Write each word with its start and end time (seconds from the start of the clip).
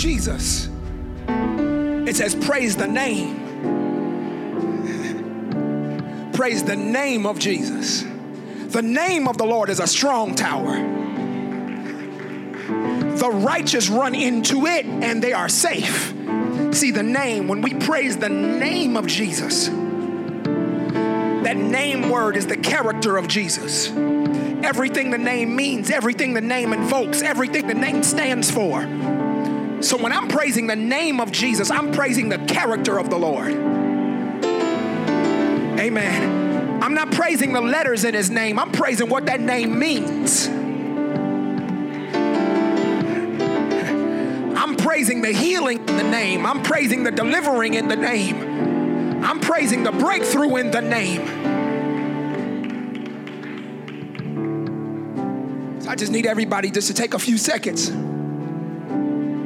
Jesus, 0.00 0.68
it 1.28 2.16
says, 2.16 2.34
praise 2.34 2.74
the 2.74 2.88
name. 2.88 3.36
praise 6.32 6.64
the 6.64 6.74
name 6.74 7.26
of 7.26 7.38
Jesus. 7.38 8.02
The 8.68 8.80
name 8.80 9.28
of 9.28 9.36
the 9.36 9.44
Lord 9.44 9.68
is 9.68 9.78
a 9.78 9.86
strong 9.86 10.34
tower. 10.34 10.72
The 13.18 13.28
righteous 13.30 13.90
run 13.90 14.14
into 14.14 14.64
it 14.64 14.86
and 14.86 15.22
they 15.22 15.34
are 15.34 15.50
safe. 15.50 16.14
See, 16.72 16.92
the 16.92 17.02
name, 17.02 17.46
when 17.46 17.60
we 17.60 17.74
praise 17.74 18.16
the 18.16 18.30
name 18.30 18.96
of 18.96 19.06
Jesus, 19.06 19.66
that 21.44 21.58
name 21.58 22.08
word 22.08 22.38
is 22.38 22.46
the 22.46 22.56
character 22.56 23.18
of 23.18 23.28
Jesus. 23.28 23.90
Everything 24.62 25.10
the 25.10 25.18
name 25.18 25.54
means, 25.54 25.90
everything 25.90 26.32
the 26.32 26.40
name 26.40 26.72
invokes, 26.72 27.20
everything 27.20 27.66
the 27.66 27.74
name 27.74 28.02
stands 28.02 28.50
for. 28.50 28.86
So 29.80 29.96
when 29.96 30.12
I'm 30.12 30.28
praising 30.28 30.66
the 30.66 30.76
name 30.76 31.20
of 31.20 31.32
Jesus, 31.32 31.70
I'm 31.70 31.90
praising 31.90 32.28
the 32.28 32.38
character 32.38 32.98
of 32.98 33.08
the 33.08 33.16
Lord. 33.16 33.52
Amen. 35.80 36.82
I'm 36.82 36.92
not 36.92 37.10
praising 37.12 37.54
the 37.54 37.62
letters 37.62 38.04
in 38.04 38.12
his 38.14 38.30
name, 38.30 38.58
I'm 38.58 38.72
praising 38.72 39.08
what 39.08 39.26
that 39.26 39.40
name 39.40 39.78
means. 39.78 40.48
I'm 44.58 44.76
praising 44.76 45.22
the 45.22 45.32
healing 45.32 45.78
in 45.78 45.96
the 45.96 46.02
name, 46.02 46.44
I'm 46.44 46.62
praising 46.62 47.02
the 47.02 47.10
delivering 47.10 47.74
in 47.74 47.88
the 47.88 47.96
name, 47.96 49.24
I'm 49.24 49.40
praising 49.40 49.82
the 49.82 49.92
breakthrough 49.92 50.56
in 50.56 50.70
the 50.70 50.82
name. 50.82 51.22
I 55.88 55.96
just 55.96 56.12
need 56.12 56.26
everybody 56.26 56.70
just 56.70 56.88
to 56.88 56.94
take 56.94 57.14
a 57.14 57.18
few 57.18 57.38
seconds. 57.38 57.90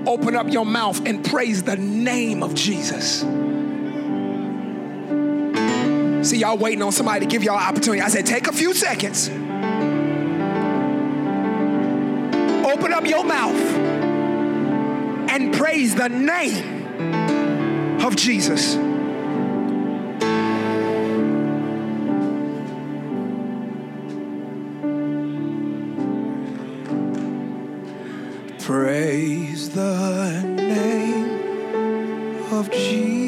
Open 0.07 0.37
up 0.37 0.51
your 0.51 0.67
mouth 0.67 1.07
and 1.07 1.25
praise 1.25 1.63
the 1.63 1.77
name 1.77 2.43
of 2.43 2.55
Jesus. 2.55 3.21
See, 6.29 6.39
y'all 6.39 6.57
waiting 6.57 6.83
on 6.83 6.93
somebody 6.93 7.21
to 7.21 7.27
give 7.27 7.43
y'all 7.43 7.57
opportunity. 7.57 8.01
I 8.01 8.09
said, 8.09 8.25
take 8.27 8.47
a 8.47 8.53
few 8.53 8.73
seconds. 8.75 9.29
Open 12.67 12.93
up 12.93 13.07
your 13.07 13.25
mouth 13.25 13.57
and 15.31 15.55
praise 15.55 15.95
the 15.95 16.09
name 16.09 18.01
of 18.01 18.17
Jesus. 18.17 18.77
Praise 28.65 29.69
the 29.69 30.41
name 30.57 31.31
of 32.51 32.71
Jesus. 32.71 33.24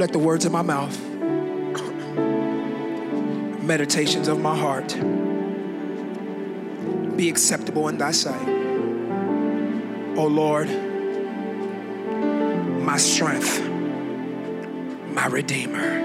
Let 0.00 0.12
the 0.12 0.18
words 0.18 0.46
of 0.46 0.52
my 0.52 0.62
mouth, 0.62 0.98
meditations 3.62 4.28
of 4.28 4.40
my 4.40 4.56
heart, 4.56 4.96
be 7.18 7.28
acceptable 7.28 7.86
in 7.88 7.98
thy 7.98 8.12
sight. 8.12 8.48
O 10.16 10.26
Lord, 10.26 10.70
my 12.82 12.96
strength, 12.96 13.62
my 15.08 15.26
redeemer. 15.26 15.98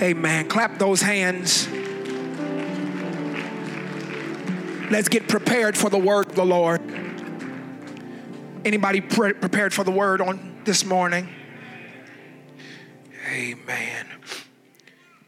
Amen. 0.00 0.46
Clap 0.46 0.78
those 0.78 1.02
hands. 1.02 1.66
Let's 4.92 5.08
get 5.08 5.26
prepared 5.26 5.76
for 5.76 5.90
the 5.90 5.98
word 5.98 6.28
of 6.28 6.36
the 6.36 6.46
Lord. 6.46 6.80
Anybody 8.64 9.00
pre- 9.00 9.32
prepared 9.32 9.74
for 9.74 9.82
the 9.82 9.90
word 9.90 10.20
on 10.20 10.60
this 10.64 10.84
morning? 10.84 11.28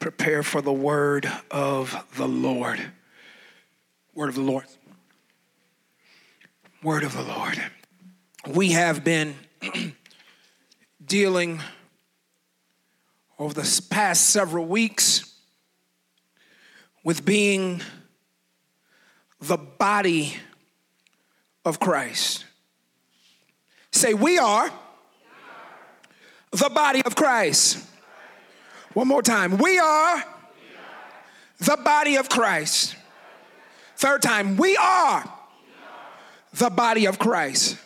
Prepare 0.06 0.44
for 0.44 0.62
the 0.62 0.72
word 0.72 1.28
of 1.50 2.06
the 2.16 2.28
Lord. 2.28 2.80
Word 4.14 4.28
of 4.28 4.34
the 4.36 4.40
Lord. 4.40 4.64
Word 6.80 7.02
of 7.02 7.12
the 7.12 7.24
Lord. 7.24 7.60
We 8.46 8.70
have 8.70 9.02
been 9.02 9.34
dealing 11.04 11.60
over 13.36 13.52
the 13.52 13.82
past 13.90 14.30
several 14.30 14.64
weeks 14.64 15.34
with 17.02 17.24
being 17.24 17.82
the 19.40 19.56
body 19.56 20.36
of 21.64 21.80
Christ. 21.80 22.44
Say, 23.90 24.14
we 24.14 24.38
are 24.38 24.70
the 26.52 26.70
body 26.70 27.02
of 27.04 27.16
Christ. 27.16 27.95
One 28.96 29.08
more 29.08 29.20
time. 29.20 29.58
We 29.58 29.78
are 29.78 30.24
the 31.58 31.76
body 31.76 32.16
of 32.16 32.30
Christ. 32.30 32.96
Third 33.98 34.22
time. 34.22 34.56
We 34.56 34.74
are 34.78 35.22
the 36.54 36.70
body 36.70 37.04
of 37.04 37.18
Christ. 37.18 37.76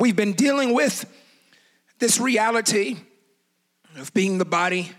We've 0.00 0.16
been 0.16 0.32
dealing 0.32 0.74
with 0.74 1.04
this 2.00 2.18
reality 2.18 2.96
of 3.98 4.12
being 4.12 4.38
the 4.38 4.44
body. 4.44 4.90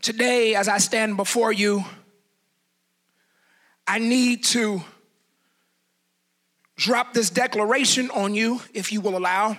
Today, 0.00 0.54
as 0.54 0.66
I 0.66 0.78
stand 0.78 1.18
before 1.18 1.52
you, 1.52 1.84
I 3.86 3.98
need 3.98 4.44
to 4.44 4.82
drop 6.76 7.12
this 7.12 7.28
declaration 7.28 8.10
on 8.12 8.34
you, 8.34 8.62
if 8.72 8.92
you 8.92 9.02
will 9.02 9.18
allow. 9.18 9.58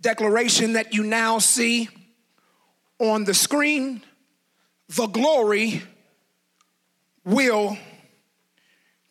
Declaration 0.00 0.74
that 0.74 0.94
you 0.94 1.02
now 1.02 1.38
see 1.38 1.88
on 2.98 3.24
the 3.24 3.34
screen. 3.34 4.02
The 4.88 5.06
glory 5.06 5.82
will 7.24 7.76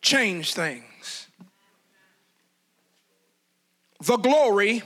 change 0.02 0.53
things. 0.53 1.28
The 4.03 4.18
glory, 4.18 4.84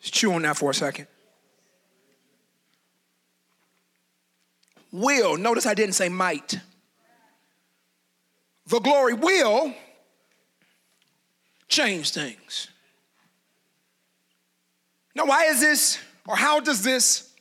chew 0.00 0.32
on 0.32 0.42
that 0.42 0.56
for 0.56 0.70
a 0.70 0.74
second. 0.74 1.08
Will, 4.92 5.36
notice 5.36 5.66
I 5.66 5.74
didn't 5.74 5.94
say 5.94 6.08
might. 6.08 6.60
The 8.68 8.78
glory 8.78 9.14
will 9.14 9.74
change 11.68 12.12
things. 12.12 12.68
Now, 15.16 15.24
why 15.24 15.46
is 15.46 15.60
this, 15.60 15.98
or 16.28 16.36
how 16.36 16.60
does 16.60 16.82
this 16.82 17.32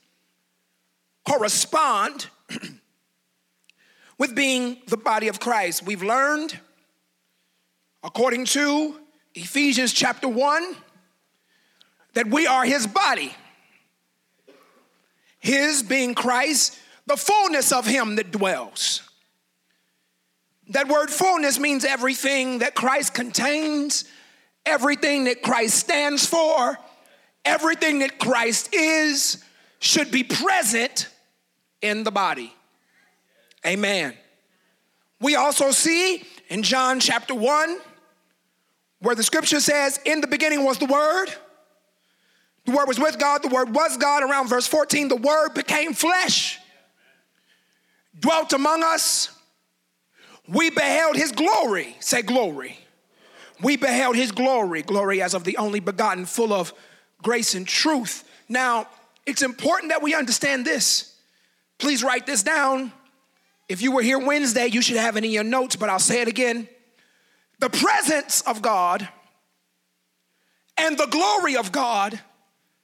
correspond 1.28 2.28
with 4.18 4.34
being 4.34 4.78
the 4.88 4.96
body 4.96 5.28
of 5.28 5.42
Christ? 5.42 5.84
We've 5.84 6.02
learned, 6.02 6.58
according 8.02 8.46
to 8.46 8.98
Ephesians 9.34 9.92
chapter 9.92 10.30
1, 10.30 10.74
that 12.14 12.28
we 12.28 12.48
are 12.48 12.64
his 12.64 12.88
body. 12.88 13.36
His 15.40 15.84
being 15.84 16.16
Christ, 16.16 16.80
the 17.08 17.18
fullness 17.18 17.74
of 17.74 17.86
him 17.86 18.16
that 18.16 18.32
dwells. 18.32 19.02
That 20.70 20.88
word 20.88 21.10
fullness 21.10 21.60
means 21.60 21.84
everything 21.84 22.60
that 22.60 22.74
Christ 22.74 23.14
contains, 23.14 24.06
everything 24.66 25.26
that 25.26 25.42
Christ 25.42 25.76
stands 25.76 26.26
for, 26.26 26.80
everything 27.46 28.00
that 28.00 28.20
Christ 28.20 28.74
is 28.74 29.44
should 29.80 30.12
be 30.12 30.24
present 30.24 31.10
in 31.82 32.04
the 32.04 32.12
body. 32.12 32.54
Amen. 33.66 34.14
We 35.22 35.36
also 35.36 35.72
see 35.72 36.24
in 36.50 36.64
John 36.64 37.00
chapter 37.00 37.34
1 37.34 37.78
where 39.00 39.16
the 39.16 39.24
scripture 39.24 39.60
says, 39.60 40.00
In 40.06 40.22
the 40.22 40.28
beginning 40.28 40.64
was 40.64 40.78
the 40.78 40.86
Word, 40.86 41.28
The 42.66 42.72
Word 42.72 42.88
was 42.88 43.00
with 43.00 43.20
God, 43.20 43.44
the 43.44 43.50
Word 43.50 43.74
was 43.74 43.98
God. 43.98 44.24
Around 44.24 44.50
verse 44.50 44.68
14, 44.68 45.08
the 45.08 45.16
Word 45.16 45.54
became 45.54 45.94
flesh, 45.94 46.60
dwelt 48.20 48.54
among 48.54 48.84
us. 48.84 49.30
We 50.48 50.70
beheld 50.70 51.16
His 51.16 51.32
glory. 51.32 51.96
Say, 52.00 52.22
glory. 52.22 52.78
We 53.62 53.78
beheld 53.78 54.16
His 54.16 54.32
glory, 54.32 54.82
glory 54.82 55.22
as 55.22 55.34
of 55.34 55.44
the 55.44 55.58
only 55.58 55.80
begotten, 55.80 56.26
full 56.26 56.54
of 56.54 56.74
grace 57.22 57.56
and 57.56 57.68
truth. 57.68 58.24
Now, 58.48 58.88
it's 59.26 59.42
important 59.42 59.92
that 59.92 60.02
we 60.02 60.14
understand 60.14 60.66
this. 60.66 61.16
Please 61.78 62.04
write 62.04 62.26
this 62.26 62.44
down. 62.44 62.92
If 63.68 63.82
you 63.82 63.92
were 63.92 64.02
here 64.02 64.20
Wednesday, 64.20 64.68
you 64.68 64.82
should 64.82 64.98
have 64.98 65.18
it 65.18 65.26
in 65.26 65.32
your 65.32 65.44
notes, 65.44 65.76
but 65.76 65.90
I'll 65.90 66.00
say 66.00 66.22
it 66.22 66.28
again. 66.28 66.70
The 67.60 67.70
presence 67.70 68.42
of 68.42 68.62
God 68.62 69.08
and 70.78 70.98
the 70.98 71.08
glory 71.08 71.56
of 71.56 71.72
God 71.72 72.20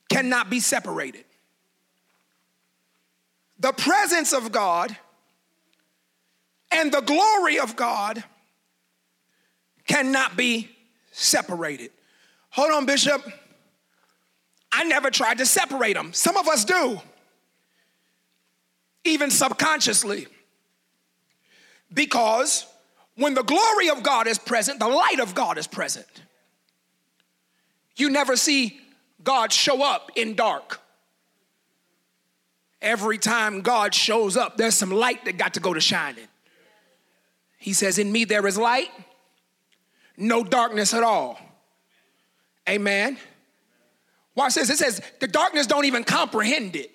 cannot 0.10 0.50
be 0.50 0.60
separated. 0.60 1.26
The 3.60 3.74
presence 3.74 4.34
of 4.34 4.52
God 4.52 4.96
and 6.72 6.92
the 6.92 7.02
glory 7.02 7.60
of 7.60 7.76
God 7.76 8.24
cannot 9.88 10.36
be 10.36 10.70
separated. 11.12 11.92
Hold 12.50 12.72
on, 12.72 12.86
Bishop. 12.86 13.22
I 14.72 14.84
never 14.84 15.12
tried 15.12 15.38
to 15.40 15.46
separate 15.46 15.94
them. 15.94 16.14
Some 16.14 16.38
of 16.38 16.48
us 16.48 16.66
do, 16.66 17.00
even 19.04 19.30
subconsciously. 19.30 20.28
Because 21.94 22.66
when 23.16 23.34
the 23.34 23.44
glory 23.44 23.90
of 23.90 24.04
God 24.04 24.28
is 24.28 24.38
present, 24.38 24.80
the 24.80 24.88
light 24.88 25.20
of 25.20 25.36
God 25.36 25.58
is 25.58 25.68
present. 25.68 26.08
You 27.98 28.10
never 28.10 28.36
see 28.36 28.80
God 29.24 29.52
show 29.52 29.84
up 29.84 30.12
in 30.16 30.36
dark. 30.36 30.80
Every 32.82 33.18
time 33.18 33.62
God 33.62 33.94
shows 33.94 34.36
up, 34.36 34.58
there's 34.58 34.74
some 34.74 34.90
light 34.90 35.26
that 35.26 35.38
got 35.38 35.54
to 35.54 35.60
go 35.60 35.74
to 35.74 35.82
shining. 35.82 36.28
He 37.58 37.74
says, 37.74 38.00
In 38.00 38.12
me 38.12 38.26
there 38.26 38.48
is 38.48 38.58
light, 38.58 38.90
no 40.18 40.44
darkness 40.44 40.94
at 40.94 41.04
all. 41.04 41.40
Amen. 42.68 43.18
Watch 44.36 44.56
this. 44.56 44.70
It 44.70 44.78
says, 44.78 45.02
The 45.20 45.28
darkness 45.28 45.68
don't 45.68 45.86
even 45.86 46.04
comprehend 46.04 46.76
it. 46.76 46.92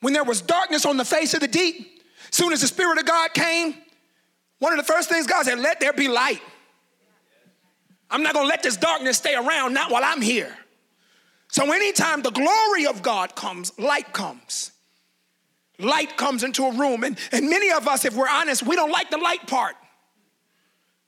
When 0.00 0.12
there 0.12 0.24
was 0.24 0.40
darkness 0.40 0.84
on 0.84 0.96
the 0.96 1.04
face 1.04 1.34
of 1.34 1.40
the 1.40 1.48
deep, 1.48 2.02
soon 2.30 2.52
as 2.52 2.60
the 2.60 2.66
Spirit 2.66 2.98
of 2.98 3.06
God 3.06 3.32
came, 3.34 3.74
one 4.58 4.72
of 4.72 4.84
the 4.84 4.92
first 4.92 5.08
things 5.08 5.26
God 5.26 5.44
said, 5.44 5.58
Let 5.58 5.80
there 5.80 5.92
be 5.92 6.08
light. 6.08 6.42
I'm 8.10 8.22
not 8.22 8.34
gonna 8.34 8.48
let 8.48 8.62
this 8.62 8.76
darkness 8.76 9.16
stay 9.16 9.34
around, 9.34 9.72
not 9.72 9.90
while 9.90 10.02
I'm 10.04 10.20
here. 10.20 10.54
So, 11.48 11.70
anytime 11.70 12.22
the 12.22 12.30
glory 12.30 12.86
of 12.86 13.02
God 13.02 13.34
comes, 13.34 13.78
light 13.78 14.12
comes. 14.12 14.72
Light 15.78 16.16
comes 16.16 16.44
into 16.44 16.64
a 16.64 16.72
room. 16.72 17.04
And, 17.04 17.18
and 17.30 17.48
many 17.48 17.70
of 17.72 17.88
us, 17.88 18.04
if 18.04 18.14
we're 18.14 18.28
honest, 18.28 18.62
we 18.62 18.76
don't 18.76 18.90
like 18.90 19.10
the 19.10 19.18
light 19.18 19.46
part 19.46 19.74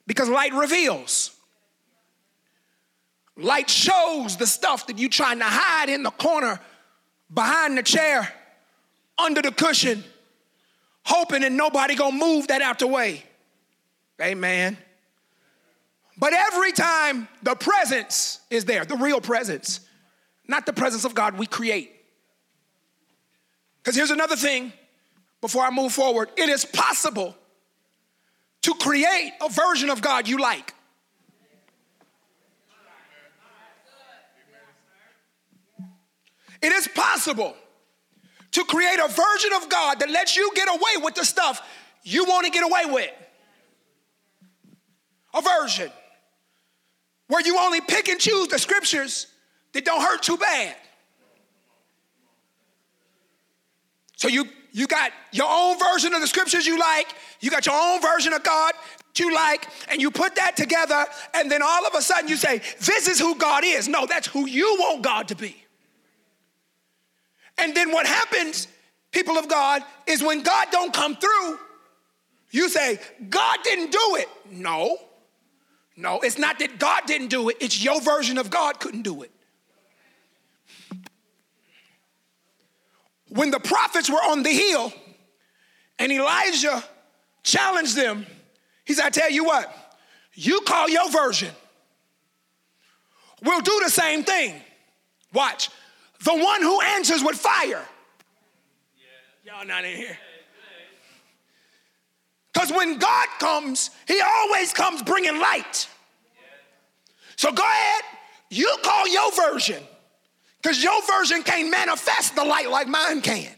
because 0.07 0.29
light 0.29 0.53
reveals. 0.53 1.34
Light 3.37 3.69
shows 3.69 4.37
the 4.37 4.47
stuff 4.47 4.87
that 4.87 4.97
you're 4.97 5.09
trying 5.09 5.39
to 5.39 5.45
hide 5.45 5.89
in 5.89 6.03
the 6.03 6.11
corner, 6.11 6.59
behind 7.33 7.77
the 7.77 7.83
chair, 7.83 8.31
under 9.17 9.41
the 9.41 9.51
cushion, 9.51 10.03
hoping 11.03 11.41
that 11.41 11.51
nobody 11.51 11.95
gonna 11.95 12.17
move 12.17 12.47
that 12.47 12.61
out 12.61 12.79
the 12.79 12.87
way. 12.87 13.23
Amen. 14.21 14.77
But 16.17 16.33
every 16.33 16.71
time 16.71 17.27
the 17.43 17.55
presence 17.55 18.39
is 18.49 18.65
there, 18.65 18.85
the 18.85 18.95
real 18.95 19.19
presence, 19.19 19.81
not 20.47 20.65
the 20.65 20.73
presence 20.73 21.03
of 21.03 21.13
God 21.13 21.37
we 21.37 21.45
create. 21.45 21.91
Because 23.77 23.95
here's 23.95 24.11
another 24.11 24.37
thing 24.37 24.71
before 25.41 25.63
I 25.63 25.71
move 25.71 25.91
forward 25.91 26.29
it 26.37 26.49
is 26.49 26.63
possible 26.65 27.35
to 28.61 28.73
create 28.75 29.33
a 29.41 29.49
version 29.49 29.89
of 29.89 30.01
God 30.01 30.27
you 30.27 30.39
like. 30.39 30.73
It 36.65 36.71
is 36.71 36.87
possible 36.87 37.55
to 38.53 38.63
create 38.63 38.97
a 38.97 39.07
version 39.07 39.53
of 39.53 39.69
God 39.69 39.99
that 39.99 40.09
lets 40.09 40.35
you 40.35 40.51
get 40.55 40.67
away 40.67 41.03
with 41.03 41.13
the 41.13 41.23
stuff 41.23 41.61
you 42.01 42.25
want 42.25 42.45
to 42.45 42.51
get 42.51 42.63
away 42.63 42.91
with. 42.91 43.11
A 45.35 45.41
version 45.43 45.91
where 47.27 47.45
you 47.45 47.59
only 47.59 47.81
pick 47.81 48.09
and 48.09 48.19
choose 48.19 48.47
the 48.47 48.57
scriptures 48.57 49.27
that 49.73 49.85
don't 49.85 50.01
hurt 50.01 50.23
too 50.23 50.37
bad. 50.37 50.75
So 54.15 54.27
you 54.27 54.45
you 54.71 54.87
got 54.87 55.11
your 55.31 55.47
own 55.47 55.77
version 55.77 56.15
of 56.15 56.21
the 56.21 56.27
scriptures 56.27 56.65
you 56.65 56.79
like, 56.79 57.13
you 57.41 57.51
got 57.51 57.67
your 57.67 57.75
own 57.79 58.01
version 58.01 58.33
of 58.33 58.41
God 58.41 58.73
you 59.19 59.33
like, 59.33 59.69
and 59.89 60.01
you 60.01 60.11
put 60.11 60.35
that 60.35 60.57
together, 60.57 61.05
and 61.33 61.49
then 61.49 61.61
all 61.61 61.85
of 61.85 61.93
a 61.95 62.01
sudden 62.01 62.27
you 62.27 62.35
say, 62.35 62.57
This 62.79 63.07
is 63.07 63.19
who 63.19 63.35
God 63.35 63.63
is. 63.63 63.87
No, 63.87 64.05
that's 64.05 64.27
who 64.27 64.47
you 64.47 64.75
want 64.79 65.03
God 65.03 65.27
to 65.29 65.35
be. 65.35 65.64
And 67.57 67.75
then 67.75 67.91
what 67.91 68.05
happens, 68.05 68.67
people 69.11 69.37
of 69.37 69.47
God, 69.47 69.83
is 70.07 70.21
when 70.23 70.43
God 70.43 70.67
don't 70.71 70.93
come 70.93 71.15
through, 71.15 71.59
you 72.51 72.69
say, 72.69 72.99
God 73.29 73.57
didn't 73.63 73.91
do 73.91 74.15
it. 74.17 74.29
No. 74.51 74.97
No, 75.97 76.19
it's 76.19 76.37
not 76.37 76.59
that 76.59 76.77
God 76.77 77.03
didn't 77.05 77.27
do 77.27 77.49
it, 77.49 77.57
it's 77.61 77.81
your 77.81 78.01
version 78.01 78.37
of 78.37 78.49
God 78.49 78.79
couldn't 78.79 79.03
do 79.03 79.23
it. 79.23 79.31
When 83.29 83.51
the 83.51 83.59
prophets 83.59 84.09
were 84.09 84.17
on 84.17 84.43
the 84.43 84.51
hill 84.51 84.93
and 85.97 86.11
Elijah 86.11 86.83
challenged 87.43 87.95
them, 87.95 88.25
he 88.83 88.93
said, 88.93 89.05
I 89.05 89.09
tell 89.09 89.31
you 89.31 89.45
what, 89.45 89.73
you 90.33 90.61
call 90.61 90.89
your 90.89 91.09
version. 91.09 91.51
We'll 93.41 93.61
do 93.61 93.81
the 93.83 93.89
same 93.89 94.23
thing. 94.23 94.61
Watch. 95.33 95.69
The 96.23 96.33
one 96.33 96.61
who 96.61 96.81
answers 96.81 97.23
with 97.23 97.35
fire. 97.35 97.85
Y'all 99.43 99.65
not 99.65 99.85
in 99.85 99.95
here. 99.95 100.17
Because 102.53 102.71
when 102.71 102.97
God 102.97 103.27
comes, 103.39 103.91
He 104.07 104.19
always 104.21 104.73
comes 104.73 105.03
bringing 105.03 105.39
light. 105.39 105.87
So 107.35 107.51
go 107.51 107.63
ahead, 107.63 108.03
you 108.49 108.77
call 108.81 109.07
your 109.07 109.31
version, 109.33 109.83
because 110.61 110.81
your 110.81 111.01
version 111.05 111.43
can't 111.43 111.69
manifest 111.69 112.35
the 112.35 112.45
light 112.45 112.69
like 112.69 112.87
mine 112.87 113.21
can. 113.21 113.51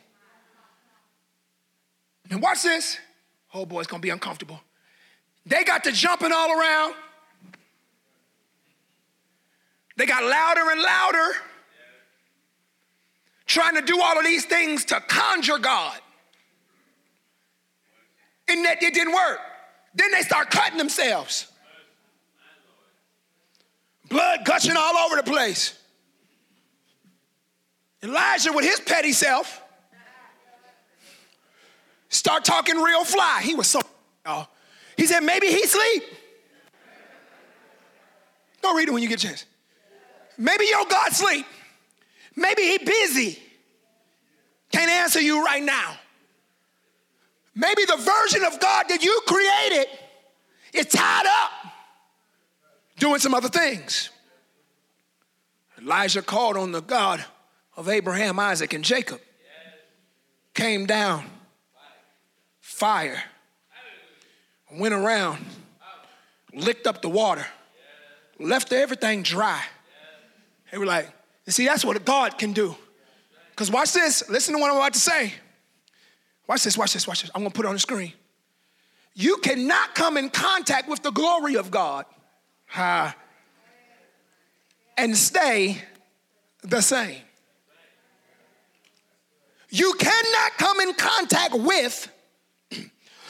And 2.30 2.42
watch 2.42 2.64
this. 2.64 2.98
Oh 3.54 3.66
boy, 3.66 3.80
it's 3.80 3.88
gonna 3.88 4.02
be 4.02 4.10
uncomfortable. 4.10 4.60
They 5.46 5.64
got 5.64 5.84
to 5.86 5.92
jumping 5.92 6.32
all 6.32 6.60
around. 6.60 6.96
They 9.96 10.06
got 10.06 10.24
louder 10.24 10.70
and 10.72 10.82
louder, 10.82 11.32
trying 13.48 13.76
to 13.76 13.82
do 13.82 14.00
all 14.02 14.20
of 14.20 14.26
these 14.26 14.46
things 14.46 14.86
to 14.86 15.00
conjure 15.08 15.58
God 15.58 15.98
and 18.48 18.64
that 18.66 18.84
it 18.84 18.94
didn't 18.94 19.14
work. 19.14 19.40
Then 19.96 20.12
they 20.12 20.22
start 20.22 20.52
cutting 20.52 20.78
themselves. 20.78 21.48
Blood 24.10 24.46
gushing 24.46 24.76
all 24.78 24.98
over 24.98 25.16
the 25.16 25.24
place. 25.24 25.78
Elijah, 28.04 28.54
with 28.54 28.64
his 28.64 28.80
petty 28.80 29.12
self, 29.12 29.62
start 32.10 32.46
talking 32.46 32.78
real 32.78 33.04
fly. 33.04 33.42
He 33.44 33.56
was 33.56 33.68
so, 33.68 33.82
y'all. 34.26 34.48
He 34.96 35.08
said, 35.08 35.22
maybe 35.22 35.48
he 35.48 35.66
sleep. 35.66 36.04
Go 38.62 38.76
read 38.76 38.88
it 38.88 38.92
when 38.92 39.04
you 39.04 39.10
get 39.10 39.24
a 39.24 39.28
chance. 39.28 39.46
Maybe 40.38 40.66
your 40.66 40.86
God 40.86 41.12
sleep. 41.12 41.46
Maybe 42.38 42.62
he 42.62 42.78
busy. 42.78 43.40
Can't 44.72 44.92
answer 44.92 45.20
you 45.20 45.44
right 45.44 45.64
now. 45.64 45.98
Maybe 47.56 47.84
the 47.84 47.98
version 47.98 48.46
of 48.46 48.60
God 48.60 48.86
that 48.90 49.04
you 49.04 49.20
created 49.26 49.88
is 50.72 50.86
tied 50.86 51.26
up 51.26 51.52
doing 53.00 53.20
some 53.20 53.34
other 53.34 53.50
things. 53.50 54.12
Elijah 55.82 56.22
called 56.22 56.58
on 56.58 56.72
the 56.72 56.82
God 56.82 57.26
of 57.76 57.90
Abraham, 57.90 58.40
Isaac, 58.40 58.74
and 58.74 58.84
Jacob. 58.84 59.20
Came 60.54 60.86
down, 60.86 61.26
fire, 62.62 63.24
went 64.72 64.94
around, 64.94 65.44
licked 66.54 66.86
up 66.86 67.02
the 67.02 67.10
water, 67.10 67.46
left 68.40 68.72
everything 68.72 69.24
dry. 69.24 69.64
They 70.72 70.78
were 70.78 70.86
like, 70.86 71.12
you 71.48 71.54
see, 71.54 71.66
that's 71.66 71.86
what 71.86 72.04
God 72.06 72.38
can 72.38 72.52
do. 72.52 72.76
Because 73.52 73.72
watch 73.72 73.94
this, 73.94 74.30
listen 74.30 74.54
to 74.54 74.60
what 74.60 74.70
I'm 74.70 74.78
about 74.78 74.94
to 74.94 75.00
say. 75.00 75.34
Watch 76.46 76.64
this, 76.64 76.78
watch 76.78 76.94
this, 76.94 77.08
watch 77.08 77.22
this. 77.22 77.32
I'm 77.34 77.42
gonna 77.42 77.52
put 77.52 77.66
it 77.66 77.70
on 77.70 77.76
the 77.76 77.80
screen. 77.80 78.14
You 79.16 79.38
cannot 79.38 79.96
come 79.96 80.18
in 80.18 80.30
contact 80.30 80.88
with 80.90 81.02
the 81.02 81.12
glory 81.12 81.56
of 81.56 81.72
God 81.72 82.06
and 84.98 85.16
stay 85.18 85.82
the 86.64 86.82
same. 86.82 87.22
You 89.70 89.94
cannot 89.98 90.58
come 90.58 90.82
in 90.82 90.94
contact 90.94 91.56
with 91.56 92.12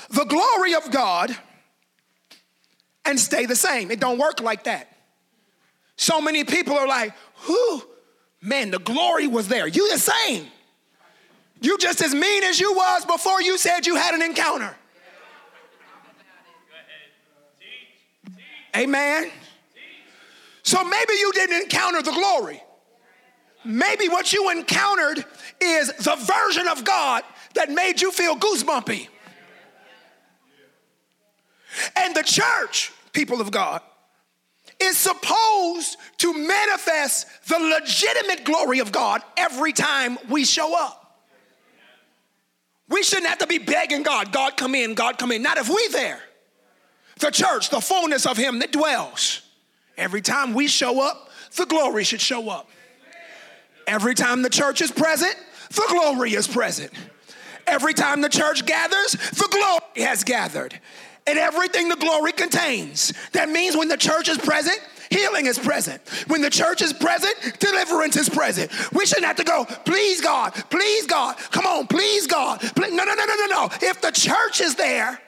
the 0.09 0.25
glory 0.25 0.74
of 0.74 0.89
God 0.91 1.38
and 3.05 3.19
stay 3.19 3.45
the 3.45 3.55
same. 3.55 3.91
It 3.91 4.00
don't 4.00 4.17
work 4.17 4.41
like 4.41 4.63
that. 4.63 4.91
So 5.95 6.19
many 6.19 6.43
people 6.43 6.74
are 6.74 6.88
like, 6.88 7.13
whoo, 7.47 7.81
man, 8.41 8.72
the 8.72 8.79
glory 8.79 9.27
was 9.27 9.48
there. 9.48 9.67
You 9.67 9.91
the 9.91 10.00
same. 10.00 10.48
You 11.62 11.77
just 11.77 12.01
as 12.01 12.13
mean 12.13 12.44
as 12.44 12.60
you 12.60 12.74
was 12.74 13.06
before 13.06 13.41
you 13.41 13.58
said 13.58 13.88
you 13.88 13.96
had 13.96 14.13
an 14.13 14.22
encounter. 14.22 14.75
Amen. 18.75 19.32
So 20.62 20.84
maybe 20.84 21.13
you 21.13 21.32
didn't 21.34 21.63
encounter 21.63 22.01
the 22.01 22.12
glory. 22.12 22.62
Maybe 23.65 24.08
what 24.08 24.32
you 24.34 24.51
encountered 24.51 25.25
is 25.60 25.91
the 25.94 26.15
version 26.15 26.67
of 26.67 26.84
God 26.84 27.24
that 27.56 27.72
made 27.72 28.01
you 28.01 28.12
feel 28.12 28.36
goosebumpy. 28.36 29.08
And 31.96 32.15
the 32.15 32.24
church, 32.24 32.91
people 33.13 33.41
of 33.41 33.51
God, 33.51 33.82
is 34.81 34.98
supposed 34.98 35.98
to 36.17 36.34
manifest 36.34 37.27
the 37.48 37.60
legitimate 37.60 38.43
glory 38.43 38.79
of 38.79 38.91
God 38.91 39.22
every 39.36 39.74
time 39.74 40.17
we 40.29 40.46
show 40.46 40.77
up. 40.77 41.03
We 42.89 43.03
shouldn't 43.03 43.27
have 43.27 43.39
to 43.39 43.48
be 43.48 43.57
begging 43.57 44.03
God, 44.03 44.31
God 44.31 44.55
come 44.55 44.75
in, 44.75 44.93
God 44.93 45.17
come 45.17 45.31
in. 45.31 45.41
Not 45.41 45.57
if 45.57 45.67
we 45.67 45.88
there. 45.89 46.22
The 47.19 47.31
church, 47.31 47.69
the 47.69 47.81
fullness 47.81 48.25
of 48.25 48.38
him 48.38 48.60
that 48.60 48.72
dwells. 48.72 49.41
Every 49.98 50.22
time 50.22 50.53
we 50.53 50.67
show 50.67 51.01
up, 51.01 51.29
the 51.55 51.65
glory 51.65 52.03
should 52.03 52.22
show 52.22 52.50
up. 52.50 52.69
Every 53.88 54.13
time 54.13 54.41
the 54.41 54.50
church 54.50 54.81
is 54.81 54.91
present, 54.91 55.36
the 55.69 55.86
glory 55.89 56.34
is 56.34 56.48
present. 56.48 56.91
Every 57.65 57.93
time 57.93 58.22
the 58.22 58.29
church 58.29 58.65
gathers, 58.65 59.12
the 59.12 59.48
glory 59.50 60.07
has 60.07 60.24
gathered. 60.24 60.79
And 61.27 61.38
everything 61.38 61.89
the 61.89 61.98
glory 61.98 62.31
contains. 62.31 63.12
That 63.34 63.50
means 63.50 63.75
when 63.75 63.89
the 63.89 63.98
church 63.98 64.29
is 64.29 64.38
present, 64.38 64.79
healing 65.10 65.46
is 65.46 65.60
present. 65.60 66.01
When 66.27 66.41
the 66.41 66.50
church 66.50 66.81
is 66.81 66.93
present, 66.93 67.60
deliverance 67.60 68.15
is 68.15 68.29
present. 68.29 68.72
We 68.93 69.05
shouldn't 69.05 69.27
have 69.27 69.36
to 69.36 69.43
go, 69.43 69.65
please 69.86 70.22
God, 70.22 70.53
please 70.69 71.05
God, 71.05 71.38
come 71.51 71.65
on, 71.65 71.88
please 71.88 72.27
God. 72.27 72.62
Please. 72.62 72.93
No, 72.93 73.03
no, 73.03 73.13
no, 73.13 73.25
no, 73.25 73.36
no, 73.36 73.46
no. 73.46 73.69
If 73.81 74.01
the 74.01 74.12
church 74.12 74.62
is 74.62 74.75
there, 74.75 75.19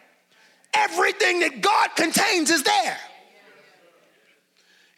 everything 0.74 1.42
that 1.42 1.62
God 1.62 1.90
contains 1.96 2.50
is 2.50 2.64
there. 2.64 2.98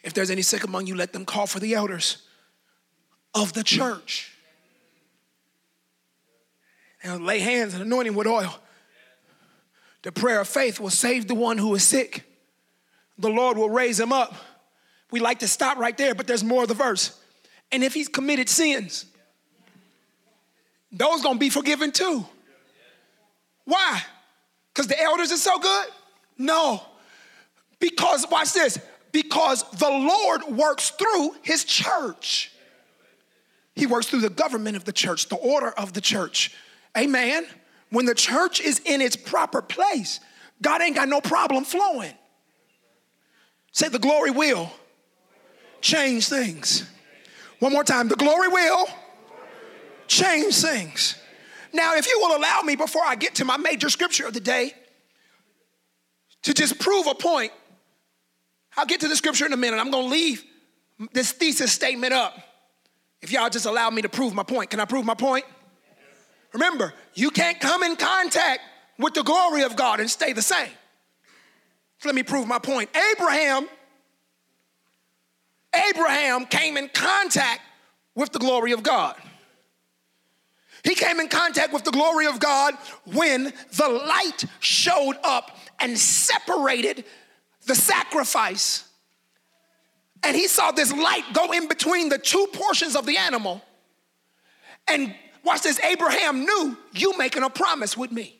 If 0.04 0.14
there's 0.14 0.30
any 0.30 0.42
sick 0.42 0.64
among 0.64 0.86
you, 0.86 0.94
let 0.94 1.12
them 1.12 1.24
call 1.24 1.46
for 1.46 1.60
the 1.60 1.74
elders 1.74 2.18
of 3.34 3.52
the 3.52 3.64
church. 3.64 4.30
And 7.02 7.26
lay 7.26 7.40
hands 7.40 7.74
and 7.74 7.82
anoint 7.82 8.06
him 8.06 8.14
with 8.14 8.28
oil. 8.28 8.54
The 10.02 10.12
prayer 10.12 10.40
of 10.40 10.48
faith 10.48 10.80
will 10.80 10.90
save 10.90 11.28
the 11.28 11.34
one 11.34 11.58
who 11.58 11.74
is 11.74 11.84
sick. 11.84 12.24
The 13.18 13.30
Lord 13.30 13.56
will 13.56 13.70
raise 13.70 13.98
him 13.98 14.12
up. 14.12 14.34
We 15.10 15.20
like 15.20 15.40
to 15.40 15.48
stop 15.48 15.78
right 15.78 15.96
there, 15.96 16.14
but 16.14 16.26
there's 16.26 16.42
more 16.42 16.62
of 16.62 16.68
the 16.68 16.74
verse. 16.74 17.18
And 17.70 17.84
if 17.84 17.94
he's 17.94 18.08
committed 18.08 18.48
sins, 18.48 19.06
those 20.90 21.22
gonna 21.22 21.38
be 21.38 21.50
forgiven 21.50 21.92
too. 21.92 22.26
Why? 23.64 24.02
Because 24.72 24.88
the 24.88 25.00
elders 25.00 25.30
are 25.30 25.36
so 25.36 25.58
good? 25.58 25.86
No. 26.36 26.82
Because, 27.78 28.26
watch 28.30 28.52
this, 28.52 28.78
because 29.12 29.62
the 29.72 29.90
Lord 29.90 30.44
works 30.56 30.90
through 30.90 31.36
his 31.42 31.64
church. 31.64 32.50
He 33.74 33.86
works 33.86 34.06
through 34.06 34.20
the 34.20 34.30
government 34.30 34.76
of 34.76 34.84
the 34.84 34.92
church, 34.92 35.28
the 35.28 35.36
order 35.36 35.70
of 35.70 35.92
the 35.92 36.00
church. 36.00 36.54
Amen. 36.96 37.46
When 37.92 38.06
the 38.06 38.14
church 38.14 38.60
is 38.60 38.80
in 38.86 39.02
its 39.02 39.16
proper 39.16 39.60
place, 39.60 40.18
God 40.62 40.80
ain't 40.80 40.96
got 40.96 41.10
no 41.10 41.20
problem 41.20 41.64
flowing. 41.64 42.14
Say, 43.72 43.88
the 43.88 43.98
glory 43.98 44.30
will 44.30 44.72
change 45.82 46.26
things. 46.26 46.88
One 47.58 47.70
more 47.70 47.84
time, 47.84 48.08
the 48.08 48.16
glory 48.16 48.48
will 48.48 48.86
change 50.06 50.54
things. 50.56 51.16
Now, 51.74 51.94
if 51.94 52.06
you 52.06 52.18
will 52.18 52.34
allow 52.38 52.62
me 52.62 52.76
before 52.76 53.02
I 53.04 53.14
get 53.14 53.34
to 53.36 53.44
my 53.44 53.58
major 53.58 53.90
scripture 53.90 54.26
of 54.26 54.32
the 54.32 54.40
day 54.40 54.72
to 56.42 56.54
just 56.54 56.78
prove 56.78 57.06
a 57.06 57.14
point, 57.14 57.52
I'll 58.74 58.86
get 58.86 59.00
to 59.00 59.08
the 59.08 59.16
scripture 59.16 59.44
in 59.44 59.52
a 59.52 59.56
minute. 59.58 59.78
I'm 59.78 59.90
going 59.90 60.04
to 60.04 60.10
leave 60.10 60.42
this 61.12 61.32
thesis 61.32 61.72
statement 61.72 62.14
up. 62.14 62.38
If 63.20 63.32
y'all 63.32 63.50
just 63.50 63.66
allow 63.66 63.90
me 63.90 64.00
to 64.00 64.08
prove 64.08 64.34
my 64.34 64.44
point, 64.44 64.70
can 64.70 64.80
I 64.80 64.86
prove 64.86 65.04
my 65.04 65.14
point? 65.14 65.44
Remember, 66.52 66.92
you 67.14 67.30
can't 67.30 67.60
come 67.60 67.82
in 67.82 67.96
contact 67.96 68.60
with 68.98 69.14
the 69.14 69.22
glory 69.22 69.62
of 69.62 69.76
God 69.76 70.00
and 70.00 70.10
stay 70.10 70.32
the 70.32 70.42
same. 70.42 70.70
Let 72.04 72.14
me 72.14 72.22
prove 72.22 72.46
my 72.46 72.58
point. 72.58 72.90
Abraham, 73.12 73.68
Abraham 75.90 76.46
came 76.46 76.76
in 76.76 76.88
contact 76.88 77.60
with 78.14 78.32
the 78.32 78.38
glory 78.38 78.72
of 78.72 78.82
God. 78.82 79.16
He 80.84 80.94
came 80.94 81.20
in 81.20 81.28
contact 81.28 81.72
with 81.72 81.84
the 81.84 81.92
glory 81.92 82.26
of 82.26 82.40
God 82.40 82.74
when 83.06 83.44
the 83.44 83.88
light 83.88 84.44
showed 84.58 85.16
up 85.22 85.56
and 85.78 85.96
separated 85.96 87.04
the 87.66 87.74
sacrifice 87.74 88.84
and 90.22 90.36
he 90.36 90.46
saw 90.46 90.70
this 90.70 90.92
light 90.92 91.24
go 91.32 91.52
in 91.52 91.68
between 91.68 92.08
the 92.08 92.18
two 92.18 92.46
portions 92.52 92.94
of 92.94 93.06
the 93.06 93.16
animal. 93.16 93.60
And 94.86 95.14
watch 95.44 95.62
this 95.62 95.80
Abraham 95.80 96.44
knew 96.44 96.76
you 96.92 97.16
making 97.18 97.42
a 97.42 97.50
promise 97.50 97.96
with 97.96 98.12
me. 98.12 98.38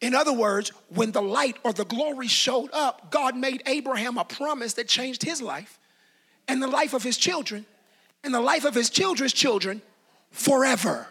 In 0.00 0.14
other 0.14 0.32
words, 0.32 0.70
when 0.90 1.10
the 1.10 1.22
light 1.22 1.56
or 1.64 1.72
the 1.72 1.84
glory 1.84 2.28
showed 2.28 2.70
up, 2.72 3.10
God 3.10 3.36
made 3.36 3.62
Abraham 3.66 4.16
a 4.16 4.24
promise 4.24 4.74
that 4.74 4.86
changed 4.86 5.22
his 5.22 5.42
life 5.42 5.78
and 6.46 6.62
the 6.62 6.68
life 6.68 6.94
of 6.94 7.02
his 7.02 7.16
children 7.16 7.66
and 8.22 8.32
the 8.32 8.40
life 8.40 8.64
of 8.64 8.74
his 8.74 8.90
children's 8.90 9.32
children 9.32 9.82
forever. 10.30 11.08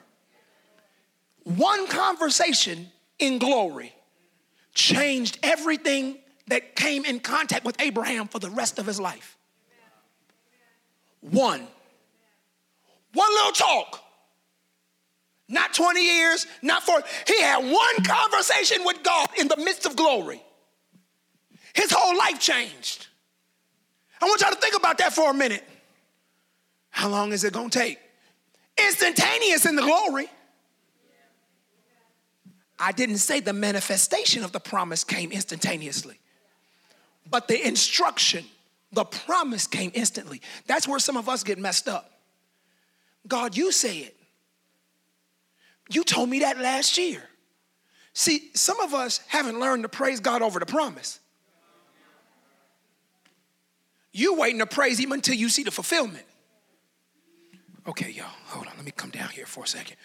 One 1.43 1.87
conversation 1.87 2.91
in 3.19 3.39
glory 3.39 3.93
changed 4.73 5.39
everything 5.43 6.17
that 6.47 6.75
came 6.75 7.03
in 7.03 7.19
contact 7.19 7.65
with 7.65 7.79
Abraham 7.81 8.27
for 8.27 8.39
the 8.39 8.49
rest 8.49 8.79
of 8.79 8.85
his 8.85 8.99
life. 8.99 9.37
One. 11.21 11.67
One 13.13 13.31
little 13.31 13.51
talk. 13.51 14.03
Not 15.49 15.73
20 15.73 16.03
years, 16.03 16.45
not 16.61 16.83
40. 16.83 17.07
He 17.25 17.41
had 17.41 17.63
one 17.63 18.03
conversation 18.03 18.83
with 18.83 19.01
God 19.03 19.29
in 19.37 19.47
the 19.47 19.57
midst 19.57 19.85
of 19.85 19.95
glory. 19.95 20.43
His 21.73 21.91
whole 21.91 22.17
life 22.17 22.39
changed. 22.39 23.07
I 24.21 24.25
want 24.25 24.41
y'all 24.41 24.51
to 24.51 24.57
think 24.57 24.75
about 24.75 24.97
that 24.97 25.13
for 25.13 25.31
a 25.31 25.33
minute. 25.33 25.63
How 26.89 27.07
long 27.07 27.31
is 27.31 27.43
it 27.43 27.53
gonna 27.53 27.69
take? 27.69 27.99
Instantaneous 28.77 29.65
in 29.65 29.75
the 29.75 29.83
glory. 29.83 30.27
I 32.79 32.91
didn't 32.91 33.17
say 33.17 33.39
the 33.39 33.53
manifestation 33.53 34.43
of 34.43 34.51
the 34.51 34.59
promise 34.59 35.03
came 35.03 35.31
instantaneously 35.31 36.19
but 37.29 37.47
the 37.47 37.65
instruction, 37.65 38.45
the 38.91 39.05
promise 39.05 39.67
came 39.67 39.91
instantly. 39.93 40.41
That's 40.65 40.87
where 40.87 40.99
some 40.99 41.17
of 41.17 41.29
us 41.29 41.43
get 41.43 41.57
messed 41.57 41.87
up. 41.87 42.11
God, 43.27 43.57
you 43.57 43.71
say 43.71 43.99
it. 43.99 44.16
You 45.89 46.03
told 46.03 46.29
me 46.29 46.39
that 46.39 46.59
last 46.59 46.97
year. 46.97 47.23
See, 48.13 48.49
some 48.53 48.79
of 48.79 48.93
us 48.93 49.19
haven't 49.27 49.59
learned 49.59 49.83
to 49.83 49.89
praise 49.89 50.19
God 50.19 50.41
over 50.41 50.59
the 50.59 50.65
promise. 50.65 51.19
You 54.11 54.35
waiting 54.35 54.59
to 54.59 54.65
praise 54.65 54.99
Him 54.99 55.11
until 55.11 55.35
you 55.35 55.49
see 55.49 55.63
the 55.63 55.71
fulfillment. 55.71 56.25
Okay, 57.87 58.09
y'all, 58.09 58.25
hold 58.45 58.65
on. 58.65 58.73
Let 58.75 58.85
me 58.85 58.91
come 58.91 59.11
down 59.11 59.29
here 59.29 59.45
for 59.45 59.63
a 59.63 59.67
second. 59.67 59.95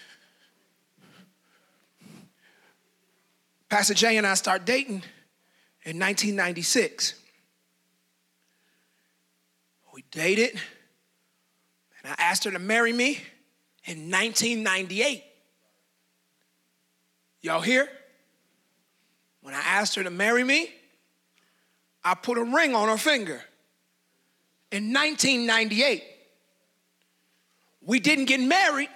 Pastor 3.70 3.94
Jay 3.94 4.18
and 4.18 4.26
I 4.26 4.34
start 4.34 4.66
dating 4.66 5.02
in 5.84 5.98
1996. 5.98 7.14
We 9.94 10.04
dated, 10.10 10.50
and 12.02 12.12
I 12.12 12.22
asked 12.22 12.44
her 12.44 12.50
to 12.50 12.58
marry 12.58 12.92
me 12.92 13.22
in 13.86 14.10
1998. 14.10 15.24
Y'all 17.42 17.60
here? 17.60 17.88
When 19.42 19.54
I 19.54 19.60
asked 19.60 19.96
her 19.96 20.04
to 20.04 20.10
marry 20.10 20.44
me, 20.44 20.70
I 22.04 22.14
put 22.14 22.38
a 22.38 22.44
ring 22.44 22.74
on 22.74 22.88
her 22.88 22.96
finger 22.96 23.42
in 24.70 24.92
1998. 24.92 26.04
We 27.84 27.98
didn't 27.98 28.26
get 28.26 28.40
married 28.40 28.88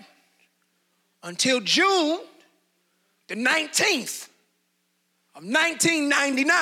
until 1.23 1.61
June 1.61 2.21
the 3.27 3.35
19th 3.35 4.29
of 5.35 5.43
1999. 5.43 6.55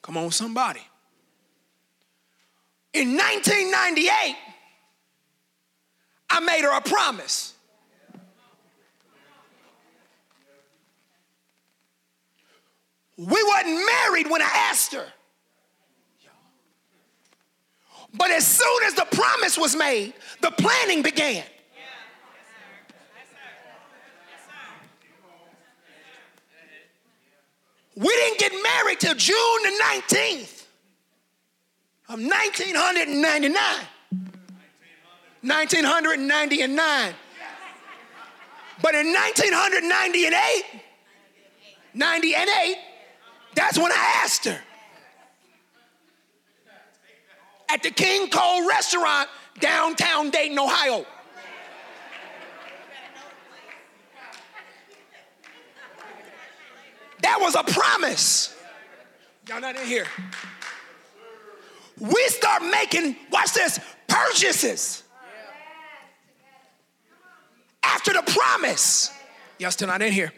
Come 0.00 0.16
on, 0.16 0.30
somebody. 0.30 0.80
In 2.92 3.16
1998, 3.16 4.36
I 6.30 6.40
made 6.40 6.62
her 6.62 6.76
a 6.76 6.80
promise. 6.80 7.54
We 13.18 13.42
wasn't 13.42 13.84
married 13.84 14.30
when 14.30 14.40
I 14.40 14.50
asked 14.70 14.94
her. 14.94 15.06
But 18.14 18.30
as 18.30 18.46
soon 18.46 18.84
as 18.84 18.94
the 18.94 19.06
promise 19.10 19.58
was 19.58 19.74
made, 19.76 20.14
the 20.40 20.52
planning 20.52 21.02
began. 21.02 21.44
We 27.96 28.06
didn't 28.06 28.38
get 28.38 28.52
married 28.62 29.00
till 29.00 29.16
June 29.16 29.62
the 29.64 29.82
19th 29.84 30.64
of 32.08 32.20
1999. 32.20 33.52
1999. 35.42 37.14
But 38.80 38.94
in 38.94 39.12
1990 39.12 40.26
and 40.26 40.34
8, 40.34 40.64
90 41.94 42.34
and 42.36 42.48
8, 42.48 42.76
that's 43.54 43.78
when 43.78 43.92
I 43.92 44.20
asked 44.22 44.44
her. 44.44 44.58
At 47.70 47.82
the 47.82 47.90
King 47.90 48.30
Cole 48.30 48.66
restaurant 48.66 49.28
downtown 49.60 50.30
Dayton, 50.30 50.58
Ohio. 50.58 51.04
That 57.20 57.38
was 57.40 57.54
a 57.56 57.64
promise. 57.64 58.56
Y'all 59.48 59.60
not 59.60 59.76
in 59.76 59.86
here. 59.86 60.06
We 61.98 62.22
start 62.28 62.62
making, 62.62 63.16
watch 63.30 63.52
this, 63.54 63.80
purchases 64.06 65.02
after 67.82 68.12
the 68.12 68.22
promise. 68.22 69.10
Y'all 69.58 69.70
still 69.70 69.88
not 69.88 70.00
in 70.02 70.12
here. 70.12 70.32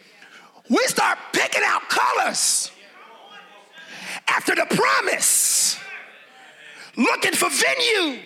We 0.68 0.82
start 0.86 1.18
picking 1.32 1.62
out 1.64 1.82
colors 1.88 2.70
after 4.30 4.54
the 4.54 4.66
promise, 4.74 5.78
looking 6.96 7.32
for 7.32 7.50
venue 7.50 8.20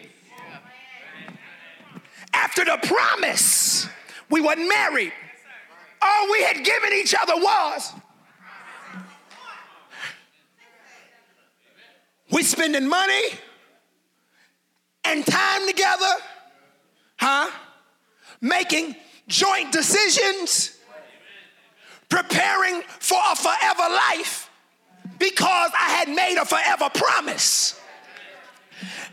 after 2.32 2.64
the 2.64 2.78
promise. 2.82 3.88
We 4.30 4.40
weren't 4.40 4.68
married. 4.68 5.12
All 6.00 6.32
we 6.32 6.42
had 6.42 6.64
given 6.64 6.92
each 6.92 7.14
other 7.14 7.34
was 7.36 7.92
We 12.34 12.42
spending 12.42 12.88
money 12.88 13.22
and 15.04 15.24
time 15.24 15.68
together, 15.68 16.14
huh? 17.16 17.48
Making 18.40 18.96
joint 19.28 19.70
decisions, 19.70 20.76
preparing 22.08 22.82
for 22.98 23.18
a 23.30 23.36
forever 23.36 23.88
life 23.88 24.43
because 25.18 25.70
I 25.78 25.90
had 25.90 26.08
made 26.08 26.36
a 26.40 26.44
forever 26.44 26.88
promise. 26.92 27.80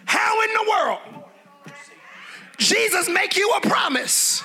How 0.06 0.42
in 0.44 0.54
the 0.54 0.70
world 0.70 1.22
Jesus 2.58 3.10
make 3.10 3.36
you 3.38 3.50
a 3.52 3.62
promise 3.62 4.44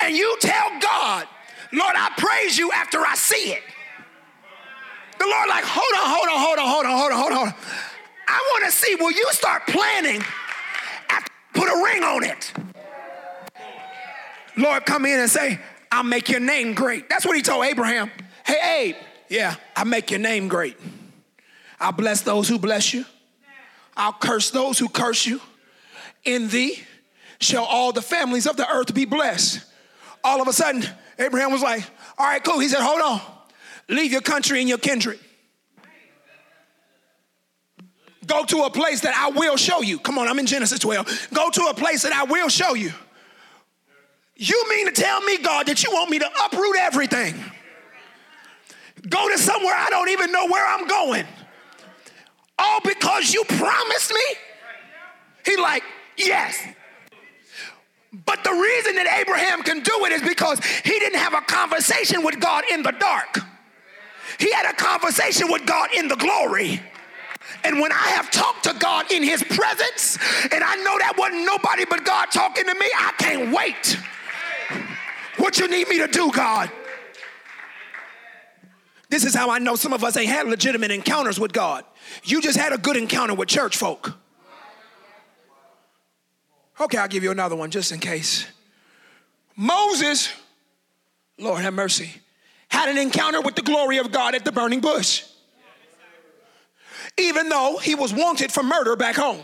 and 0.00 0.16
you 0.16 0.36
tell 0.40 0.80
God, 0.80 1.26
Lord, 1.72 1.94
I 1.96 2.10
praise 2.16 2.58
you 2.58 2.70
after 2.72 2.98
I 2.98 3.14
see 3.14 3.52
it. 3.52 3.62
The 5.18 5.26
Lord 5.26 5.48
like, 5.48 5.64
hold 5.64 5.94
on, 5.94 6.10
hold 6.10 6.28
on, 6.28 6.40
hold 6.40 6.58
on, 6.58 6.68
hold 6.68 6.86
on, 6.86 6.98
hold 6.98 7.12
on, 7.12 7.18
hold 7.18 7.48
on. 7.48 7.54
I 8.28 8.38
want 8.52 8.64
to 8.64 8.72
see, 8.72 8.94
will 8.96 9.12
you 9.12 9.26
start 9.32 9.66
planning 9.66 10.22
after 11.08 11.32
put 11.54 11.68
a 11.68 11.82
ring 11.84 12.02
on 12.02 12.24
it? 12.24 12.52
Lord, 14.56 14.84
come 14.84 15.06
in 15.06 15.20
and 15.20 15.30
say, 15.30 15.60
I'll 15.90 16.02
make 16.02 16.28
your 16.28 16.40
name 16.40 16.74
great. 16.74 17.08
That's 17.08 17.24
what 17.24 17.36
he 17.36 17.42
told 17.42 17.64
Abraham. 17.64 18.10
Hey, 18.44 18.88
Abe, 18.90 18.96
yeah, 19.32 19.56
I'll 19.74 19.86
make 19.86 20.10
your 20.10 20.20
name 20.20 20.46
great. 20.46 20.76
I'll 21.80 21.92
bless 21.92 22.20
those 22.20 22.50
who 22.50 22.58
bless 22.58 22.92
you. 22.92 23.06
I'll 23.96 24.12
curse 24.12 24.50
those 24.50 24.78
who 24.78 24.90
curse 24.90 25.24
you. 25.24 25.40
In 26.24 26.48
thee 26.48 26.78
shall 27.40 27.64
all 27.64 27.92
the 27.92 28.02
families 28.02 28.46
of 28.46 28.58
the 28.58 28.68
earth 28.68 28.92
be 28.94 29.06
blessed. 29.06 29.64
All 30.22 30.42
of 30.42 30.48
a 30.48 30.52
sudden, 30.52 30.84
Abraham 31.18 31.50
was 31.50 31.62
like, 31.62 31.82
All 32.18 32.26
right, 32.26 32.44
cool. 32.44 32.58
He 32.58 32.68
said, 32.68 32.80
Hold 32.82 33.00
on. 33.00 33.20
Leave 33.88 34.12
your 34.12 34.20
country 34.20 34.60
and 34.60 34.68
your 34.68 34.76
kindred. 34.76 35.18
Go 38.26 38.44
to 38.44 38.64
a 38.64 38.70
place 38.70 39.00
that 39.00 39.16
I 39.16 39.30
will 39.30 39.56
show 39.56 39.80
you. 39.80 39.98
Come 39.98 40.18
on, 40.18 40.28
I'm 40.28 40.38
in 40.38 40.46
Genesis 40.46 40.78
12. 40.78 41.28
Go 41.32 41.48
to 41.48 41.62
a 41.70 41.74
place 41.74 42.02
that 42.02 42.12
I 42.12 42.24
will 42.24 42.50
show 42.50 42.74
you. 42.74 42.92
You 44.36 44.66
mean 44.68 44.86
to 44.86 44.92
tell 44.92 45.22
me, 45.22 45.38
God, 45.38 45.66
that 45.68 45.82
you 45.82 45.90
want 45.90 46.10
me 46.10 46.18
to 46.18 46.30
uproot 46.44 46.76
everything? 46.78 47.34
Go 49.08 49.28
to 49.28 49.38
somewhere 49.38 49.74
I 49.76 49.88
don't 49.90 50.08
even 50.10 50.30
know 50.32 50.46
where 50.46 50.66
I'm 50.66 50.86
going. 50.86 51.26
All 52.58 52.80
because 52.84 53.32
you 53.32 53.44
promised 53.44 54.12
me? 54.12 54.36
He 55.44 55.56
like, 55.56 55.82
yes. 56.16 56.60
But 58.12 58.44
the 58.44 58.50
reason 58.50 58.94
that 58.96 59.18
Abraham 59.20 59.62
can 59.62 59.80
do 59.80 60.04
it 60.04 60.12
is 60.12 60.22
because 60.22 60.64
he 60.84 60.98
didn't 60.98 61.18
have 61.18 61.34
a 61.34 61.40
conversation 61.40 62.22
with 62.22 62.38
God 62.40 62.64
in 62.70 62.82
the 62.82 62.92
dark. 62.92 63.40
He 64.38 64.52
had 64.52 64.70
a 64.70 64.74
conversation 64.74 65.50
with 65.50 65.66
God 65.66 65.90
in 65.94 66.08
the 66.08 66.16
glory. 66.16 66.80
And 67.64 67.80
when 67.80 67.90
I 67.90 68.08
have 68.10 68.30
talked 68.30 68.64
to 68.64 68.74
God 68.74 69.10
in 69.10 69.22
his 69.22 69.42
presence, 69.42 70.18
and 70.52 70.62
I 70.62 70.76
know 70.76 70.98
that 70.98 71.14
wasn't 71.16 71.44
nobody 71.44 71.84
but 71.84 72.04
God 72.04 72.26
talking 72.32 72.64
to 72.64 72.74
me, 72.74 72.86
I 72.96 73.12
can't 73.18 73.54
wait. 73.54 73.98
What 75.38 75.58
you 75.58 75.68
need 75.68 75.88
me 75.88 75.98
to 75.98 76.06
do, 76.06 76.30
God? 76.30 76.70
This 79.12 79.26
is 79.26 79.34
how 79.34 79.50
I 79.50 79.58
know 79.58 79.76
some 79.76 79.92
of 79.92 80.02
us 80.02 80.16
ain't 80.16 80.30
had 80.30 80.48
legitimate 80.48 80.90
encounters 80.90 81.38
with 81.38 81.52
God. 81.52 81.84
You 82.24 82.40
just 82.40 82.58
had 82.58 82.72
a 82.72 82.78
good 82.78 82.96
encounter 82.96 83.34
with 83.34 83.46
church 83.46 83.76
folk. 83.76 84.14
Okay, 86.80 86.96
I'll 86.96 87.08
give 87.08 87.22
you 87.22 87.30
another 87.30 87.54
one 87.54 87.70
just 87.70 87.92
in 87.92 88.00
case. 88.00 88.46
Moses, 89.54 90.32
Lord 91.38 91.60
have 91.60 91.74
mercy, 91.74 92.22
had 92.68 92.88
an 92.88 92.96
encounter 92.96 93.42
with 93.42 93.54
the 93.54 93.60
glory 93.60 93.98
of 93.98 94.12
God 94.12 94.34
at 94.34 94.46
the 94.46 94.50
burning 94.50 94.80
bush 94.80 95.24
even 97.18 97.50
though 97.50 97.76
he 97.76 97.94
was 97.94 98.14
wanted 98.14 98.50
for 98.50 98.62
murder 98.62 98.96
back 98.96 99.16
home. 99.16 99.42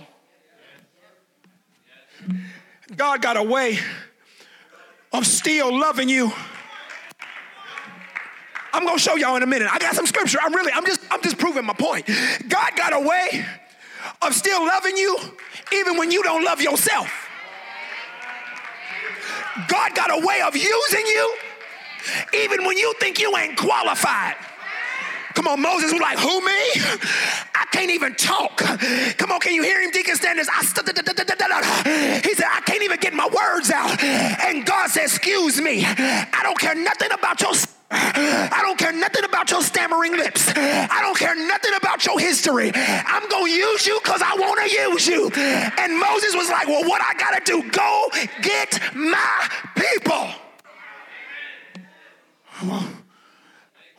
God 2.96 3.20
got 3.20 3.36
a 3.36 3.42
way 3.42 3.78
of 5.12 5.26
still 5.26 5.78
loving 5.78 6.08
you. 6.08 6.32
I'm 8.72 8.84
gonna 8.84 8.98
show 8.98 9.16
y'all 9.16 9.36
in 9.36 9.42
a 9.42 9.46
minute. 9.46 9.68
I 9.72 9.78
got 9.78 9.94
some 9.94 10.06
scripture. 10.06 10.38
I'm 10.42 10.54
really, 10.54 10.72
I'm 10.72 10.84
just, 10.84 11.00
I'm 11.10 11.22
just 11.22 11.38
proving 11.38 11.64
my 11.64 11.72
point. 11.72 12.06
God 12.48 12.72
got 12.76 12.92
a 12.92 13.00
way 13.00 13.44
of 14.22 14.34
still 14.34 14.64
loving 14.64 14.96
you 14.96 15.18
even 15.72 15.96
when 15.96 16.10
you 16.10 16.22
don't 16.22 16.44
love 16.44 16.60
yourself. 16.60 17.28
God 19.68 19.94
got 19.94 20.10
a 20.10 20.26
way 20.26 20.40
of 20.42 20.54
using 20.56 21.06
you 21.06 21.36
even 22.34 22.64
when 22.64 22.76
you 22.76 22.94
think 23.00 23.20
you 23.20 23.36
ain't 23.36 23.56
qualified. 23.56 24.36
Come 25.34 25.46
on, 25.46 25.62
Moses 25.62 25.92
was 25.92 26.00
like, 26.00 26.18
Who, 26.18 26.40
me? 26.40 26.52
I 27.54 27.64
can't 27.70 27.90
even 27.90 28.14
talk. 28.16 28.56
Come 29.18 29.30
on, 29.30 29.40
can 29.40 29.54
you 29.54 29.62
hear 29.62 29.80
him, 29.80 29.90
Deacon 29.90 30.16
Standards? 30.16 30.48
I 30.52 30.62
st- 30.62 30.88
he 32.24 32.34
said, 32.34 32.46
I 32.50 32.60
can't 32.66 32.82
even 32.82 32.98
get 32.98 33.14
my 33.14 33.28
words 33.28 33.70
out. 33.70 34.02
And 34.02 34.66
God 34.66 34.90
said, 34.90 35.04
Excuse 35.04 35.60
me, 35.60 35.84
I 35.84 36.40
don't 36.42 36.58
care 36.58 36.74
nothing 36.74 37.12
about 37.12 37.40
your. 37.40 37.52
I 37.90 38.60
don't 38.62 38.78
care 38.78 38.92
nothing 38.92 39.24
about 39.24 39.50
your 39.50 39.62
stammering 39.62 40.12
lips. 40.12 40.52
I 40.54 41.00
don't 41.00 41.16
care 41.16 41.34
nothing 41.34 41.72
about 41.76 42.04
your 42.04 42.20
history. 42.20 42.70
I'm 42.74 43.28
going 43.28 43.46
to 43.46 43.50
use 43.50 43.86
you 43.86 43.98
because 44.02 44.20
I 44.22 44.34
want 44.34 44.60
to 44.60 44.76
use 44.76 45.06
you. 45.06 45.30
And 45.30 45.98
Moses 45.98 46.34
was 46.34 46.50
like, 46.50 46.68
Well, 46.68 46.86
what 46.88 47.00
I 47.00 47.14
got 47.14 47.44
to 47.44 47.62
do? 47.62 47.70
Go 47.70 48.08
get 48.42 48.78
my 48.94 49.48
people. 49.74 50.28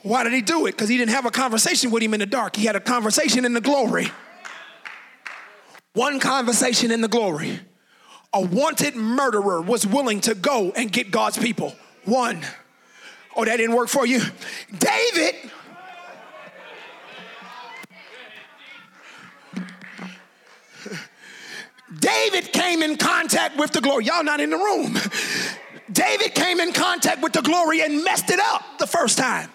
Why 0.01 0.23
did 0.23 0.33
he 0.33 0.41
do 0.41 0.65
it? 0.65 0.71
Because 0.71 0.89
he 0.89 0.97
didn't 0.97 1.11
have 1.11 1.25
a 1.25 1.31
conversation 1.31 1.91
with 1.91 2.03
him 2.03 2.13
in 2.13 2.19
the 2.19 2.25
dark. 2.25 2.55
He 2.55 2.65
had 2.65 2.75
a 2.75 2.79
conversation 2.79 3.43
in 3.43 3.53
the 3.53 3.61
glory. 3.61 4.11
One 5.93 6.19
conversation 6.19 6.91
in 6.91 7.01
the 7.01 7.07
glory. 7.07 7.59
A 8.33 8.41
wanted 8.41 8.95
murderer 8.95 9.61
was 9.61 9.87
willing 9.87 10.21
to 10.21 10.35
go 10.35 10.71
and 10.75 10.91
get 10.91 11.09
God's 11.11 11.37
people. 11.37 11.75
One. 12.05 12.45
Oh, 13.35 13.45
that 13.45 13.57
didn't 13.57 13.75
work 13.75 13.89
for 13.89 14.05
you? 14.05 14.21
David. 14.77 15.35
David 21.99 22.51
came 22.53 22.83
in 22.83 22.97
contact 22.97 23.57
with 23.57 23.71
the 23.71 23.81
glory. 23.81 24.05
Y'all 24.05 24.23
not 24.23 24.39
in 24.39 24.49
the 24.49 24.57
room. 24.57 24.97
David 25.91 26.35
came 26.35 26.59
in 26.59 26.71
contact 26.71 27.21
with 27.21 27.33
the 27.33 27.41
glory 27.41 27.81
and 27.81 28.03
messed 28.03 28.29
it 28.29 28.39
up 28.39 28.77
the 28.77 28.87
first 28.87 29.17
time. 29.17 29.49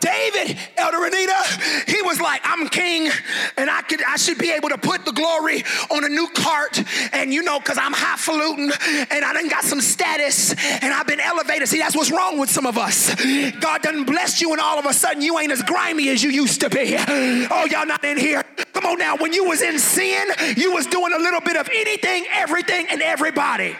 David, 0.00 0.58
Elder 0.76 0.98
Renita, 0.98 1.88
he 1.88 2.02
was 2.02 2.20
like, 2.20 2.40
I'm 2.42 2.68
king 2.68 3.08
and 3.56 3.70
I 3.70 3.82
could 3.82 4.02
I 4.02 4.16
should 4.16 4.38
be 4.38 4.50
able 4.50 4.68
to 4.70 4.78
put 4.78 5.04
the 5.04 5.12
glory 5.12 5.62
on 5.90 6.04
a 6.04 6.08
new 6.08 6.28
cart. 6.34 6.82
And 7.12 7.32
you 7.32 7.42
know, 7.42 7.60
because 7.60 7.78
I'm 7.78 7.92
highfalutin 7.92 8.72
and 9.10 9.24
I 9.24 9.32
done 9.32 9.48
got 9.48 9.62
some 9.64 9.80
status 9.80 10.50
and 10.82 10.92
I've 10.92 11.06
been 11.06 11.20
elevated. 11.20 11.68
See, 11.68 11.78
that's 11.78 11.94
what's 11.94 12.10
wrong 12.10 12.38
with 12.38 12.50
some 12.50 12.66
of 12.66 12.76
us. 12.76 13.14
God 13.60 13.82
done 13.82 14.04
blessed 14.04 14.40
you 14.40 14.52
and 14.52 14.60
all 14.60 14.78
of 14.78 14.86
a 14.86 14.92
sudden 14.92 15.22
you 15.22 15.38
ain't 15.38 15.52
as 15.52 15.62
grimy 15.62 16.08
as 16.08 16.22
you 16.22 16.30
used 16.30 16.60
to 16.62 16.70
be. 16.70 16.96
Oh, 16.98 17.66
y'all 17.70 17.86
not 17.86 18.04
in 18.04 18.18
here. 18.18 18.42
Come 18.72 18.86
on 18.86 18.98
now, 18.98 19.16
when 19.16 19.32
you 19.32 19.44
was 19.44 19.62
in 19.62 19.78
sin, 19.78 20.28
you 20.56 20.72
was 20.72 20.86
doing 20.86 21.12
a 21.12 21.18
little 21.18 21.40
bit 21.40 21.56
of 21.56 21.68
anything, 21.72 22.26
everything, 22.32 22.86
and 22.90 23.00
everybody 23.00 23.76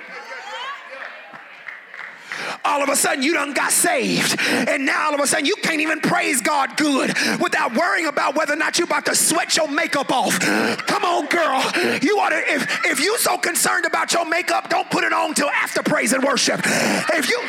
all 2.64 2.83
of 2.83 2.88
a 2.88 2.96
sudden 2.96 3.22
you 3.22 3.35
done 3.35 3.53
got 3.53 3.72
saved. 3.72 4.38
And 4.40 4.85
now 4.87 5.07
all 5.07 5.14
of 5.14 5.20
a 5.20 5.27
sudden 5.27 5.46
you 5.46 5.57
can't 5.57 5.81
even 5.81 6.01
praise 6.01 6.40
God 6.40 6.77
good 6.77 7.14
without 7.40 7.75
worrying 7.75 8.07
about 8.07 8.35
whether 8.37 8.53
or 8.53 8.57
not 8.57 8.79
you 8.79 8.85
about 8.85 9.07
to 9.07 9.14
sweat 9.14 9.57
your 9.57 9.68
makeup 9.68 10.11
off. 10.11 10.38
Come 10.40 11.05
on, 11.05 11.27
girl. 11.27 11.62
You 12.03 12.18
ought 12.18 12.31
to, 12.31 12.42
if, 12.46 12.85
if 12.85 13.01
you 13.01 13.18
so 13.18 13.38
concerned 13.38 13.87
about 13.87 14.12
your 14.12 14.25
makeup, 14.25 14.68
don't 14.68 14.90
put 14.90 15.05
it 15.05 15.12
on 15.12 15.35
till 15.35 15.51
after 15.51 15.83
praise 15.83 16.12
and 16.12 16.22
worship. 16.22 16.61
If 16.64 17.29
you 17.31 17.40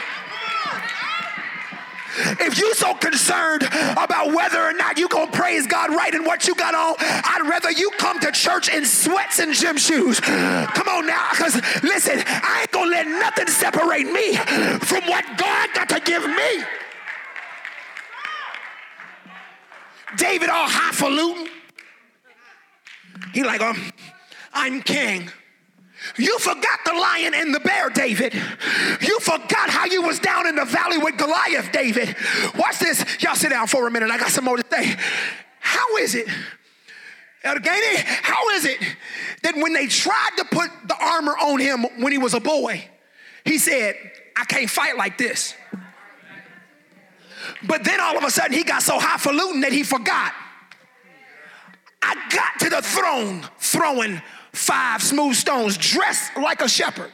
if 2.40 2.58
you 2.58 2.74
so 2.76 2.94
concerned 2.94 3.64
about 3.64 4.34
whether 4.34 4.62
or 4.62 4.74
not 4.74 4.98
you 4.98 5.08
gonna 5.08 5.32
praise 5.32 5.68
God 5.68 5.92
right 5.92 6.14
in 6.14 6.24
what 6.24 6.48
you 6.48 6.56
got 6.56 6.74
on, 6.74 6.96
I'd 7.00 7.48
rather 7.50 7.72
you 7.72 7.92
come 7.98 8.20
to 8.20 8.32
church 8.32 8.70
in 8.70 8.86
sweats 8.86 9.40
and 9.40 9.54
gym 9.54 9.78
shoes. 9.78 10.20
Come 10.20 10.88
on 10.88 11.08
now, 11.08 11.30
because 11.32 11.56
listen, 11.84 12.24
I 12.26 12.62
ain't 12.62 12.72
gonna 12.72 12.92
let 12.92 13.08
nothing 13.08 13.48
separate 13.48 14.12
me 14.12 14.36
from 14.80 15.04
what 15.08 15.26
God 15.38 15.70
got 15.74 15.90
to 15.90 16.00
give 16.00 16.26
me. 16.26 16.64
David 20.18 20.50
all 20.50 20.68
highfalutin. 20.68 21.48
He 23.34 23.44
like, 23.44 23.62
um, 23.62 23.92
I'm 24.54 24.82
king. 24.82 25.30
You 26.18 26.40
forgot 26.40 26.80
the 26.86 26.94
lion 26.94 27.34
and 27.34 27.54
the 27.54 27.60
bear, 27.60 27.90
David. 27.90 28.34
You 29.02 29.20
forgot 29.20 29.70
how 29.70 29.86
you 29.86 30.02
was 30.02 30.20
down 30.20 30.48
in 30.48 30.56
the 30.56 30.66
valley 30.66 30.98
with 30.98 31.18
Goliath, 31.18 31.72
David. 31.72 32.16
Watch 32.58 32.80
this. 32.80 33.06
Y'all 33.22 33.36
sit 33.36 33.50
down 33.50 33.68
for 33.68 33.88
a 33.88 33.92
minute. 33.92 34.10
I 34.10 34.18
got 34.18 34.30
some 34.30 34.46
more 34.46 34.58
to 34.58 34.66
say. 34.70 34.96
How 35.60 35.98
is 35.98 36.16
it, 36.16 36.28
Elder 37.44 37.62
how 38.24 38.50
is 38.50 38.66
it 38.66 38.80
that 39.44 39.56
when 39.56 39.74
they 39.74 39.88
tried 39.88 40.32
to 40.38 40.46
put 40.46 40.70
the 40.88 40.96
armor 41.00 41.34
on 41.34 41.60
him 41.60 41.86
when 42.02 42.12
he 42.12 42.18
was 42.18 42.34
a 42.34 42.40
boy, 42.40 42.88
he 43.46 43.58
said, 43.58 43.96
I 44.36 44.46
can't 44.46 44.70
fight 44.70 44.98
like 44.98 45.18
this. 45.18 45.54
But 47.64 47.84
then 47.84 48.00
all 48.00 48.18
of 48.18 48.24
a 48.24 48.32
sudden 48.32 48.54
he 48.54 48.64
got 48.64 48.82
so 48.82 49.00
highfalutin 49.00 49.62
that 49.62 49.72
he 49.72 49.84
forgot. 49.84 50.34
I 52.02 52.16
got 52.30 52.60
to 52.62 52.70
the 52.70 52.82
throne 52.82 53.48
throwing 53.60 54.22
five 54.58 55.02
smooth 55.04 55.36
stones, 55.36 55.78
dressed 55.78 56.36
like 56.36 56.62
a 56.62 56.68
shepherd. 56.68 57.12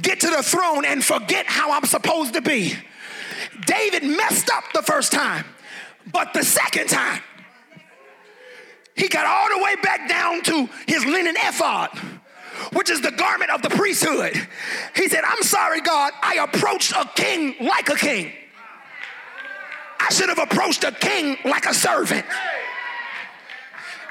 Get 0.00 0.20
to 0.20 0.28
the 0.28 0.42
throne 0.42 0.84
and 0.84 1.02
forget 1.04 1.46
how 1.46 1.72
I'm 1.72 1.86
supposed 1.86 2.34
to 2.34 2.42
be. 2.42 2.74
David 3.66 4.04
messed 4.04 4.50
up 4.50 4.64
the 4.74 4.82
first 4.82 5.12
time, 5.12 5.44
but 6.12 6.34
the 6.34 6.44
second 6.44 6.88
time, 6.88 7.22
he 8.96 9.08
got 9.08 9.26
all 9.26 9.58
the 9.58 9.64
way 9.64 9.74
back 9.82 10.08
down 10.08 10.42
to 10.42 10.68
his 10.86 11.04
linen 11.04 11.36
ephod, 11.36 11.90
which 12.74 12.90
is 12.90 13.00
the 13.00 13.10
garment 13.12 13.50
of 13.50 13.62
the 13.62 13.70
priesthood. 13.70 14.34
He 14.94 15.08
said, 15.08 15.24
I'm 15.24 15.42
sorry, 15.42 15.80
God, 15.80 16.12
I 16.22 16.34
approached 16.36 16.92
a 16.92 17.08
king 17.14 17.56
like 17.60 17.88
a 17.88 17.96
king. 17.96 18.32
I 19.98 20.10
should 20.10 20.28
have 20.28 20.38
approached 20.38 20.84
a 20.84 20.92
king 20.92 21.38
like 21.44 21.64
a 21.66 21.74
servant. 21.74 22.26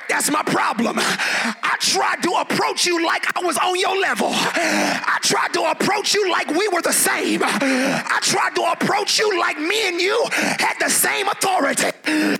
That's 0.09 0.29
my 0.29 0.43
problem. 0.43 0.95
I 0.99 1.75
tried 1.79 2.21
to 2.23 2.31
approach 2.33 2.85
you 2.85 3.05
like 3.05 3.25
I 3.37 3.41
was 3.45 3.57
on 3.57 3.79
your 3.79 3.99
level. 3.99 4.29
I 4.31 5.17
tried 5.21 5.53
to 5.53 5.71
approach 5.71 6.13
you 6.13 6.31
like 6.31 6.47
we 6.49 6.67
were 6.69 6.81
the 6.81 6.93
same. 6.93 7.41
I 7.43 8.19
tried 8.21 8.55
to 8.55 8.63
approach 8.63 9.19
you 9.19 9.39
like 9.39 9.59
me 9.59 9.87
and 9.87 9.99
you 9.99 10.25
had 10.31 10.75
the 10.79 10.89
same 10.89 11.27
authority. 11.27 11.91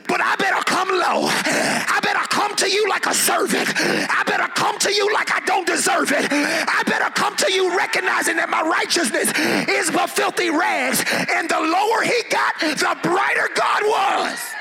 But 0.08 0.22
I 0.22 0.36
better 0.38 0.64
come 0.66 0.90
low. 0.90 1.28
I 1.28 2.00
better 2.02 2.26
come 2.30 2.56
to 2.58 2.70
you 2.70 2.88
like 2.90 3.06
a 3.06 3.14
servant. 3.14 3.70
I 3.78 4.24
better 4.26 4.48
come 4.56 4.78
to 4.80 4.94
you 4.94 5.12
like 5.14 5.32
I 5.32 5.40
don't 5.46 5.68
deserve 5.68 6.12
it. 6.12 6.28
I 6.32 6.84
better 6.86 7.10
come 7.12 7.36
to 7.38 7.52
you 7.52 7.76
recognizing 7.76 8.38
that 8.38 8.50
my 8.50 8.62
righteousness 8.62 9.32
is 9.68 9.92
but 9.92 10.10
filthy 10.10 10.50
rags. 10.50 11.04
And 11.32 11.50
the 11.50 11.60
lower 11.60 12.02
he 12.04 12.22
got, 12.30 12.60
the 12.60 12.98
brighter 13.04 13.50
God 13.56 13.84
was. 13.84 14.53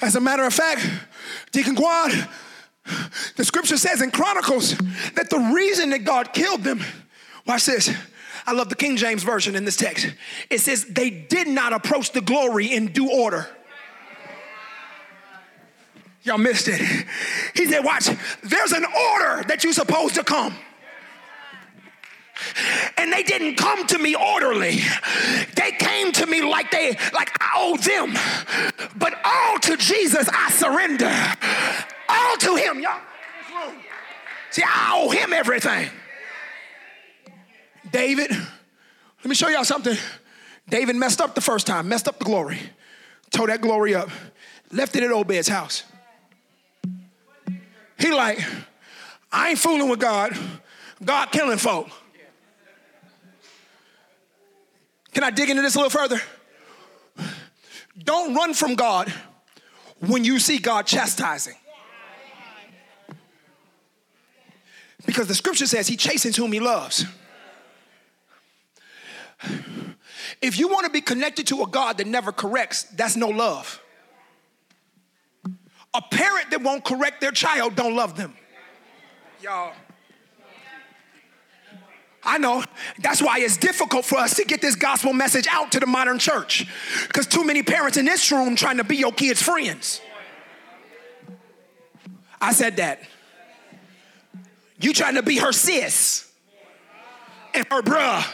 As 0.00 0.16
a 0.16 0.20
matter 0.20 0.44
of 0.44 0.54
fact, 0.54 0.88
Deacon 1.52 1.76
Quad, 1.76 2.28
the 3.36 3.44
scripture 3.44 3.76
says 3.76 4.02
in 4.02 4.10
Chronicles 4.10 4.76
that 5.14 5.30
the 5.30 5.52
reason 5.54 5.90
that 5.90 6.04
God 6.04 6.32
killed 6.32 6.64
them, 6.64 6.80
watch 7.46 7.66
this. 7.66 7.90
I 8.46 8.52
love 8.52 8.68
the 8.68 8.74
King 8.74 8.96
James 8.96 9.22
Version 9.22 9.54
in 9.54 9.64
this 9.64 9.76
text. 9.76 10.14
It 10.48 10.60
says 10.60 10.84
they 10.86 11.10
did 11.10 11.46
not 11.46 11.72
approach 11.72 12.12
the 12.12 12.20
glory 12.20 12.72
in 12.72 12.88
due 12.88 13.10
order. 13.10 13.48
Y'all 16.22 16.38
missed 16.38 16.68
it. 16.68 16.80
He 17.54 17.66
said, 17.66 17.80
Watch, 17.80 18.10
there's 18.42 18.72
an 18.72 18.84
order 18.84 19.42
that 19.48 19.64
you're 19.64 19.72
supposed 19.72 20.14
to 20.16 20.24
come 20.24 20.54
and 22.96 23.12
they 23.12 23.22
didn't 23.22 23.56
come 23.56 23.86
to 23.86 23.98
me 23.98 24.14
orderly. 24.14 24.80
They 25.54 25.72
came 25.72 26.12
to 26.12 26.26
me 26.26 26.42
like 26.42 26.70
they 26.70 26.96
like 27.12 27.30
I 27.40 27.50
owe 27.56 27.76
them. 27.76 28.14
But 28.96 29.14
all 29.24 29.58
to 29.60 29.76
Jesus 29.76 30.28
I 30.32 30.50
surrender. 30.50 31.12
All 32.08 32.36
to 32.36 32.56
him, 32.56 32.80
y'all. 32.80 33.00
See, 34.50 34.62
I 34.64 34.92
owe 34.94 35.10
him 35.10 35.32
everything. 35.32 35.90
David, 37.92 38.30
let 38.30 39.26
me 39.26 39.34
show 39.34 39.48
y'all 39.48 39.64
something. 39.64 39.96
David 40.68 40.96
messed 40.96 41.20
up 41.20 41.34
the 41.34 41.40
first 41.40 41.66
time, 41.66 41.88
messed 41.88 42.08
up 42.08 42.18
the 42.18 42.24
glory, 42.24 42.58
tore 43.30 43.48
that 43.48 43.60
glory 43.60 43.94
up, 43.94 44.08
left 44.72 44.94
it 44.96 45.02
at 45.02 45.10
Obed's 45.10 45.48
house. 45.48 45.84
He 47.98 48.12
like, 48.12 48.40
I 49.30 49.50
ain't 49.50 49.58
fooling 49.58 49.88
with 49.88 50.00
God. 50.00 50.36
God 51.04 51.30
killing 51.30 51.58
folk. 51.58 51.88
Can 55.12 55.24
I 55.24 55.30
dig 55.30 55.50
into 55.50 55.62
this 55.62 55.74
a 55.74 55.78
little 55.78 55.90
further? 55.90 56.20
Don't 57.98 58.34
run 58.34 58.54
from 58.54 58.74
God 58.74 59.12
when 59.98 60.24
you 60.24 60.38
see 60.38 60.58
God 60.58 60.86
chastising. 60.86 61.54
Because 65.06 65.28
the 65.28 65.34
scripture 65.34 65.66
says 65.66 65.86
he 65.88 65.96
chastens 65.96 66.36
whom 66.36 66.52
he 66.52 66.60
loves. 66.60 67.04
If 70.42 70.58
you 70.58 70.68
want 70.68 70.86
to 70.86 70.92
be 70.92 71.00
connected 71.00 71.46
to 71.48 71.62
a 71.62 71.66
God 71.66 71.98
that 71.98 72.06
never 72.06 72.32
corrects, 72.32 72.84
that's 72.84 73.16
no 73.16 73.28
love. 73.28 73.80
A 75.92 76.02
parent 76.02 76.50
that 76.50 76.62
won't 76.62 76.84
correct 76.84 77.20
their 77.20 77.32
child 77.32 77.74
don't 77.74 77.96
love 77.96 78.16
them. 78.16 78.34
Y'all. 79.42 79.72
I 82.22 82.38
know. 82.38 82.62
That's 82.98 83.22
why 83.22 83.38
it's 83.40 83.56
difficult 83.56 84.04
for 84.04 84.18
us 84.18 84.36
to 84.36 84.44
get 84.44 84.60
this 84.60 84.76
gospel 84.76 85.12
message 85.12 85.46
out 85.50 85.72
to 85.72 85.80
the 85.80 85.86
modern 85.86 86.18
church. 86.18 86.66
Because 87.06 87.26
too 87.26 87.44
many 87.44 87.62
parents 87.62 87.96
in 87.96 88.04
this 88.04 88.30
room 88.30 88.56
trying 88.56 88.76
to 88.76 88.84
be 88.84 88.96
your 88.96 89.12
kids' 89.12 89.42
friends. 89.42 90.00
I 92.40 92.52
said 92.52 92.76
that. 92.76 93.00
You 94.80 94.92
trying 94.92 95.14
to 95.14 95.22
be 95.22 95.38
her 95.38 95.52
sis 95.52 96.30
and 97.54 97.66
her 97.70 97.82
bruh. 97.82 98.26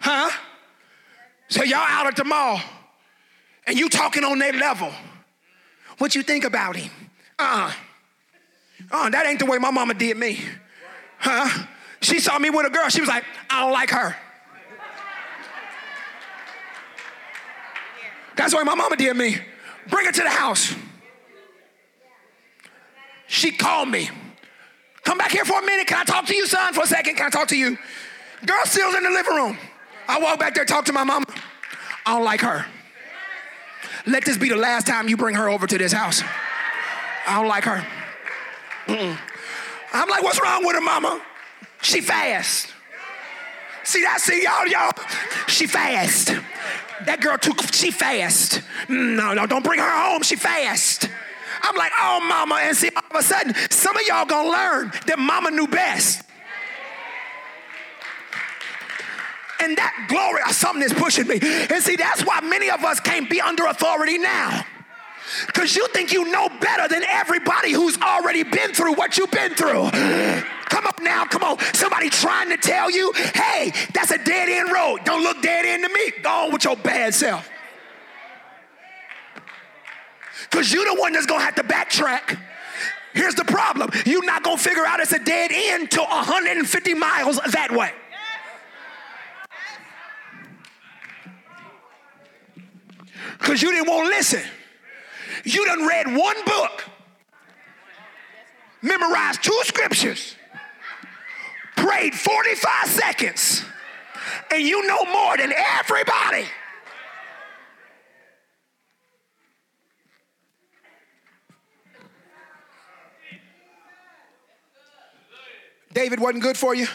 Huh? 0.00 0.30
So 1.48 1.64
y'all 1.64 1.78
out 1.78 2.06
at 2.06 2.16
the 2.16 2.24
mall 2.24 2.60
and 3.66 3.78
you 3.78 3.88
talking 3.88 4.24
on 4.24 4.38
their 4.38 4.52
level. 4.52 4.92
What 5.98 6.14
you 6.14 6.22
think 6.22 6.44
about 6.44 6.76
him? 6.76 6.90
Uh-uh. 7.38 7.72
Uh, 8.90 9.10
that 9.10 9.26
ain't 9.26 9.38
the 9.38 9.46
way 9.46 9.58
my 9.58 9.70
mama 9.70 9.94
did 9.94 10.16
me. 10.16 10.40
Huh? 11.18 11.66
She 12.00 12.18
saw 12.18 12.38
me 12.38 12.50
with 12.50 12.66
a 12.66 12.70
girl. 12.70 12.88
She 12.88 13.00
was 13.00 13.08
like, 13.08 13.24
I 13.48 13.60
don't 13.60 13.72
like 13.72 13.90
her. 13.90 14.16
That's 18.36 18.54
why 18.54 18.62
my 18.62 18.74
mama 18.74 18.96
did 18.96 19.16
me. 19.16 19.36
Bring 19.88 20.06
her 20.06 20.12
to 20.12 20.22
the 20.22 20.30
house. 20.30 20.74
She 23.26 23.52
called 23.52 23.88
me. 23.88 24.08
Come 25.04 25.18
back 25.18 25.32
here 25.32 25.44
for 25.44 25.58
a 25.58 25.62
minute. 25.62 25.86
Can 25.86 25.98
I 25.98 26.04
talk 26.04 26.26
to 26.26 26.34
you, 26.34 26.46
son, 26.46 26.72
for 26.72 26.82
a 26.82 26.86
second? 26.86 27.16
Can 27.16 27.26
I 27.26 27.30
talk 27.30 27.48
to 27.48 27.56
you? 27.56 27.76
Girl 28.44 28.64
still's 28.64 28.94
in 28.94 29.02
the 29.02 29.10
living 29.10 29.34
room. 29.34 29.58
I 30.08 30.18
walk 30.20 30.40
back 30.40 30.54
there, 30.54 30.64
talk 30.64 30.86
to 30.86 30.92
my 30.92 31.04
mama. 31.04 31.26
I 32.06 32.14
don't 32.14 32.24
like 32.24 32.40
her. 32.40 32.64
Let 34.06 34.24
this 34.24 34.38
be 34.38 34.48
the 34.48 34.56
last 34.56 34.86
time 34.86 35.08
you 35.08 35.16
bring 35.16 35.36
her 35.36 35.48
over 35.48 35.66
to 35.66 35.78
this 35.78 35.92
house. 35.92 36.22
I 37.26 37.36
don't 37.36 37.48
like 37.48 37.64
her. 37.64 37.86
Mm-mm. 38.86 39.18
I'm 39.92 40.08
like, 40.08 40.22
what's 40.22 40.40
wrong 40.40 40.64
with 40.64 40.74
her, 40.74 40.80
mama? 40.80 41.20
She 41.82 42.00
fast. 42.00 42.72
See 43.84 44.02
that? 44.02 44.20
See 44.20 44.44
y'all, 44.44 44.66
y'all. 44.66 44.92
She 45.48 45.66
fast. 45.66 46.34
That 47.06 47.20
girl 47.20 47.38
too. 47.38 47.54
She 47.72 47.90
fast. 47.90 48.60
Mm, 48.88 49.16
no, 49.16 49.32
no, 49.32 49.46
don't 49.46 49.64
bring 49.64 49.80
her 49.80 49.90
home. 49.90 50.22
She 50.22 50.36
fast. 50.36 51.08
I'm 51.62 51.76
like, 51.76 51.92
oh, 51.98 52.20
mama. 52.26 52.60
And 52.62 52.76
see, 52.76 52.90
all 52.94 53.02
of 53.10 53.16
a 53.16 53.22
sudden, 53.22 53.54
some 53.70 53.96
of 53.96 54.02
y'all 54.06 54.26
gonna 54.26 54.50
learn 54.50 54.92
that 55.06 55.18
mama 55.18 55.50
knew 55.50 55.66
best. 55.66 56.22
And 59.60 59.76
that 59.76 60.06
glory, 60.08 60.40
something 60.52 60.82
is 60.82 60.92
pushing 60.92 61.26
me. 61.26 61.38
And 61.42 61.82
see, 61.82 61.96
that's 61.96 62.24
why 62.24 62.40
many 62.40 62.70
of 62.70 62.82
us 62.82 62.98
can't 62.98 63.28
be 63.28 63.40
under 63.40 63.66
authority 63.66 64.16
now. 64.16 64.64
Because 65.46 65.76
you 65.76 65.86
think 65.88 66.12
you 66.12 66.30
know 66.30 66.48
better 66.60 66.88
than 66.88 67.02
everybody 67.04 67.72
who's 67.72 67.98
already 67.98 68.42
been 68.42 68.72
through 68.72 68.94
what 68.94 69.16
you've 69.16 69.30
been 69.30 69.54
through. 69.54 69.90
Come 70.70 70.86
on 70.86 71.04
now, 71.04 71.24
come 71.24 71.42
on. 71.42 71.58
Somebody 71.74 72.08
trying 72.10 72.48
to 72.50 72.56
tell 72.56 72.92
you, 72.92 73.12
hey, 73.34 73.72
that's 73.92 74.12
a 74.12 74.18
dead 74.18 74.48
end 74.48 74.70
road. 74.70 75.00
Don't 75.04 75.20
look 75.20 75.42
dead 75.42 75.66
end 75.66 75.82
to 75.82 75.92
me. 75.92 76.12
Go 76.22 76.30
on 76.30 76.52
with 76.52 76.62
your 76.62 76.76
bad 76.76 77.12
self. 77.12 77.50
Because 80.48 80.72
you're 80.72 80.84
the 80.84 81.00
one 81.00 81.12
that's 81.12 81.26
going 81.26 81.40
to 81.40 81.44
have 81.44 81.56
to 81.56 81.64
backtrack. 81.64 82.38
Here's 83.14 83.34
the 83.34 83.44
problem 83.44 83.90
you're 84.06 84.24
not 84.24 84.44
going 84.44 84.58
to 84.58 84.62
figure 84.62 84.86
out 84.86 85.00
it's 85.00 85.12
a 85.12 85.18
dead 85.18 85.50
end 85.52 85.90
till 85.90 86.04
150 86.04 86.94
miles 86.94 87.40
that 87.50 87.72
way. 87.72 87.90
Because 93.38 93.60
you 93.60 93.72
didn't 93.72 93.88
want 93.88 94.04
to 94.04 94.16
listen. 94.16 94.42
You 95.44 95.64
done 95.66 95.86
read 95.86 96.06
one 96.06 96.44
book, 96.44 96.84
memorized 98.82 99.42
two 99.42 99.58
scriptures, 99.64 100.36
prayed 101.76 102.14
45 102.14 102.86
seconds, 102.88 103.64
and 104.50 104.62
you 104.62 104.86
know 104.86 105.04
more 105.04 105.36
than 105.36 105.52
everybody. 105.56 106.44
David 115.92 116.20
wasn't 116.20 116.42
good 116.42 116.56
for 116.56 116.74
you. 116.74 116.86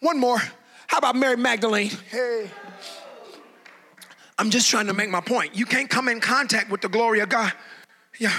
One 0.00 0.18
more. 0.18 0.38
How 0.86 0.98
about 0.98 1.16
Mary 1.16 1.36
Magdalene? 1.36 1.90
Hey. 2.10 2.48
I'm 4.38 4.50
just 4.50 4.68
trying 4.68 4.86
to 4.88 4.94
make 4.94 5.10
my 5.10 5.20
point. 5.20 5.54
You 5.54 5.66
can't 5.66 5.88
come 5.88 6.08
in 6.08 6.20
contact 6.20 6.70
with 6.70 6.80
the 6.80 6.88
glory 6.88 7.20
of 7.20 7.28
God. 7.28 7.52
Yeah. 8.18 8.34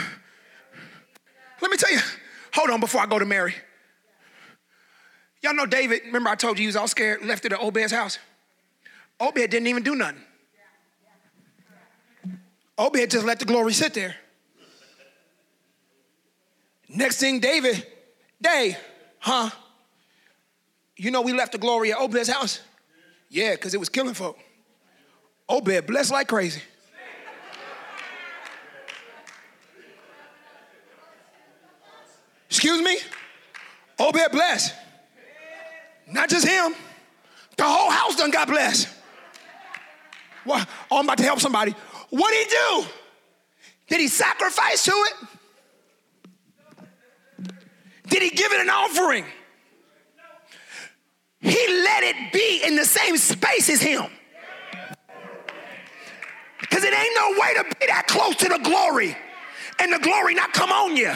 Let 1.62 1.72
me 1.72 1.78
tell 1.78 1.92
you, 1.92 2.00
hold 2.54 2.70
on 2.70 2.80
before 2.80 3.02
I 3.02 3.06
go 3.06 3.18
to 3.18 3.26
Mary. 3.26 3.56
Y'all 5.42 5.54
know 5.54 5.66
David, 5.66 6.02
remember 6.06 6.30
I 6.30 6.36
told 6.36 6.58
you 6.58 6.64
he 6.64 6.68
was 6.68 6.76
all 6.76 6.88
scared, 6.88 7.24
left 7.24 7.46
it 7.46 7.54
at 7.54 7.60
Obed's 7.60 7.92
house? 7.92 8.20
Obed 9.20 9.36
didn't 9.36 9.68
even 9.68 9.84
do 9.84 9.96
nothing. 9.96 10.22
Obed 12.78 13.12
just 13.12 13.26
let 13.26 13.40
the 13.40 13.46
glory 13.46 13.74
sit 13.74 13.94
there. 13.94 14.16
Next 16.90 17.20
thing, 17.20 17.40
David, 17.40 17.86
Day, 18.42 18.78
huh? 19.20 19.50
You 20.98 21.12
know 21.12 21.22
we 21.22 21.34
left 21.34 21.52
the 21.54 21.58
glory 21.58 21.92
at 21.92 22.00
Obed's 22.00 22.30
house? 22.30 22.62
Yeah, 23.30 23.52
because 23.52 23.74
it 23.74 23.80
was 23.80 23.90
killing 23.90 24.14
folk. 24.14 24.38
Obed 25.48 25.86
blessed 25.86 26.12
like 26.12 26.28
crazy. 26.28 26.62
Excuse 32.50 32.82
me? 32.82 32.98
Obed 34.00 34.32
blessed. 34.32 34.74
Not 36.08 36.30
just 36.30 36.48
him. 36.48 36.74
The 37.58 37.64
whole 37.64 37.90
house 37.90 38.16
done 38.16 38.32
got 38.32 38.48
blessed. 38.48 38.88
Well, 40.46 40.66
oh, 40.92 41.00
I'm 41.00 41.06
about 41.06 41.18
to 41.18 41.24
help 41.24 41.40
somebody. 41.40 41.76
What 42.10 42.32
did 42.32 42.48
he 42.48 42.52
do? 42.52 42.86
Did 43.88 44.00
he 44.00 44.08
sacrifice 44.08 44.84
to 44.86 44.92
it? 44.92 45.14
Did 48.08 48.22
he 48.22 48.30
give 48.30 48.52
it 48.52 48.62
an 48.62 48.70
offering? 48.70 49.26
He 51.40 51.50
let 51.50 52.04
it 52.04 52.34
be 52.34 52.62
in 52.66 52.76
the 52.76 52.86
same 52.86 53.18
space 53.18 53.70
as 53.70 53.82
him. 53.82 54.06
Because 56.76 56.90
it 56.90 56.94
ain't 56.94 57.16
no 57.16 57.40
way 57.40 57.54
to 57.54 57.64
be 57.64 57.86
that 57.86 58.06
close 58.06 58.36
to 58.36 58.50
the 58.50 58.58
glory 58.58 59.16
and 59.80 59.94
the 59.94 60.00
glory 60.00 60.36
not 60.36 60.52
come 60.52 60.74
on 60.74 60.98
you. 60.98 61.14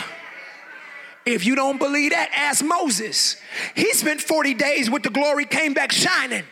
If 1.26 1.46
you 1.46 1.54
don't 1.54 1.78
believe 1.78 2.12
that, 2.12 2.30
ask 2.34 2.64
Moses. 2.64 3.36
He 3.76 3.92
spent 3.92 4.22
40 4.22 4.54
days 4.54 4.90
with 4.90 5.04
the 5.04 5.10
glory, 5.10 5.44
came 5.44 5.74
back 5.74 5.92
shining. 5.92 6.46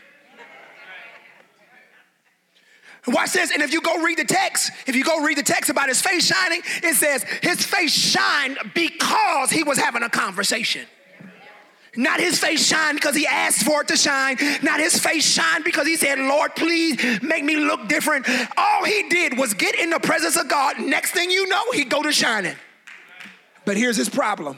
Watch 3.07 3.31
this, 3.31 3.53
and 3.53 3.63
if 3.63 3.71
you 3.71 3.79
go 3.79 4.03
read 4.03 4.17
the 4.17 4.25
text, 4.25 4.71
if 4.87 4.93
you 4.93 5.05
go 5.05 5.23
read 5.23 5.37
the 5.37 5.43
text 5.43 5.69
about 5.69 5.87
his 5.87 6.01
face 6.01 6.27
shining, 6.27 6.61
it 6.83 6.95
says 6.95 7.23
his 7.41 7.65
face 7.65 7.93
shined 7.93 8.57
because 8.75 9.49
he 9.49 9.63
was 9.63 9.77
having 9.77 10.03
a 10.03 10.09
conversation. 10.09 10.85
Not 11.97 12.19
his 12.19 12.39
face 12.39 12.65
shine 12.65 12.95
because 12.95 13.15
he 13.15 13.25
asked 13.25 13.63
for 13.63 13.81
it 13.81 13.87
to 13.87 13.97
shine. 13.97 14.37
Not 14.61 14.79
his 14.79 14.99
face 14.99 15.25
shine 15.25 15.63
because 15.63 15.87
he 15.87 15.97
said, 15.97 16.19
Lord, 16.19 16.55
please 16.55 17.21
make 17.23 17.43
me 17.43 17.55
look 17.55 17.87
different. 17.87 18.27
All 18.55 18.85
he 18.85 19.09
did 19.09 19.37
was 19.37 19.55
get 19.55 19.73
in 19.75 19.89
the 19.89 19.99
presence 19.99 20.37
of 20.37 20.47
God. 20.47 20.79
Next 20.79 21.11
thing 21.11 21.31
you 21.31 21.47
know, 21.47 21.71
he 21.71 21.83
go 21.83 22.03
to 22.03 22.11
shining. 22.11 22.55
But 23.65 23.77
here's 23.77 23.97
his 23.97 24.09
problem. 24.09 24.57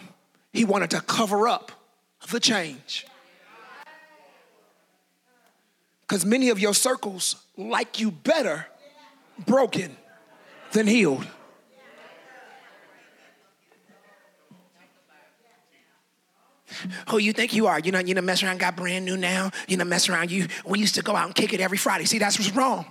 He 0.52 0.65
wanted 0.65 0.89
to 0.91 1.02
cover 1.02 1.47
up 1.47 1.71
the 2.30 2.41
change. 2.41 3.08
Because 6.02 6.25
many 6.25 6.49
of 6.49 6.60
your 6.60 6.73
circles 6.73 7.38
like 7.56 8.02
you 8.02 8.12
better 8.12 8.67
broken 9.45 9.95
than 10.73 10.88
healed. 10.88 11.25
Who 17.09 17.17
you 17.17 17.33
think 17.33 17.53
you 17.53 17.67
are. 17.67 17.79
You 17.79 17.91
know, 17.91 17.99
you 17.99 18.13
know, 18.13 18.21
mess 18.21 18.43
around, 18.43 18.59
got 18.59 18.75
brand 18.75 19.05
new 19.05 19.17
now. 19.17 19.51
You 19.67 19.77
know, 19.77 19.85
mess 19.85 20.09
around. 20.09 20.31
You 20.31 20.47
we 20.65 20.79
used 20.79 20.95
to 20.95 21.01
go 21.01 21.15
out 21.15 21.25
and 21.25 21.35
kick 21.35 21.53
it 21.53 21.59
every 21.59 21.77
Friday. 21.77 22.05
See, 22.05 22.19
that's 22.19 22.37
what's 22.37 22.51
wrong. 22.55 22.85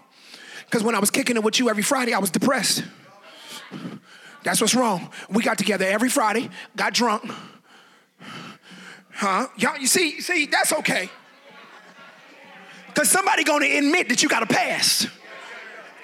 Because 0.65 0.83
when 0.83 0.95
I 0.95 0.99
was 0.99 1.11
kicking 1.11 1.37
it 1.37 1.43
with 1.43 1.59
you 1.59 1.71
every 1.71 1.83
Friday, 1.83 2.13
I 2.13 2.19
was 2.19 2.31
depressed. 2.31 2.85
That's 4.45 4.61
what's 4.61 4.75
wrong. 4.75 5.11
We 5.31 5.43
got 5.43 5.59
together 5.59 5.85
every 5.87 6.09
Friday, 6.09 6.51
got 6.77 6.95
drunk. 6.95 7.31
Huh? 9.11 9.49
Y'all, 9.57 9.79
you 9.79 9.87
see, 9.87 10.21
see, 10.21 10.47
that's 10.47 10.73
okay. 10.73 11.11
Because 12.89 13.11
somebody 13.11 13.45
gonna 13.45 13.67
admit 13.67 14.09
that 14.09 14.23
you 14.23 14.29
got 14.29 14.43
a 14.43 14.47
past 14.47 15.09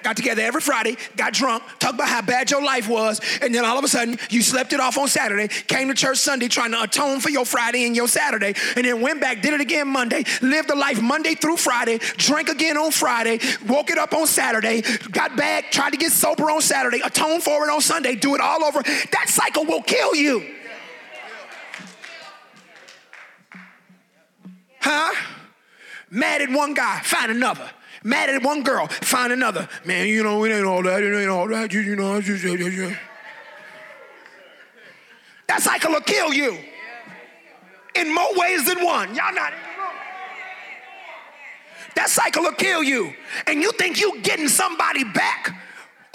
got 0.05 0.15
together 0.15 0.43
every 0.43 0.61
Friday, 0.61 0.95
got 1.17 1.33
drunk, 1.33 1.63
talked 1.79 1.95
about 1.95 2.07
how 2.07 2.21
bad 2.21 2.51
your 2.51 2.63
life 2.63 2.87
was, 2.87 3.19
and 3.41 3.53
then 3.53 3.65
all 3.65 3.75
of 3.75 3.83
a 3.83 3.87
sudden 3.87 4.19
you 4.29 4.43
slept 4.43 4.71
it 4.71 4.79
off 4.79 4.99
on 4.99 5.07
Saturday, 5.07 5.47
came 5.47 5.87
to 5.87 5.95
church 5.95 6.19
Sunday 6.19 6.47
trying 6.47 6.71
to 6.71 6.83
atone 6.83 7.19
for 7.19 7.29
your 7.29 7.43
Friday 7.43 7.87
and 7.87 7.95
your 7.95 8.07
Saturday, 8.07 8.53
and 8.75 8.85
then 8.85 9.01
went 9.01 9.19
back, 9.19 9.41
did 9.41 9.53
it 9.53 9.61
again 9.61 9.87
Monday, 9.87 10.23
lived 10.43 10.69
the 10.69 10.75
life 10.75 11.01
Monday 11.01 11.33
through 11.33 11.57
Friday, 11.57 11.97
drank 12.17 12.49
again 12.49 12.77
on 12.77 12.91
Friday, 12.91 13.39
woke 13.67 13.89
it 13.89 13.97
up 13.97 14.13
on 14.13 14.27
Saturday, 14.27 14.83
got 15.11 15.35
back, 15.35 15.71
tried 15.71 15.89
to 15.89 15.97
get 15.97 16.11
sober 16.11 16.51
on 16.51 16.61
Saturday, 16.61 17.01
atone 17.03 17.41
for 17.41 17.67
it 17.67 17.71
on 17.71 17.81
Sunday, 17.81 18.13
do 18.13 18.35
it 18.35 18.41
all 18.41 18.63
over. 18.63 18.83
That 18.83 19.25
cycle 19.27 19.65
will 19.65 19.81
kill 19.81 20.13
you. 20.13 20.45
Huh? 24.81 25.15
Mad 26.11 26.43
at 26.43 26.51
one 26.51 26.75
guy, 26.75 26.99
find 26.99 27.31
another. 27.31 27.71
Mad 28.05 28.29
at 28.29 28.43
one 28.43 28.61
girl, 28.61 28.87
find 28.87 29.33
another. 29.33 29.67
Man, 29.83 30.07
you 30.07 30.23
know, 30.23 30.43
it 30.45 30.51
ain't 30.51 30.65
all 30.65 30.83
that, 30.83 31.01
it 31.01 31.19
ain't 31.19 31.29
all 31.29 31.47
that. 31.47 31.73
You, 31.73 31.81
you 31.81 31.95
know, 31.95 32.21
just, 32.21 32.43
just, 32.43 32.95
that 35.47 35.61
cycle 35.61 35.91
will 35.91 36.01
kill 36.01 36.31
you 36.31 36.57
in 37.95 38.13
more 38.13 38.29
ways 38.35 38.65
than 38.67 38.83
one. 38.85 39.15
Y'all 39.15 39.33
not 39.33 39.53
that 41.95 42.09
cycle 42.09 42.43
will 42.43 42.51
kill 42.51 42.83
you. 42.83 43.13
And 43.47 43.61
you 43.61 43.71
think 43.71 43.99
you 43.99 44.21
getting 44.21 44.49
somebody 44.49 45.03
back 45.03 45.57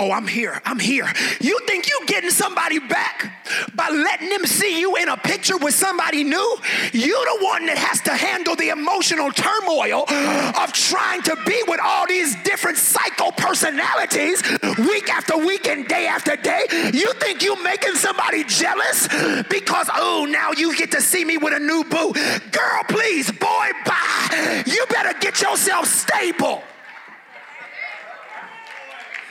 Oh, 0.00 0.12
I'm 0.12 0.26
here. 0.26 0.62
I'm 0.64 0.78
here. 0.78 1.06
You 1.42 1.60
think 1.66 1.86
you 1.86 2.00
getting 2.06 2.30
somebody 2.30 2.78
back 2.78 3.30
by 3.74 3.90
letting 3.90 4.30
them 4.30 4.46
see 4.46 4.80
you 4.80 4.96
in 4.96 5.10
a 5.10 5.16
picture 5.18 5.58
with 5.58 5.74
somebody 5.74 6.24
new? 6.24 6.56
You 6.94 7.38
the 7.38 7.44
one 7.44 7.66
that 7.66 7.76
has 7.76 8.00
to 8.02 8.16
handle 8.16 8.56
the 8.56 8.70
emotional 8.70 9.30
turmoil 9.30 10.04
of 10.08 10.72
trying 10.72 11.20
to 11.24 11.36
be 11.44 11.62
with 11.68 11.80
all 11.82 12.06
these 12.06 12.34
different 12.44 12.78
psycho 12.78 13.30
personalities 13.32 14.42
week 14.78 15.10
after 15.12 15.36
week 15.36 15.68
and 15.68 15.86
day 15.86 16.06
after 16.06 16.34
day. 16.34 16.64
You 16.94 17.12
think 17.20 17.42
you 17.42 17.62
making 17.62 17.96
somebody 17.96 18.44
jealous 18.44 19.06
because 19.50 19.90
oh 19.94 20.26
now 20.26 20.52
you 20.52 20.74
get 20.78 20.92
to 20.92 21.02
see 21.02 21.26
me 21.26 21.36
with 21.36 21.52
a 21.52 21.60
new 21.60 21.84
boo. 21.84 22.14
Girl, 22.52 22.82
please, 22.88 23.30
boy, 23.32 23.68
bye. 23.84 24.62
You 24.64 24.86
better 24.88 25.12
get 25.20 25.42
yourself 25.42 25.84
stable. 25.84 26.62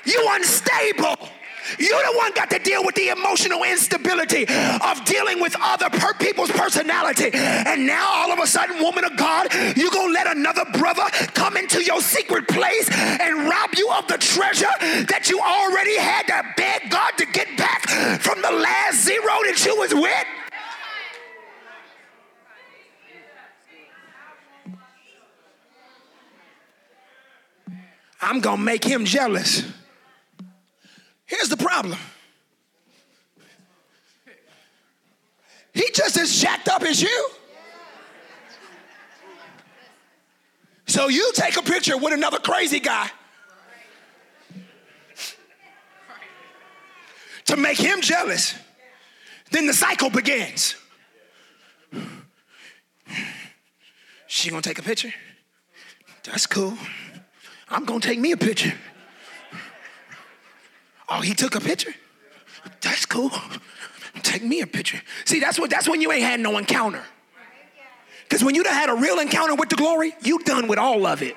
You 0.10 0.28
unstable. 0.32 1.30
You're 1.78 2.02
the 2.02 2.17
one 2.17 2.32
got 2.34 2.50
to 2.50 2.60
deal 2.60 2.84
with 2.84 2.95
the 2.95 3.10
emotional 3.10 3.63
instability 3.63 4.43
of 4.43 5.06
dealing 5.06 5.39
with 5.39 5.56
other 5.62 5.89
per- 5.89 6.15
people's 6.15 6.50
personality. 6.50 7.30
And 7.34 7.86
now 7.86 8.10
all 8.10 8.32
of 8.32 8.39
a 8.39 8.48
sudden, 8.48 8.82
woman 8.82 9.04
of 9.04 9.15
God, 9.17 9.54
you're 9.78 9.91
gonna 9.91 10.12
let 10.12 10.36
another 10.36 10.65
brother 10.74 11.04
come 11.36 11.58
into 11.58 11.84
your 11.84 12.02
secret 12.02 12.48
place 12.48 12.89
and 12.91 13.48
rob 13.48 13.69
you 13.78 13.88
of 13.91 14.08
the 14.08 14.17
treasure 14.17 14.74
that 14.80 15.28
you 15.30 15.39
already 15.39 15.98
had 15.98 16.26
to 16.28 16.43
beg 16.58 16.89
God 16.89 17.12
to 17.17 17.26
get 17.28 17.56
back 17.56 17.88
from 18.19 18.41
the 18.41 18.52
last 18.52 19.06
zero 19.06 19.24
that 19.45 19.63
you 19.63 19.78
was 19.78 19.93
with? 19.93 20.26
I'm 28.22 28.41
going 28.41 28.58
to 28.58 28.63
make 28.63 28.84
him 28.84 29.06
jealous. 29.06 29.63
Here's 31.30 31.48
the 31.48 31.58
problem. 31.58 31.98
He 35.74 35.89
just 35.94 36.18
as 36.18 36.42
jacked 36.42 36.68
up 36.68 36.82
as 36.82 37.02
you. 37.02 37.30
So 40.88 41.08
you 41.08 41.32
take 41.36 41.56
a 41.56 41.62
picture 41.62 41.98
with 41.98 42.13
another 42.13 42.39
crazy 42.39 42.80
guy 42.80 43.12
to 47.46 47.56
make 47.56 47.78
him 47.78 48.02
jealous. 48.02 48.56
Then 49.52 49.68
the 49.68 49.74
cycle 49.74 50.10
begins. 50.10 50.76
She 54.26 54.50
gonna 54.50 54.63
take 54.63 54.80
a 54.80 54.84
picture? 54.84 55.13
That's 56.24 56.48
cool. 56.48 56.76
I'm 57.70 57.86
gonna 57.86 58.00
take 58.00 58.20
me 58.20 58.32
a 58.32 58.38
picture. 58.38 58.74
Oh, 61.10 61.22
he 61.22 61.34
took 61.34 61.56
a 61.56 61.60
picture? 61.60 61.93
That's 62.82 63.06
cool. 63.06 63.32
Take 64.22 64.43
me 64.43 64.62
a 64.62 64.67
picture. 64.67 65.02
See, 65.26 65.39
that's 65.39 65.60
what 65.60 65.69
that's 65.69 65.88
when 65.88 66.02
you 66.02 66.12
ain't 66.12 66.24
had 66.24 66.39
no 66.39 66.58
encounter. 66.58 67.04
Because 68.24 68.43
when 68.43 68.54
you 68.54 68.63
done 68.63 68.74
had 68.74 68.89
a 68.89 68.95
real 68.95 69.19
encounter 69.19 69.56
with 69.56 69.69
the 69.69 69.76
glory, 69.76 70.15
you 70.22 70.39
done 70.39 70.67
with 70.67 70.78
all 70.78 71.08
of 71.08 71.24
it. 71.24 71.36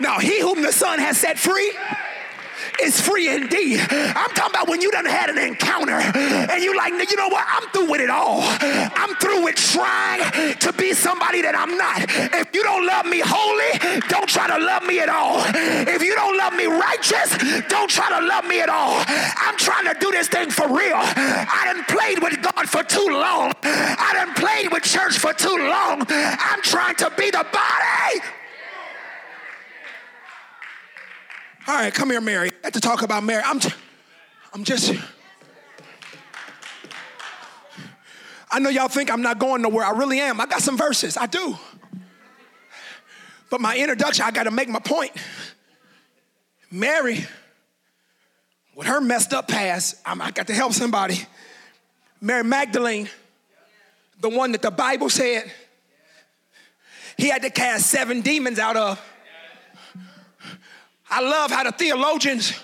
Now, 0.00 0.18
he 0.18 0.40
whom 0.40 0.62
the 0.62 0.72
Son 0.72 0.98
has 0.98 1.18
set 1.18 1.38
free 1.38 1.72
is 2.80 3.00
free 3.00 3.28
indeed. 3.28 3.80
I'm 3.90 4.30
talking 4.30 4.50
about 4.50 4.68
when 4.68 4.80
you 4.80 4.90
done 4.90 5.06
had 5.06 5.30
an 5.30 5.38
encounter 5.38 5.98
and 5.98 6.62
you 6.62 6.76
like, 6.76 6.92
you 7.10 7.16
know 7.16 7.28
what? 7.28 7.44
I'm 7.48 7.68
through 7.70 7.90
with 7.90 8.00
it 8.00 8.10
all. 8.10 8.40
I'm 8.42 9.14
through 9.16 9.44
with 9.44 9.56
trying 9.56 10.54
to 10.58 10.72
be 10.72 10.92
somebody 10.92 11.42
that 11.42 11.54
I'm 11.54 11.76
not. 11.76 12.04
If 12.40 12.54
you 12.54 12.62
don't 12.62 12.86
love 12.86 13.06
me 13.06 13.20
holy, 13.24 14.00
don't 14.08 14.28
try 14.28 14.46
to 14.48 14.58
love 14.58 14.84
me 14.84 15.00
at 15.00 15.08
all. 15.08 15.42
If 15.54 16.02
you 16.02 16.14
don't 16.14 16.36
love 16.36 16.54
me 16.54 16.66
righteous, 16.66 17.36
don't 17.68 17.90
try 17.90 18.08
to 18.18 18.26
love 18.26 18.44
me 18.46 18.60
at 18.60 18.68
all. 18.68 19.02
I'm 19.08 19.56
trying 19.56 19.92
to 19.92 19.96
do 20.00 20.10
this 20.10 20.28
thing 20.28 20.50
for 20.50 20.66
real. 20.66 20.98
I 20.98 21.72
done 21.72 21.84
played 21.84 22.22
with 22.22 22.42
God 22.42 22.68
for 22.68 22.82
too 22.82 23.08
long. 23.10 23.52
I 23.62 24.10
done 24.14 24.34
played 24.34 24.72
with 24.72 24.82
church 24.82 25.18
for 25.18 25.32
too 25.32 25.56
long. 25.56 26.06
I'm 26.08 26.62
trying 26.62 26.96
to 26.96 27.10
be 27.16 27.30
the 27.30 27.44
body 27.52 28.43
All 31.66 31.74
right, 31.74 31.94
come 31.94 32.10
here, 32.10 32.20
Mary. 32.20 32.50
I 32.50 32.66
have 32.66 32.72
to 32.74 32.80
talk 32.80 33.00
about 33.00 33.24
Mary. 33.24 33.42
I'm, 33.42 33.58
t- 33.58 33.72
I'm 34.52 34.64
just. 34.64 34.92
I 38.50 38.58
know 38.58 38.68
y'all 38.68 38.88
think 38.88 39.10
I'm 39.10 39.22
not 39.22 39.38
going 39.38 39.62
nowhere. 39.62 39.86
I 39.86 39.92
really 39.92 40.20
am. 40.20 40.42
I 40.42 40.46
got 40.46 40.60
some 40.60 40.76
verses. 40.76 41.16
I 41.16 41.24
do. 41.24 41.56
But 43.48 43.62
my 43.62 43.78
introduction, 43.78 44.26
I 44.26 44.30
got 44.30 44.42
to 44.42 44.50
make 44.50 44.68
my 44.68 44.78
point. 44.78 45.12
Mary, 46.70 47.24
with 48.74 48.86
her 48.86 49.00
messed 49.00 49.32
up 49.32 49.48
past, 49.48 49.96
I 50.04 50.32
got 50.32 50.48
to 50.48 50.54
help 50.54 50.74
somebody. 50.74 51.16
Mary 52.20 52.44
Magdalene, 52.44 53.08
the 54.20 54.28
one 54.28 54.52
that 54.52 54.60
the 54.60 54.70
Bible 54.70 55.08
said 55.08 55.50
he 57.16 57.28
had 57.28 57.40
to 57.40 57.50
cast 57.50 57.86
seven 57.86 58.20
demons 58.20 58.58
out 58.58 58.76
of. 58.76 59.13
I 61.16 61.20
love 61.20 61.52
how 61.52 61.62
the 61.62 61.70
theologians 61.70 62.58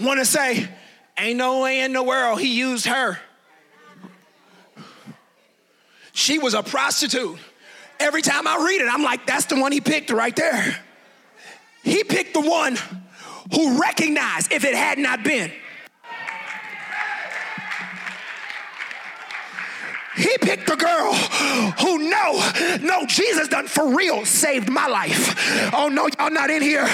want 0.00 0.20
to 0.20 0.24
say, 0.24 0.68
ain't 1.18 1.36
no 1.36 1.62
way 1.62 1.80
in 1.80 1.92
the 1.92 2.02
world 2.02 2.40
he 2.40 2.56
used 2.56 2.86
her. 2.86 3.18
She 6.12 6.38
was 6.38 6.54
a 6.54 6.62
prostitute. 6.62 7.36
Every 7.98 8.22
time 8.22 8.46
I 8.46 8.64
read 8.64 8.82
it, 8.82 8.88
I'm 8.88 9.02
like, 9.02 9.26
that's 9.26 9.46
the 9.46 9.60
one 9.60 9.72
he 9.72 9.80
picked 9.80 10.10
right 10.10 10.36
there. 10.36 10.78
He 11.82 12.04
picked 12.04 12.34
the 12.34 12.40
one 12.40 12.78
who 13.52 13.80
recognized 13.80 14.52
if 14.52 14.64
it 14.64 14.76
had 14.76 14.98
not 14.98 15.24
been 15.24 15.50
He 20.18 20.36
picked 20.40 20.66
the 20.66 20.74
girl 20.74 21.14
who 21.78 22.10
know, 22.10 22.42
no, 22.82 23.06
Jesus 23.06 23.46
done 23.46 23.68
for 23.68 23.94
real 23.94 24.24
saved 24.24 24.68
my 24.68 24.88
life. 24.88 25.72
Oh 25.72 25.88
no, 25.88 26.08
y'all 26.18 26.30
not 26.30 26.50
in 26.50 26.60
here. 26.60 26.88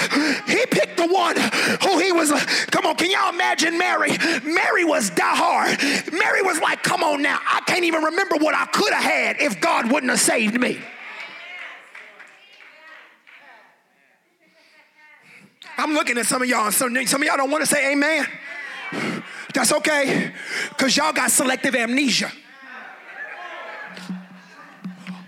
He 0.45 0.63
picked 0.67 0.97
the 0.97 1.07
one 1.07 1.35
who 1.81 1.97
he 1.97 2.11
was, 2.11 2.31
come 2.67 2.85
on, 2.85 2.95
can 2.95 3.09
y'all 3.09 3.33
imagine 3.33 3.79
Mary? 3.79 4.11
Mary 4.43 4.83
was 4.83 5.09
die 5.09 5.35
hard. 5.35 5.81
Mary 6.13 6.43
was 6.43 6.59
like, 6.59 6.83
come 6.83 7.01
on 7.01 7.23
now, 7.23 7.39
I 7.49 7.61
can't 7.61 7.83
even 7.83 8.03
remember 8.03 8.35
what 8.35 8.53
I 8.53 8.67
could 8.67 8.93
have 8.93 9.03
had 9.03 9.37
if 9.39 9.59
God 9.59 9.91
wouldn't 9.91 10.11
have 10.11 10.19
saved 10.19 10.59
me. 10.59 10.79
I'm 15.79 15.93
looking 15.93 16.19
at 16.19 16.27
some 16.27 16.43
of 16.43 16.47
y'all, 16.47 16.71
some, 16.71 16.95
some 17.07 17.23
of 17.23 17.27
y'all 17.27 17.37
don't 17.37 17.49
want 17.49 17.63
to 17.63 17.67
say 17.67 17.91
amen. 17.91 18.27
That's 19.51 19.73
okay, 19.73 20.31
because 20.69 20.95
y'all 20.95 21.11
got 21.11 21.31
selective 21.31 21.73
amnesia 21.73 22.31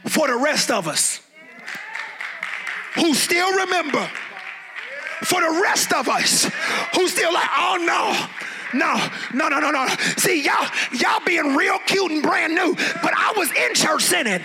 for 0.07 0.27
the 0.27 0.37
rest 0.37 0.71
of 0.71 0.87
us 0.87 1.21
who 2.95 3.13
still 3.13 3.51
remember, 3.53 4.09
for 5.23 5.41
the 5.41 5.61
rest 5.61 5.93
of 5.93 6.07
us 6.09 6.49
who 6.95 7.07
still 7.07 7.33
like, 7.33 7.49
oh 7.57 7.77
no. 7.85 8.27
No, 8.73 8.95
no, 9.33 9.47
no, 9.47 9.59
no, 9.61 9.71
no. 9.71 9.87
See, 10.17 10.43
y'all, 10.43 10.67
y'all 10.91 11.23
being 11.25 11.55
real 11.55 11.79
cute 11.85 12.11
and 12.11 12.21
brand 12.21 12.53
new, 12.53 12.75
but 13.01 13.13
I 13.15 13.33
was 13.37 13.49
in 13.53 13.73
church 13.73 14.03
sinning. 14.03 14.41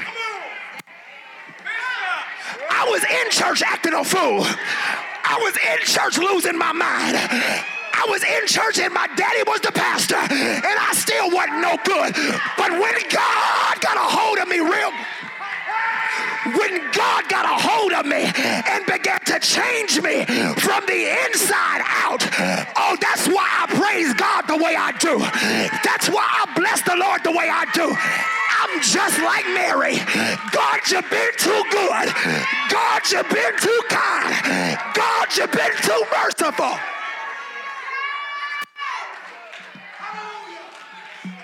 I 2.71 2.89
was 2.89 3.03
in 3.03 3.31
church 3.31 3.63
acting 3.67 3.95
a 3.95 4.05
fool. 4.05 4.47
I 5.25 5.39
was 5.43 5.57
in 5.57 5.79
church 5.87 6.19
losing 6.19 6.57
my 6.57 6.73
mind. 6.73 7.17
I 7.19 8.07
was 8.09 8.23
in 8.25 8.47
church 8.47 8.79
and 8.79 8.93
my 8.93 9.07
daddy 9.17 9.43
was 9.47 9.61
the 9.61 9.73
pastor, 9.73 10.17
and 10.17 10.77
I 10.79 10.93
still 10.95 11.31
wasn't 11.31 11.61
no 11.63 11.79
good. 11.85 12.15
But 12.57 12.71
when 12.73 12.95
God 13.11 13.81
got 13.81 13.97
a 13.97 14.07
hold 14.07 14.39
of 14.39 14.49
me 14.49 14.59
real 14.59 14.91
when 16.45 16.91
God 16.93 17.29
got 17.29 17.45
a 17.45 17.57
hold 17.63 17.93
of 17.93 18.07
me 18.07 18.25
and 18.27 18.87
began 18.87 19.21
to 19.27 19.39
change 19.39 20.01
me 20.03 20.25
from 20.59 20.85
the 20.87 21.01
inside 21.27 21.83
out. 21.85 22.23
Oh, 22.77 22.97
that's 23.01 23.29
why 23.29 23.47
I 23.47 23.67
praise 23.69 24.13
God 24.15 24.47
the 24.49 24.57
way 24.57 24.75
I 24.77 24.93
do. 24.99 25.19
That's 25.85 26.09
why 26.09 26.27
I 26.27 26.53
bless 26.57 26.83
the 26.83 26.97
Lord 26.97 27.23
the 27.25 27.33
way 27.33 27.49
I 27.51 27.67
do. 27.75 27.95
I'm 28.63 28.81
just 28.83 29.19
like 29.23 29.47
Mary. 29.55 29.97
God, 30.53 30.81
you've 30.91 31.09
been 31.11 31.33
too 31.39 31.63
good. 31.71 32.09
God, 32.71 33.03
you've 33.11 33.29
been 33.29 33.55
too 33.59 33.81
kind. 33.89 34.79
God, 34.95 35.29
you've 35.37 35.53
been 35.53 35.77
too 35.83 36.05
merciful. 36.13 36.79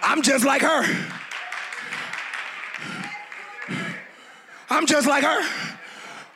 I'm 0.02 0.22
just 0.22 0.44
like 0.44 0.62
her. 0.62 1.17
I'm 4.70 4.86
just 4.86 5.06
like 5.06 5.24
her. 5.24 5.68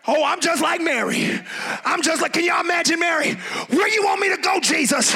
Oh, 0.07 0.25
I'm 0.25 0.41
just 0.41 0.63
like 0.63 0.81
Mary. 0.81 1.41
I'm 1.85 2.03
just 2.03 2.21
like, 2.21 2.33
can 2.33 2.45
y'all 2.45 2.61
imagine 2.61 2.99
Mary? 2.99 3.35
Where 3.71 3.89
you 3.89 4.05
want 4.05 4.21
me 4.21 4.35
to 4.35 4.41
go, 4.41 4.59
Jesus? 4.61 5.15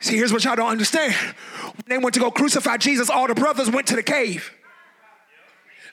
See, 0.00 0.16
here's 0.16 0.32
what 0.32 0.44
y'all 0.44 0.54
don't 0.54 0.70
understand. 0.70 1.14
When 1.14 1.84
they 1.88 1.98
went 1.98 2.14
to 2.14 2.20
go 2.20 2.30
crucify 2.30 2.76
Jesus, 2.76 3.10
all 3.10 3.26
the 3.26 3.34
brothers 3.34 3.70
went 3.70 3.88
to 3.88 3.96
the 3.96 4.02
cave. 4.02 4.52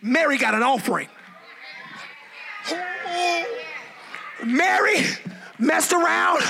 Mary 0.01 0.37
got 0.37 0.53
an 0.53 0.61
offering. 0.61 1.07
Oh, 2.69 3.45
Mary 4.45 5.03
messed 5.57 5.93
around 5.93 6.43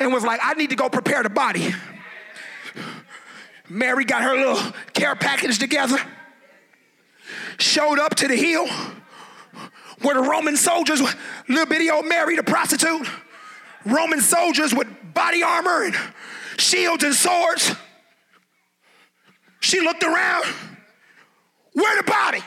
and 0.00 0.12
was 0.12 0.24
like, 0.24 0.40
I 0.42 0.54
need 0.54 0.70
to 0.70 0.76
go 0.76 0.88
prepare 0.88 1.22
the 1.22 1.30
body. 1.30 1.72
Mary 3.68 4.04
got 4.04 4.22
her 4.22 4.36
little 4.36 4.72
care 4.92 5.14
package 5.14 5.58
together 5.58 5.98
showed 7.58 7.98
up 7.98 8.14
to 8.16 8.28
the 8.28 8.36
hill 8.36 8.66
where 10.02 10.14
the 10.14 10.22
Roman 10.28 10.56
soldiers, 10.56 11.00
little 11.48 11.66
bitty 11.66 11.90
old 11.90 12.06
Mary, 12.06 12.36
the 12.36 12.42
prostitute, 12.42 13.08
Roman 13.84 14.20
soldiers 14.20 14.74
with 14.74 14.88
body 15.14 15.42
armor 15.42 15.84
and 15.84 15.96
shields 16.58 17.04
and 17.04 17.14
swords. 17.14 17.74
She 19.60 19.80
looked 19.80 20.02
around. 20.02 20.44
Where 21.74 21.96
the 21.96 22.02
body? 22.02 22.42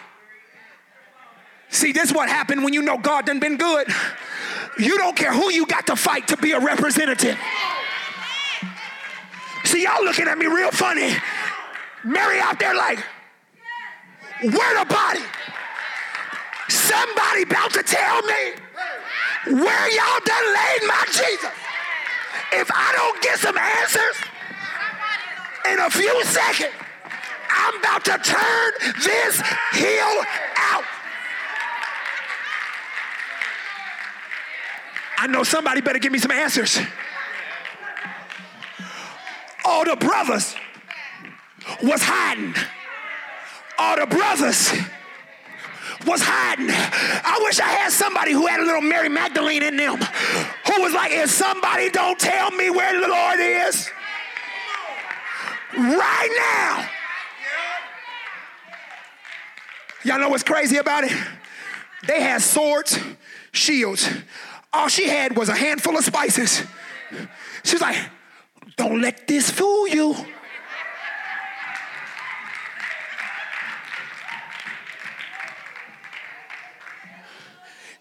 See, 1.70 1.92
this 1.92 2.10
is 2.10 2.14
what 2.14 2.30
happened 2.30 2.64
when 2.64 2.74
you 2.74 2.82
know 2.82 2.98
God 2.98 3.26
done 3.26 3.40
been 3.40 3.58
good. 3.58 3.88
You 4.78 4.98
don't 4.98 5.16
care 5.16 5.34
who 5.34 5.52
you 5.52 5.66
got 5.66 5.88
to 5.88 5.96
fight 5.96 6.28
to 6.30 6.38
be 6.38 6.52
a 6.52 6.60
representative. 6.60 7.38
See, 9.64 9.84
y'all 9.84 10.04
looking 10.04 10.28
at 10.28 10.38
me 10.38 10.46
real 10.46 10.72
funny. 10.72 11.12
Mary 12.04 12.40
out 12.40 12.60
there 12.60 12.76
like, 12.76 13.04
where 14.42 14.80
the 14.80 14.86
body? 14.86 15.24
Somebody 16.68 17.44
about 17.44 17.72
to 17.74 17.84
tell 17.84 18.22
me 18.24 18.54
where 19.48 19.90
y'all 19.92 20.22
done 20.26 20.46
laid 20.54 20.82
my 20.88 21.04
Jesus? 21.08 21.52
If 22.52 22.70
I 22.74 22.92
don't 22.96 23.22
get 23.22 23.40
some 23.40 23.58
answers 23.58 24.18
in 25.72 25.80
a 25.80 25.90
few 25.90 26.24
seconds, 26.26 26.74
I'm 27.50 27.80
about 27.80 28.06
to 28.06 28.18
turn 28.18 28.72
this 29.04 29.42
hill 29.72 30.24
out. 30.58 30.84
I 35.18 35.28
know 35.28 35.44
somebody 35.44 35.82
better 35.82 36.00
give 36.00 36.12
me 36.12 36.20
some 36.20 36.32
answers. 36.32 36.78
All 39.64 39.86
the 39.86 39.96
brothers 39.96 40.56
was 41.82 42.02
hiding. 42.04 42.54
All 43.78 43.98
the 44.00 44.08
brothers 44.08 44.72
was 46.06 46.22
hiding. 46.22 46.70
I 46.70 47.40
wish 47.44 47.60
I 47.60 47.68
had 47.68 47.92
somebody 47.92 48.32
who 48.32 48.48
had 48.48 48.60
a 48.60 48.64
little 48.64 48.82
Mary 48.82 49.10
Magdalene 49.10 49.64
in 49.64 49.78
them 49.78 49.98
who 49.98 50.82
was 50.82 50.94
like, 50.94 51.12
if 51.12 51.30
somebody 51.30 51.90
don't 51.90 52.20
tell 52.20 52.52
me 52.52 52.70
where 52.70 53.00
the 53.00 53.08
Lord 53.08 53.40
is 53.40 53.90
right 55.78 56.30
now. 56.38 56.90
Y'all 60.04 60.20
know 60.20 60.30
what's 60.30 60.44
crazy 60.44 60.78
about 60.78 61.04
it? 61.04 61.12
They 62.08 62.22
had 62.22 62.42
swords, 62.42 63.00
shields. 63.52 64.08
All 64.72 64.88
she 64.88 65.08
had 65.08 65.36
was 65.36 65.50
a 65.50 65.56
handful 65.56 65.98
of 65.98 66.04
spices. 66.06 66.64
She's 67.64 67.82
like, 67.82 67.98
don't 68.78 69.02
let 69.02 69.28
this 69.28 69.50
fool 69.50 69.88
you. 69.88 70.16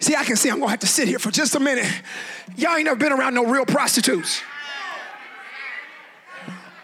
See, 0.05 0.15
I 0.15 0.23
can 0.23 0.37
see 0.37 0.51
I'm 0.51 0.59
gonna 0.59 0.69
have 0.69 0.81
to 0.81 0.87
sit 0.87 1.09
here 1.09 1.19
for 1.19 1.31
just 1.31 1.55
a 1.55 1.61
minute. 1.61 1.91
Y'all 2.57 2.77
ain't 2.77 2.85
never 2.85 2.99
been 2.99 3.11
around 3.11 3.33
no 3.33 3.47
real 3.47 3.65
prostitutes. 3.65 4.43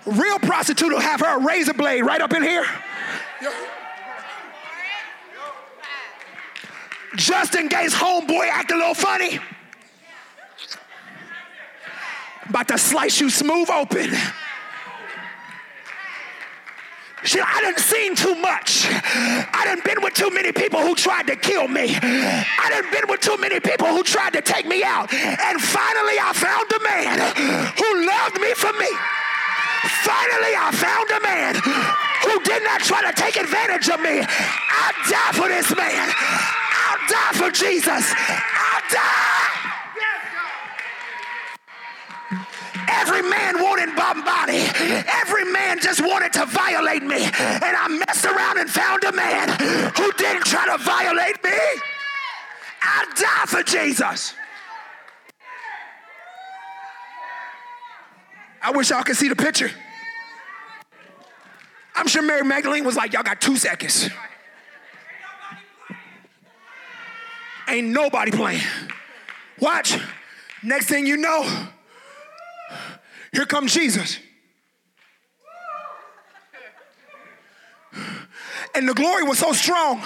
Real 0.07 0.39
prostitute 0.39 0.91
will 0.91 1.01
have 1.01 1.21
her 1.21 1.39
razor 1.39 1.75
blade 1.75 2.01
right 2.01 2.23
up 2.23 2.33
in 2.33 2.43
here. 2.43 2.65
Just 7.17 7.57
in 7.57 7.69
case 7.69 7.95
homeboy 7.95 8.49
act 8.49 8.71
a 8.71 8.77
little 8.77 8.95
funny. 8.95 9.39
About 12.49 12.69
to 12.69 12.79
slice 12.79 13.21
you 13.21 13.29
smooth 13.29 13.69
open. 13.69 14.09
Shit, 17.23 17.45
I 17.45 17.61
done 17.61 17.77
seen 17.77 18.17
too 18.17 18.35
much. 18.37 18.87
I 18.89 19.63
done 19.65 19.81
been 19.85 20.03
with 20.03 20.15
too 20.15 20.31
many 20.31 20.53
people 20.53 20.81
who 20.81 20.95
tried 20.95 21.27
to 21.27 21.37
kill 21.37 21.69
me. 21.69 21.95
I 21.95 22.67
done 22.73 22.91
been 22.91 23.09
with 23.09 23.21
too 23.21 23.37
many 23.37 23.61
people 23.61 23.89
who 23.89 24.03
tried 24.03 24.33
to 24.33 24.43
take 24.43 24.67
me 24.67 24.83
out. 24.83 25.13
And 25.13 25.61
finally 25.61 26.17
I 26.17 26.33
found 26.33 26.67
a 26.73 26.81
man 26.81 27.17
who 27.77 27.89
loved 28.09 28.41
me 28.41 28.53
for 28.57 28.73
me. 28.73 28.91
Finally 30.01 30.55
I 30.57 30.69
found 30.73 31.09
a 31.13 31.21
man 31.21 31.53
who 32.25 32.41
did 32.43 32.63
not 32.65 32.81
try 32.81 33.05
to 33.05 33.13
take 33.13 33.37
advantage 33.37 33.89
of 33.91 34.01
me. 34.01 34.25
I'll 34.25 34.99
die 35.09 35.33
for 35.37 35.49
this 35.49 35.69
man. 35.77 36.09
I'll 36.09 37.05
die 37.05 37.33
for 37.37 37.51
Jesus. 37.51 38.15
I'll 38.17 38.85
die. 38.91 39.80
Every 42.99 43.23
man 43.23 43.63
wanted 43.63 43.91
Bombadi. 43.91 44.61
Every 45.23 45.45
man 45.53 45.81
just 45.81 46.01
wanted 46.01 46.33
to 46.35 46.47
violate 46.47 47.03
me. 47.03 47.23
And 47.23 47.77
I 47.77 47.89
messed 48.07 48.25
around 48.25 48.59
and 48.59 48.69
found 48.69 49.05
a 49.05 49.13
man 49.13 49.49
who 49.97 50.13
didn't 50.13 50.45
try 50.45 50.67
to 50.67 50.79
violate 50.83 51.43
me. 51.45 51.59
I'd 52.83 53.07
die 53.17 53.47
for 53.47 53.63
Jesus. 53.63 54.35
I 58.63 58.73
wish 58.73 58.91
y'all 58.91 59.03
could 59.03 59.17
see 59.17 59.29
the 59.29 59.37
picture. 59.37 59.71
I'm 61.95 62.07
sure 62.07 62.23
Mary 62.23 62.45
Magdalene 62.45 62.85
was 62.85 62.97
like, 62.97 63.13
y'all 63.13 63.23
got 63.23 63.41
two 63.41 63.57
seconds. 63.57 64.09
Ain't 67.69 67.89
nobody 67.89 68.31
playing. 68.31 68.63
Watch. 69.61 69.97
Next 70.63 70.87
thing 70.87 71.07
you 71.07 71.17
know, 71.17 71.69
here 73.33 73.47
comes 73.47 73.73
Jesus. 73.73 74.19
And 78.75 78.89
the 78.89 78.95
glory 78.95 79.25
was 79.25 79.39
so 79.39 79.53
strong, 79.53 80.03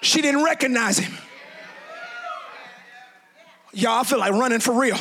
she 0.00 0.22
didn't 0.22 0.44
recognize 0.44 0.98
him. 0.98 1.12
Y'all, 3.72 4.00
I 4.00 4.04
feel 4.04 4.18
like 4.18 4.32
running 4.32 4.60
for 4.60 4.72
real. 4.72 4.98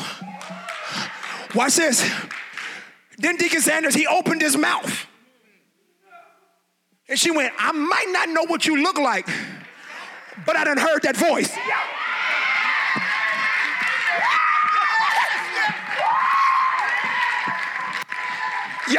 Watch 1.56 1.76
this. 1.76 2.10
Then 3.18 3.38
Deacon 3.38 3.62
Sanders, 3.62 3.94
he 3.94 4.08
opened 4.08 4.42
his 4.42 4.58
mouth. 4.58 5.08
And 7.08 7.20
she 7.20 7.32
went, 7.32 7.54
I 7.60 7.72
might 7.72 8.08
not 8.10 8.30
know 8.30 8.46
what 8.46 8.66
you 8.66 8.82
look 8.82 8.98
like, 8.98 9.28
but 10.46 10.56
I 10.56 10.64
done 10.64 10.78
heard 10.78 11.04
that 11.04 11.16
voice. 11.16 11.54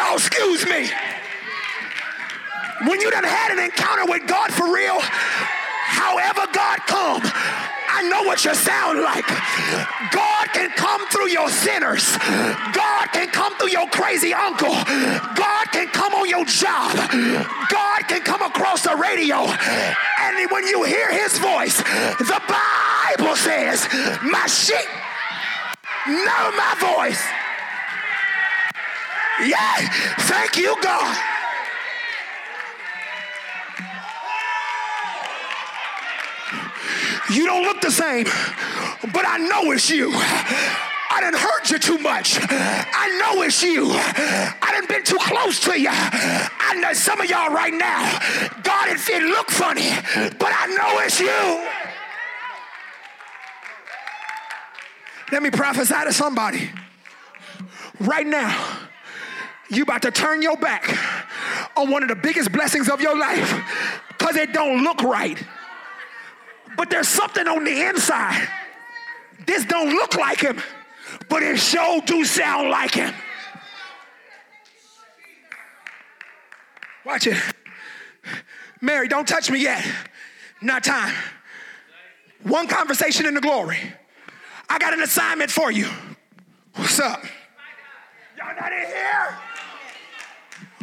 Y'all, 0.04 0.16
excuse 0.16 0.66
me. 0.66 0.90
When 2.86 3.00
you 3.00 3.10
done 3.10 3.24
had 3.24 3.56
an 3.56 3.64
encounter 3.64 4.04
with 4.04 4.26
God 4.26 4.52
for 4.52 4.72
real, 4.72 5.00
however 5.00 6.44
God 6.52 6.78
come, 6.86 7.22
I 7.24 8.06
know 8.10 8.22
what 8.24 8.44
you 8.44 8.54
sound 8.54 9.00
like. 9.00 9.26
God 10.12 10.48
can 10.52 10.70
come 10.76 11.06
through 11.08 11.28
your 11.28 11.48
sinners. 11.48 12.18
God 12.74 13.06
can 13.12 13.28
come 13.28 13.56
through 13.56 13.70
your 13.70 13.88
crazy 13.88 14.34
uncle. 14.34 14.74
God 14.74 15.64
can 15.72 15.88
come 15.88 16.12
on 16.12 16.28
your 16.28 16.44
job. 16.44 16.92
God 17.70 18.00
can 18.08 18.20
come 18.22 18.42
across 18.42 18.82
the 18.82 18.96
radio. 18.96 19.46
And 20.20 20.50
when 20.50 20.66
you 20.66 20.82
hear 20.82 21.10
his 21.12 21.38
voice, 21.38 21.78
the 22.18 22.42
Bible 22.44 23.36
says, 23.36 23.88
my 24.22 24.46
sheep 24.46 24.88
know 26.06 26.52
my 26.52 26.74
voice. 26.98 27.43
Yeah, 29.42 29.88
thank 30.20 30.56
you, 30.56 30.76
God. 30.80 31.16
You 37.30 37.46
don't 37.46 37.62
look 37.64 37.80
the 37.80 37.90
same, 37.90 38.24
but 39.12 39.26
I 39.26 39.38
know 39.38 39.72
it's 39.72 39.90
you. 39.90 40.12
I 40.14 41.20
didn't 41.20 41.38
hurt 41.38 41.70
you 41.70 41.78
too 41.78 41.98
much. 41.98 42.38
I 42.40 43.08
know 43.18 43.42
it's 43.42 43.62
you. 43.62 43.90
I 43.90 44.70
didn't 44.72 44.88
been 44.88 45.02
too 45.04 45.18
close 45.20 45.58
to 45.60 45.80
you. 45.80 45.88
I 45.90 46.78
know 46.80 46.92
some 46.92 47.20
of 47.20 47.28
y'all 47.28 47.52
right 47.52 47.72
now, 47.72 48.18
God, 48.62 48.88
it, 48.88 49.00
it 49.08 49.22
look 49.22 49.50
funny, 49.50 49.90
but 50.38 50.52
I 50.52 50.66
know 50.66 51.00
it's 51.00 51.18
you. 51.18 51.68
Let 55.32 55.42
me 55.42 55.50
prophesy 55.50 55.94
to 56.04 56.12
somebody. 56.12 56.70
Right 58.00 58.26
now, 58.26 58.88
you 59.70 59.82
about 59.82 60.02
to 60.02 60.10
turn 60.10 60.42
your 60.42 60.56
back 60.56 60.96
on 61.76 61.90
one 61.90 62.02
of 62.02 62.08
the 62.08 62.16
biggest 62.16 62.52
blessings 62.52 62.88
of 62.88 63.00
your 63.00 63.18
life 63.18 63.62
because 64.08 64.36
it 64.36 64.52
don't 64.52 64.82
look 64.82 65.02
right. 65.02 65.42
But 66.76 66.90
there's 66.90 67.08
something 67.08 67.46
on 67.46 67.64
the 67.64 67.88
inside. 67.88 68.48
This 69.46 69.64
don't 69.64 69.90
look 69.90 70.14
like 70.16 70.40
him, 70.40 70.60
but 71.28 71.42
it 71.42 71.58
sure 71.58 72.00
do 72.02 72.24
sound 72.24 72.70
like 72.70 72.94
him. 72.94 73.14
Watch 77.04 77.26
it. 77.26 77.36
Mary, 78.80 79.08
don't 79.08 79.28
touch 79.28 79.50
me 79.50 79.60
yet. 79.60 79.84
Not 80.62 80.84
time. 80.84 81.14
One 82.42 82.66
conversation 82.66 83.26
in 83.26 83.34
the 83.34 83.40
glory. 83.40 83.78
I 84.68 84.78
got 84.78 84.92
an 84.94 85.02
assignment 85.02 85.50
for 85.50 85.70
you. 85.70 85.88
What's 86.74 86.98
up? 86.98 87.22
Y'all 88.36 88.54
not 88.56 88.72
in 88.72 88.86
here? 88.86 89.38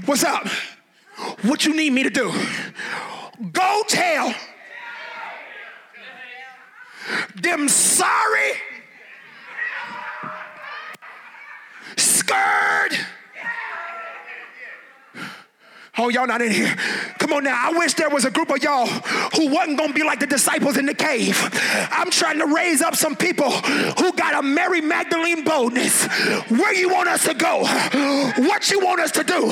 What's 0.05 0.23
up? 0.23 0.47
What 1.43 1.65
you 1.65 1.75
need 1.75 1.91
me 1.91 2.03
to 2.03 2.09
do? 2.09 2.31
Go 3.51 3.83
tell 3.87 4.33
them 7.35 7.67
sorry, 7.67 8.51
scared. 11.97 12.93
Oh, 15.97 16.07
y'all 16.07 16.25
not 16.25 16.41
in 16.41 16.51
here. 16.51 16.73
Come 17.19 17.33
on 17.33 17.43
now. 17.43 17.69
I 17.69 17.77
wish 17.77 17.95
there 17.95 18.09
was 18.09 18.23
a 18.23 18.31
group 18.31 18.49
of 18.49 18.63
y'all 18.63 18.87
who 18.87 19.49
wasn't 19.49 19.77
going 19.77 19.89
to 19.89 19.93
be 19.93 20.03
like 20.03 20.21
the 20.21 20.27
disciples 20.27 20.77
in 20.77 20.85
the 20.85 20.93
cave. 20.93 21.37
I'm 21.91 22.09
trying 22.09 22.39
to 22.39 22.45
raise 22.45 22.81
up 22.81 22.95
some 22.95 23.13
people 23.13 23.51
who 23.51 24.13
got 24.13 24.39
a 24.39 24.41
Mary 24.41 24.79
Magdalene 24.79 25.43
boldness. 25.43 26.05
Where 26.49 26.73
you 26.73 26.87
want 26.87 27.09
us 27.09 27.25
to 27.25 27.33
go? 27.33 27.65
What 28.47 28.71
you 28.71 28.79
want 28.79 29.01
us 29.01 29.11
to 29.11 29.23
do? 29.25 29.51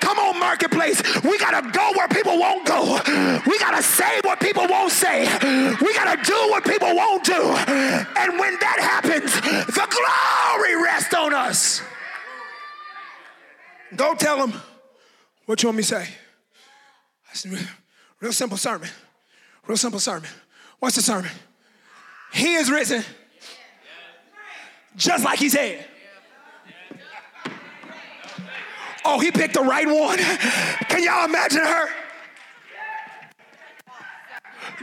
Come 0.00 0.18
on, 0.18 0.40
marketplace. 0.40 1.00
We 1.22 1.38
got 1.38 1.62
to 1.62 1.70
go 1.70 1.92
where 1.96 2.08
people 2.08 2.36
won't 2.36 2.66
go. 2.66 3.00
We 3.46 3.56
got 3.60 3.76
to 3.76 3.82
say 3.82 4.20
what 4.24 4.40
people 4.40 4.66
won't 4.68 4.90
say. 4.90 5.20
We 5.80 5.94
got 5.94 6.16
to 6.16 6.22
do 6.28 6.50
what 6.50 6.64
people 6.64 6.96
won't 6.96 7.22
do. 7.22 7.32
And 7.32 8.40
when 8.40 8.58
that 8.58 9.02
happens, 9.04 9.32
the 9.66 9.86
glory 9.88 10.82
rests 10.82 11.14
on 11.14 11.32
us. 11.32 11.80
Go 13.94 14.14
tell 14.16 14.44
them 14.44 14.60
what 15.46 15.62
you 15.62 15.68
want 15.68 15.78
me 15.78 15.82
to 15.82 15.88
say. 15.88 16.08
Real 18.20 18.32
simple 18.32 18.58
sermon. 18.58 18.88
Real 19.66 19.76
simple 19.76 20.00
sermon. 20.00 20.28
What's 20.78 20.96
the 20.96 21.02
sermon? 21.02 21.30
He 22.32 22.54
is 22.54 22.70
risen. 22.70 23.02
Just 24.96 25.24
like 25.24 25.38
he 25.38 25.48
said. 25.48 25.84
Oh, 29.04 29.20
he 29.20 29.30
picked 29.30 29.54
the 29.54 29.62
right 29.62 29.86
one. 29.86 30.18
Can 30.88 31.02
y'all 31.04 31.24
imagine 31.24 31.60
her? 31.60 31.88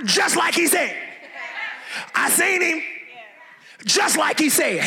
Just 0.06 0.38
like 0.38 0.56
he 0.56 0.68
said. 0.68 0.96
I 2.16 2.30
seen 2.30 2.62
him 2.62 2.82
just 3.86 4.18
like 4.18 4.40
he 4.40 4.50
said. 4.50 4.82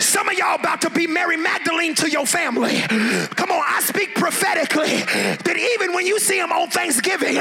Some 0.00 0.28
of 0.28 0.36
y'all 0.36 0.54
about 0.56 0.82
to 0.82 0.90
be 0.90 1.06
Mary 1.06 1.36
Magdalene 1.36 1.94
to 1.96 2.10
your 2.10 2.26
family. 2.26 2.80
Come 2.80 3.50
on, 3.50 3.62
I 3.66 3.80
speak 3.84 4.14
prophetically 4.14 5.02
that 5.02 5.76
even 5.76 5.94
when 5.94 6.06
you 6.06 6.18
see 6.18 6.38
him 6.38 6.52
on 6.52 6.68
Thanksgiving, 6.70 7.34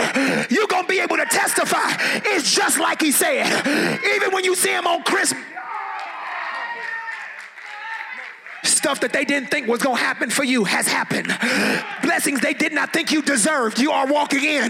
you're 0.50 0.68
going 0.68 0.84
to 0.84 0.90
be 0.90 1.00
able 1.00 1.18
to 1.18 1.26
testify. 1.26 1.94
It's 2.26 2.54
just 2.54 2.80
like 2.80 3.02
he 3.02 3.12
said. 3.12 3.46
Even 4.16 4.32
when 4.32 4.44
you 4.44 4.56
see 4.56 4.72
him 4.72 4.88
on 4.88 5.04
Christmas, 5.04 5.44
Stuff 8.80 9.02
that 9.02 9.12
they 9.12 9.26
didn't 9.26 9.50
think 9.50 9.68
was 9.68 9.82
going 9.82 9.98
to 9.98 10.02
happen 10.02 10.30
for 10.30 10.46
you 10.46 10.64
has 10.64 10.88
happened. 10.88 11.28
Blessings 12.02 12.40
they 12.40 12.54
did 12.54 12.72
not 12.72 12.94
think 12.94 13.12
you 13.12 13.22
deserved, 13.22 13.78
you 13.78 13.92
are 13.92 14.08
walking 14.08 14.42
in. 14.42 14.70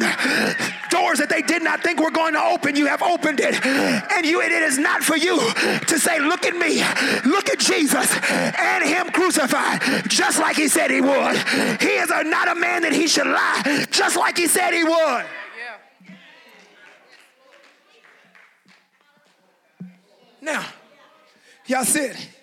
Doors 0.89 1.19
that 1.19 1.27
they 1.29 1.43
did 1.43 1.61
not 1.61 1.83
think 1.83 1.99
were 1.99 2.09
going 2.09 2.33
to 2.33 2.41
open, 2.41 2.75
you 2.75 2.87
have 2.87 3.03
opened 3.03 3.39
it. 3.39 3.63
And 3.63 4.25
you 4.25 4.41
it 4.41 4.51
is 4.51 4.79
not 4.79 5.03
for 5.03 5.15
you 5.15 5.37
to 5.37 5.99
say, 5.99 6.17
look 6.17 6.43
at 6.47 6.55
me, 6.55 6.81
look 7.29 7.51
at 7.51 7.59
Jesus 7.59 8.17
and 8.57 8.83
him 8.83 9.11
crucified, 9.11 10.09
just 10.09 10.39
like 10.39 10.55
he 10.55 10.67
said 10.67 10.89
he 10.89 11.01
would. 11.01 11.37
He 11.79 11.89
is 11.89 12.09
a, 12.09 12.23
not 12.23 12.47
a 12.47 12.55
man 12.55 12.81
that 12.81 12.93
he 12.93 13.07
should 13.07 13.27
lie, 13.27 13.85
just 13.91 14.17
like 14.17 14.39
he 14.39 14.47
said 14.47 14.73
he 14.73 14.83
would. 14.83 15.25
Now, 20.41 20.65
y'all 21.67 21.85
sit. 21.85 22.38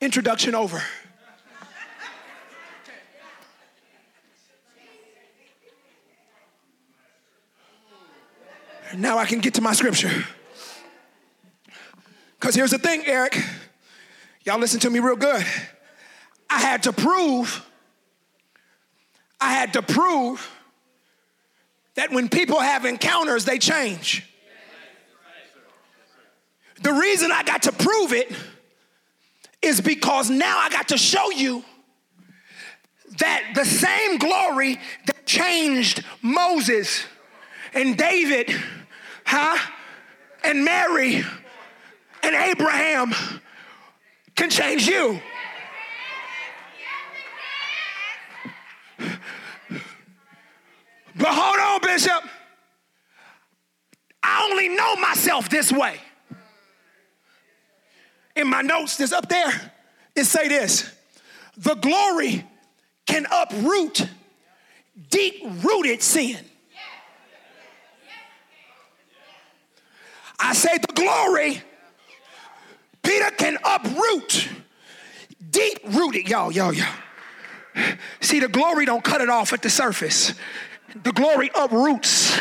Introduction 0.00 0.54
over. 0.54 0.82
Now 8.96 9.18
I 9.18 9.26
can 9.26 9.40
get 9.40 9.54
to 9.54 9.60
my 9.60 9.72
scripture. 9.72 10.24
Because 12.38 12.54
here's 12.54 12.70
the 12.70 12.78
thing, 12.78 13.02
Eric. 13.06 13.42
Y'all 14.44 14.58
listen 14.58 14.78
to 14.80 14.90
me 14.90 15.00
real 15.00 15.16
good. 15.16 15.44
I 16.50 16.58
had 16.60 16.82
to 16.84 16.92
prove, 16.92 17.66
I 19.40 19.52
had 19.52 19.72
to 19.72 19.82
prove 19.82 20.48
that 21.94 22.12
when 22.12 22.28
people 22.28 22.60
have 22.60 22.84
encounters, 22.84 23.44
they 23.44 23.58
change. 23.58 24.30
The 26.82 26.92
reason 26.92 27.32
I 27.32 27.42
got 27.42 27.62
to 27.62 27.72
prove 27.72 28.12
it 28.12 28.30
is 29.64 29.80
because 29.80 30.30
now 30.30 30.58
I 30.58 30.68
got 30.68 30.88
to 30.88 30.98
show 30.98 31.30
you 31.30 31.64
that 33.18 33.52
the 33.54 33.64
same 33.64 34.18
glory 34.18 34.78
that 35.06 35.26
changed 35.26 36.04
Moses 36.20 37.04
and 37.72 37.96
David, 37.96 38.54
huh, 39.24 39.58
and 40.42 40.64
Mary 40.64 41.24
and 42.22 42.34
Abraham 42.34 43.14
can 44.34 44.50
change 44.50 44.86
you. 44.86 45.20
But 51.16 51.28
hold 51.28 51.58
on, 51.58 51.80
Bishop. 51.80 52.30
I 54.22 54.48
only 54.50 54.68
know 54.68 54.96
myself 54.96 55.48
this 55.48 55.70
way 55.70 56.00
in 58.36 58.48
my 58.48 58.62
notes 58.62 58.96
that's 58.96 59.12
up 59.12 59.28
there, 59.28 59.72
it 60.14 60.24
say 60.24 60.48
this 60.48 60.90
the 61.56 61.74
glory 61.74 62.44
can 63.06 63.26
uproot 63.30 64.08
deep 65.10 65.42
rooted 65.62 66.02
sin. 66.02 66.38
I 70.38 70.52
say 70.52 70.78
the 70.78 70.92
glory, 70.92 71.62
Peter 73.02 73.30
can 73.30 73.56
uproot 73.64 74.48
deep 75.50 75.78
rooted, 75.84 76.28
y'all, 76.28 76.50
y'all, 76.50 76.72
y'all. 76.72 76.92
See, 78.20 78.40
the 78.40 78.48
glory 78.48 78.84
don't 78.84 79.02
cut 79.02 79.20
it 79.20 79.30
off 79.30 79.52
at 79.52 79.62
the 79.62 79.70
surface. 79.70 80.34
The 81.02 81.12
glory 81.12 81.50
uproots. 81.54 82.36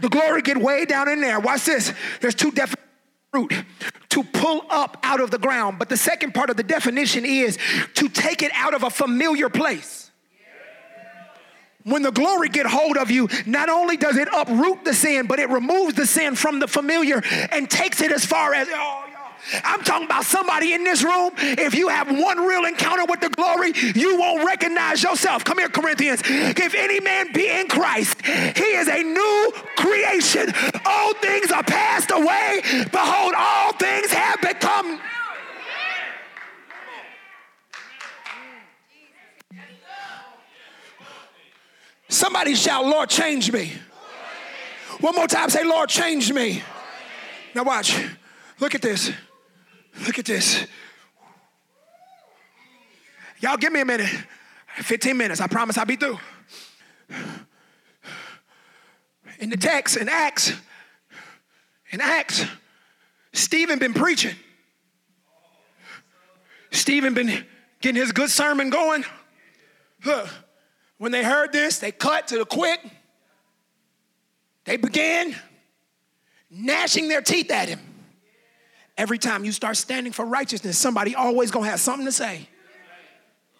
The 0.00 0.08
glory 0.08 0.42
get 0.42 0.58
way 0.58 0.84
down 0.84 1.08
in 1.08 1.20
there. 1.20 1.40
Watch 1.40 1.64
this. 1.64 1.92
There's 2.20 2.34
two 2.34 2.50
definitions 2.50 2.83
to 4.10 4.22
pull 4.22 4.64
up 4.70 4.98
out 5.02 5.20
of 5.20 5.30
the 5.30 5.38
ground. 5.38 5.78
But 5.78 5.88
the 5.88 5.96
second 5.96 6.34
part 6.34 6.50
of 6.50 6.56
the 6.56 6.62
definition 6.62 7.24
is 7.24 7.58
to 7.94 8.08
take 8.08 8.42
it 8.42 8.52
out 8.54 8.74
of 8.74 8.82
a 8.82 8.90
familiar 8.90 9.48
place. 9.48 10.10
When 11.84 12.02
the 12.02 12.12
glory 12.12 12.48
get 12.48 12.64
hold 12.64 12.96
of 12.96 13.10
you, 13.10 13.28
not 13.44 13.68
only 13.68 13.98
does 13.98 14.16
it 14.16 14.26
uproot 14.32 14.84
the 14.84 14.94
sin, 14.94 15.26
but 15.26 15.38
it 15.38 15.50
removes 15.50 15.94
the 15.94 16.06
sin 16.06 16.34
from 16.34 16.58
the 16.58 16.66
familiar 16.66 17.22
and 17.52 17.68
takes 17.68 18.00
it 18.00 18.10
as 18.10 18.24
far 18.24 18.54
as, 18.54 18.68
oh, 18.70 19.03
I'm 19.64 19.82
talking 19.82 20.06
about 20.06 20.24
somebody 20.24 20.72
in 20.72 20.84
this 20.84 21.02
room. 21.02 21.32
If 21.36 21.74
you 21.74 21.88
have 21.88 22.08
one 22.08 22.38
real 22.38 22.64
encounter 22.64 23.04
with 23.04 23.20
the 23.20 23.28
glory, 23.28 23.72
you 23.94 24.18
won't 24.18 24.44
recognize 24.44 25.02
yourself. 25.02 25.44
Come 25.44 25.58
here, 25.58 25.68
Corinthians. 25.68 26.22
If 26.24 26.74
any 26.74 27.00
man 27.00 27.32
be 27.32 27.48
in 27.48 27.68
Christ, 27.68 28.24
he 28.24 28.64
is 28.64 28.88
a 28.88 29.02
new 29.02 29.52
creation. 29.76 30.52
All 30.84 31.14
things 31.14 31.52
are 31.52 31.62
passed 31.62 32.10
away. 32.10 32.60
Behold, 32.90 33.34
all 33.36 33.72
things 33.74 34.10
have 34.12 34.40
become. 34.40 35.00
Somebody 42.08 42.54
shout, 42.54 42.86
Lord, 42.86 43.10
change 43.10 43.50
me. 43.52 43.72
One 45.00 45.16
more 45.16 45.26
time, 45.26 45.50
say, 45.50 45.64
Lord, 45.64 45.88
change 45.88 46.32
me. 46.32 46.62
Now, 47.54 47.64
watch. 47.64 48.00
Look 48.60 48.74
at 48.74 48.82
this. 48.82 49.10
Look 50.06 50.18
at 50.18 50.24
this. 50.24 50.66
Y'all 53.40 53.56
give 53.56 53.72
me 53.72 53.80
a 53.80 53.84
minute. 53.84 54.10
15 54.76 55.16
minutes. 55.16 55.40
I 55.40 55.46
promise 55.46 55.78
I'll 55.78 55.86
be 55.86 55.96
through. 55.96 56.18
In 59.38 59.50
the 59.50 59.56
text, 59.56 59.96
in 59.96 60.08
Acts, 60.08 60.52
in 61.90 62.00
Acts, 62.00 62.44
Stephen 63.32 63.78
been 63.78 63.94
preaching. 63.94 64.34
Stephen 66.70 67.14
been 67.14 67.44
getting 67.80 68.00
his 68.00 68.12
good 68.12 68.30
sermon 68.30 68.70
going. 68.70 69.04
When 70.98 71.12
they 71.12 71.22
heard 71.22 71.52
this, 71.52 71.78
they 71.78 71.92
cut 71.92 72.28
to 72.28 72.38
the 72.38 72.44
quick. 72.44 72.80
They 74.64 74.76
began 74.76 75.36
gnashing 76.50 77.08
their 77.08 77.20
teeth 77.20 77.50
at 77.50 77.68
him. 77.68 77.80
Every 78.96 79.18
time 79.18 79.44
you 79.44 79.52
start 79.52 79.76
standing 79.76 80.12
for 80.12 80.24
righteousness, 80.24 80.78
somebody 80.78 81.14
always 81.14 81.50
gonna 81.50 81.68
have 81.68 81.80
something 81.80 82.06
to 82.06 82.12
say. 82.12 82.48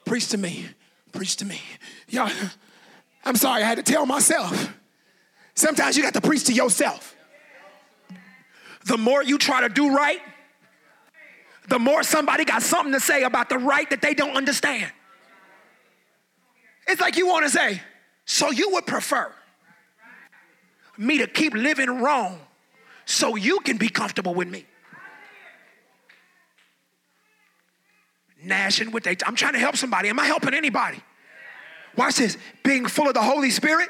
Preach 0.05 0.29
to 0.29 0.39
me. 0.39 0.67
Preach 1.13 1.37
to 1.37 1.45
me. 1.45 1.61
Y'all, 2.09 2.31
I'm 3.25 3.37
sorry, 3.37 3.63
I 3.63 3.67
had 3.67 3.77
to 3.77 3.83
tell 3.83 4.07
myself. 4.07 4.73
Sometimes 5.55 5.97
you 5.97 6.03
got 6.03 6.15
to 6.15 6.21
preach 6.21 6.45
to 6.45 6.53
yourself. 6.53 7.15
The 8.87 8.99
more 8.99 9.23
you 9.23 9.39
try 9.39 9.63
to 9.63 9.69
do 9.69 9.95
right, 9.95 10.21
the 11.69 11.79
more 11.79 12.03
somebody 12.03 12.45
got 12.45 12.63
something 12.63 12.93
to 12.93 13.01
say 13.01 13.23
about 13.23 13.49
the 13.49 13.59
right 13.59 13.89
that 13.91 14.03
they 14.03 14.15
don't 14.15 14.37
understand. 14.37 14.93
It's 16.87 17.01
like 17.01 17.17
you 17.17 17.27
want 17.27 17.47
to 17.47 17.51
say, 17.51 17.81
so 18.27 18.51
you 18.51 18.71
would 18.73 18.87
prefer 18.87 19.33
me 20.99 21.19
to 21.19 21.27
keep 21.27 21.55
living 21.55 22.03
wrong 22.03 22.39
so 23.07 23.37
you 23.37 23.61
can 23.61 23.79
be 23.79 23.89
comfortable 23.89 24.35
with 24.35 24.49
me. 24.49 24.67
Gnashing 28.45 28.91
with 28.91 29.05
their. 29.05 29.17
I'm 29.27 29.37
trying 29.37 29.55
to 29.55 29.59
help 29.59 29.77
somebody. 29.77 30.09
Am 30.09 30.19
I 30.19 30.27
helping 30.27 30.55
anybody? 30.55 30.99
Watch 31.97 32.17
this. 32.17 32.37
Being 32.63 32.87
full 32.87 33.09
of 33.09 33.15
the 33.15 33.23
Holy 33.23 33.51
Spirit, 33.51 33.89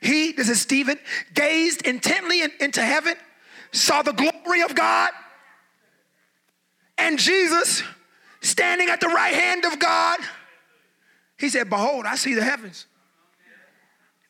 he, 0.00 0.32
this 0.32 0.48
is 0.48 0.60
Stephen, 0.60 0.98
gazed 1.34 1.86
intently 1.86 2.42
in, 2.42 2.50
into 2.60 2.82
heaven, 2.82 3.14
saw 3.72 4.02
the 4.02 4.12
glory 4.12 4.62
of 4.62 4.74
God, 4.74 5.10
and 6.98 7.18
Jesus 7.18 7.82
standing 8.40 8.88
at 8.88 9.00
the 9.00 9.08
right 9.08 9.34
hand 9.34 9.64
of 9.64 9.78
God. 9.78 10.18
He 11.38 11.48
said, 11.48 11.70
Behold, 11.70 12.04
I 12.06 12.16
see 12.16 12.34
the 12.34 12.44
heavens. 12.44 12.86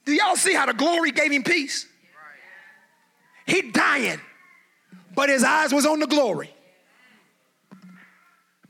Do 0.05 0.13
y'all 0.13 0.37
see 0.37 0.55
how 0.55 0.67
the 0.67 0.75
glory 0.75 1.11
gave 1.11 1.31
him 1.31 1.43
peace? 1.43 1.87
He 3.47 3.71
dying, 3.71 4.21
but 5.15 5.29
his 5.29 5.45
eyes 5.45 5.73
was 5.73 5.85
on 5.85 6.01
the 6.01 6.07
glory. 6.07 6.55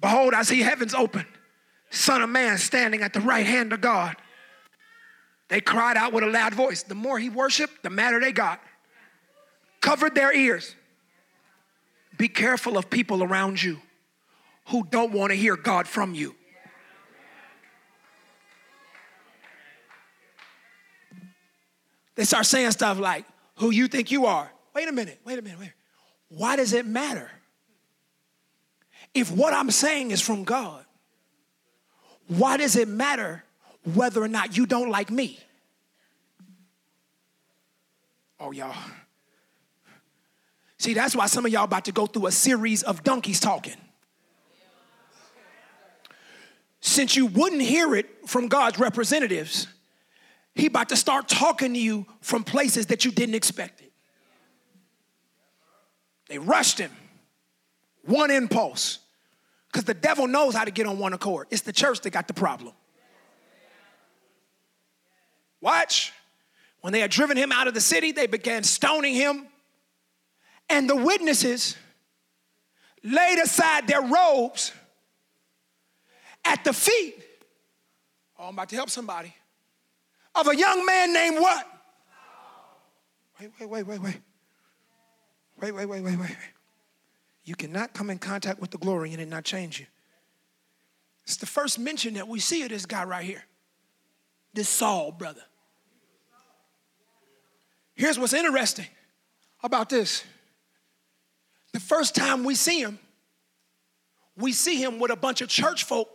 Behold, 0.02 0.34
I 0.34 0.42
see 0.42 0.60
heavens 0.60 0.92
open. 0.92 1.24
Son 1.90 2.20
of 2.20 2.28
man 2.28 2.58
standing 2.58 3.00
at 3.00 3.14
the 3.14 3.20
right 3.20 3.46
hand 3.46 3.72
of 3.72 3.80
God. 3.80 4.16
They 5.48 5.60
cried 5.60 5.96
out 5.96 6.12
with 6.12 6.24
a 6.24 6.26
loud 6.26 6.54
voice. 6.54 6.82
The 6.82 6.94
more 6.94 7.18
he 7.18 7.30
worshiped, 7.30 7.82
the 7.82 7.90
madder 7.90 8.20
they 8.20 8.32
got. 8.32 8.60
Covered 9.80 10.14
their 10.14 10.34
ears. 10.34 10.74
Be 12.18 12.28
careful 12.28 12.76
of 12.76 12.90
people 12.90 13.22
around 13.22 13.62
you 13.62 13.78
who 14.68 14.84
don't 14.90 15.12
want 15.12 15.30
to 15.30 15.36
hear 15.36 15.56
God 15.56 15.86
from 15.86 16.14
you. 16.14 16.34
They 22.14 22.24
start 22.24 22.46
saying 22.46 22.70
stuff 22.72 22.98
like, 22.98 23.24
Who 23.56 23.70
you 23.70 23.88
think 23.88 24.10
you 24.10 24.26
are? 24.26 24.50
Wait 24.74 24.88
a 24.88 24.92
minute, 24.92 25.20
wait 25.24 25.38
a 25.38 25.42
minute, 25.42 25.60
wait. 25.60 25.72
Why 26.28 26.56
does 26.56 26.72
it 26.72 26.86
matter? 26.86 27.30
If 29.14 29.30
what 29.30 29.52
I'm 29.52 29.70
saying 29.70 30.10
is 30.10 30.20
from 30.20 30.44
God, 30.44 30.84
why 32.28 32.56
does 32.56 32.76
it 32.76 32.88
matter 32.88 33.44
whether 33.84 34.22
or 34.22 34.28
not 34.28 34.56
you 34.56 34.66
don't 34.66 34.90
like 34.90 35.10
me. 35.10 35.38
Oh, 38.38 38.52
y'all. 38.52 38.74
See, 40.78 40.94
that's 40.94 41.14
why 41.14 41.26
some 41.26 41.46
of 41.46 41.52
y'all 41.52 41.64
about 41.64 41.84
to 41.84 41.92
go 41.92 42.06
through 42.06 42.26
a 42.26 42.32
series 42.32 42.82
of 42.82 43.04
donkeys 43.04 43.38
talking. 43.38 43.76
Since 46.80 47.14
you 47.14 47.26
wouldn't 47.26 47.62
hear 47.62 47.94
it 47.94 48.28
from 48.28 48.48
God's 48.48 48.78
representatives, 48.80 49.68
he 50.54 50.66
about 50.66 50.88
to 50.88 50.96
start 50.96 51.28
talking 51.28 51.74
to 51.74 51.78
you 51.78 52.06
from 52.20 52.42
places 52.42 52.86
that 52.86 53.04
you 53.04 53.12
didn't 53.12 53.36
expect 53.36 53.80
it. 53.80 53.92
They 56.28 56.38
rushed 56.38 56.78
him. 56.78 56.90
One 58.04 58.32
impulse. 58.32 58.98
Because 59.72 59.84
the 59.84 59.94
devil 59.94 60.26
knows 60.26 60.54
how 60.54 60.64
to 60.64 60.70
get 60.70 60.86
on 60.86 60.98
one 60.98 61.14
accord. 61.14 61.46
It's 61.50 61.62
the 61.62 61.72
church 61.72 62.02
that 62.02 62.10
got 62.10 62.28
the 62.28 62.34
problem. 62.34 62.74
Watch. 65.62 66.12
When 66.82 66.92
they 66.92 67.00
had 67.00 67.10
driven 67.10 67.36
him 67.36 67.52
out 67.52 67.68
of 67.68 67.74
the 67.74 67.80
city, 67.80 68.12
they 68.12 68.26
began 68.26 68.64
stoning 68.64 69.14
him. 69.14 69.46
And 70.68 70.90
the 70.90 70.96
witnesses 70.96 71.76
laid 73.02 73.38
aside 73.38 73.86
their 73.86 74.02
robes 74.02 74.72
at 76.44 76.64
the 76.64 76.72
feet. 76.72 77.22
Oh, 78.38 78.48
I'm 78.48 78.54
about 78.54 78.68
to 78.70 78.76
help 78.76 78.90
somebody. 78.90 79.34
Of 80.34 80.48
a 80.48 80.56
young 80.56 80.84
man 80.84 81.12
named 81.12 81.36
what? 81.38 81.66
Wait, 83.40 83.50
wait, 83.58 83.68
wait, 83.68 83.86
wait, 83.86 84.00
wait. 84.00 84.20
Wait, 85.60 85.72
wait, 85.72 85.86
wait, 85.86 86.02
wait, 86.02 86.18
wait. 86.18 86.36
You 87.44 87.54
cannot 87.54 87.92
come 87.92 88.10
in 88.10 88.18
contact 88.18 88.60
with 88.60 88.70
the 88.70 88.78
glory 88.78 89.12
and 89.12 89.20
it 89.20 89.28
not 89.28 89.44
change 89.44 89.80
you. 89.80 89.86
It's 91.24 91.36
the 91.36 91.46
first 91.46 91.78
mention 91.78 92.14
that 92.14 92.28
we 92.28 92.40
see 92.40 92.62
of 92.62 92.68
this 92.68 92.86
guy 92.86 93.04
right 93.04 93.24
here. 93.24 93.44
This 94.54 94.68
Saul 94.68 95.12
brother. 95.12 95.42
Here's 97.94 98.18
what's 98.18 98.32
interesting 98.32 98.86
about 99.62 99.88
this. 99.88 100.24
The 101.72 101.80
first 101.80 102.14
time 102.14 102.44
we 102.44 102.54
see 102.54 102.80
him, 102.80 102.98
we 104.36 104.52
see 104.52 104.76
him 104.76 104.98
with 104.98 105.10
a 105.10 105.16
bunch 105.16 105.40
of 105.40 105.48
church 105.48 105.84
folk. 105.84 106.08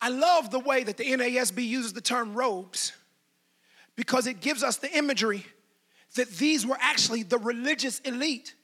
I 0.00 0.08
love 0.08 0.50
the 0.50 0.58
way 0.58 0.84
that 0.84 0.96
the 0.96 1.04
NASB 1.04 1.66
uses 1.66 1.92
the 1.92 2.00
term 2.00 2.34
robes 2.34 2.92
because 3.96 4.26
it 4.26 4.40
gives 4.40 4.62
us 4.62 4.76
the 4.76 4.90
imagery 4.96 5.44
that 6.14 6.28
these 6.30 6.66
were 6.66 6.78
actually 6.80 7.22
the 7.22 7.38
religious 7.38 8.00
elite 8.00 8.54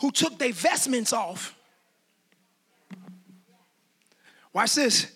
who 0.00 0.10
took 0.10 0.38
their 0.38 0.52
vestments 0.52 1.12
off. 1.12 1.54
Watch 4.52 4.74
this. 4.74 5.12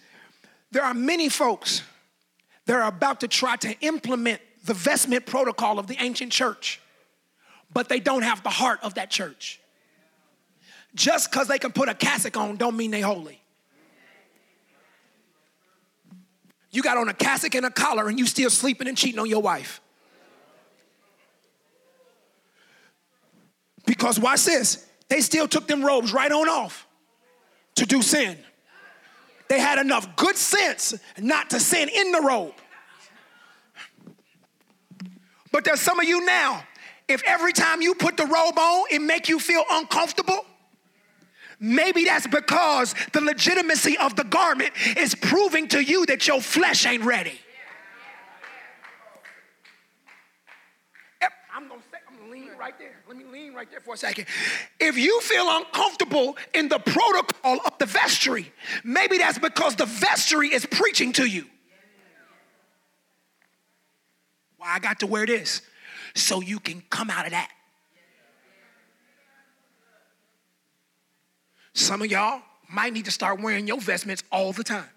There 0.71 0.85
are 0.85 0.95
many 0.95 1.29
folks 1.29 1.83
that 2.67 2.77
are 2.77 2.89
about 2.89 3.21
to 3.21 3.29
try 3.29 3.57
to 3.57 3.79
implement 3.81 4.41
the 4.65 4.75
vestment 4.75 5.27
protocol 5.27 5.79
of 5.79 5.87
the 5.87 5.97
ancient 6.01 6.33
church, 6.33 6.81
but 7.73 7.89
they 7.89 8.01
don't 8.01 8.23
have 8.23 8.43
the 8.43 8.51
heart 8.51 8.81
of 8.83 8.95
that 8.95 9.11
church. 9.11 9.61
Just 10.95 11.31
because 11.31 11.49
they 11.49 11.59
can 11.59 11.73
put 11.73 11.89
a 11.89 11.95
cassock 11.95 12.37
on 12.37 12.57
don't 12.57 12.77
mean 12.77 12.91
they 12.91 13.01
holy. 13.01 13.41
You 16.71 16.83
got 16.83 16.97
on 16.97 17.09
a 17.09 17.15
cassock 17.15 17.55
and 17.55 17.67
a 17.67 17.71
collar 17.71 18.09
and 18.09 18.19
you 18.19 18.27
still 18.27 18.49
sleeping 18.49 18.89
and 18.89 18.97
cheating 18.97 19.19
on 19.19 19.29
your 19.29 19.43
wife. 19.43 19.82
Because 23.93 24.19
watch 24.19 24.47
this, 24.47 24.87
they 25.11 25.21
still 25.21 25.47
took 25.47 25.67
them 25.67 25.85
robes 25.85 26.15
right 26.15 26.33
on 26.33 26.49
off 26.49 26.87
to 27.75 27.85
do 27.85 28.01
sin. 28.01 28.39
They 29.51 29.61
had 29.61 29.79
enough 29.79 30.17
good 30.17 30.37
sense 30.37 30.95
not 31.19 31.51
to 31.51 31.61
sin 31.61 31.91
in 31.95 32.11
the 32.11 32.23
robe. 32.23 32.55
But 35.53 35.65
there's 35.67 35.83
some 35.83 36.01
of 36.01 36.07
you 36.09 36.25
now, 36.25 36.65
if 37.07 37.23
every 37.27 37.53
time 37.53 37.83
you 37.83 37.95
put 37.95 38.17
the 38.17 38.25
robe 38.25 38.59
on, 38.59 38.87
it 38.91 39.03
make 39.03 39.29
you 39.29 39.39
feel 39.39 39.65
uncomfortable, 39.71 40.47
maybe 41.61 42.07
that's 42.07 42.27
because 42.27 42.95
the 43.13 43.21
legitimacy 43.21 43.99
of 43.99 44.17
the 44.17 44.25
garment 44.25 44.71
is 44.97 45.15
proving 45.15 45.69
to 45.69 45.85
you 45.85 46.07
that 46.07 46.27
your 46.27 46.41
flesh 46.41 46.87
ain't 46.87 47.05
ready. 47.05 47.39
I'm 51.55 51.69
gonna 51.69 51.83
say, 51.93 51.99
I'm 52.09 52.12
gonna 52.12 52.12
lean 52.31 52.51
right 52.59 52.79
there. 52.79 52.97
Let 53.09 53.17
me 53.17 53.25
lean 53.25 53.55
right 53.55 53.71
there 53.71 53.81
for 53.81 53.95
a 53.95 53.97
second. 53.97 54.27
If 54.81 54.97
you 54.97 55.21
feel 55.21 55.47
uncomfortable 55.49 56.37
in 56.55 56.69
the 56.69 56.79
protocol 56.79 57.59
of 57.65 57.79
the 57.79 57.87
vestry, 57.87 58.53
maybe 58.85 59.19
that's 59.19 59.39
because 59.39 59.77
the 59.77 59.87
vestry 59.87 60.49
is 60.49 60.67
preaching 60.67 61.13
to 61.15 61.27
you. 61.27 61.47
Why 64.57 64.75
I 64.75 64.79
got 64.79 65.01
to 65.01 65.07
wear 65.07 65.27
this? 65.27 65.63
So 66.15 66.41
you 66.41 66.61
can 66.61 66.83
come 66.91 67.11
out 67.11 67.25
of 67.27 67.33
that. 67.33 67.51
Some 71.75 72.03
of 72.03 72.11
y'all 72.11 72.43
might 72.69 72.93
need 72.93 73.07
to 73.07 73.11
start 73.11 73.41
wearing 73.41 73.67
your 73.67 73.81
vestments 73.81 74.23
all 74.31 74.53
the 74.53 74.65
time. 74.65 74.89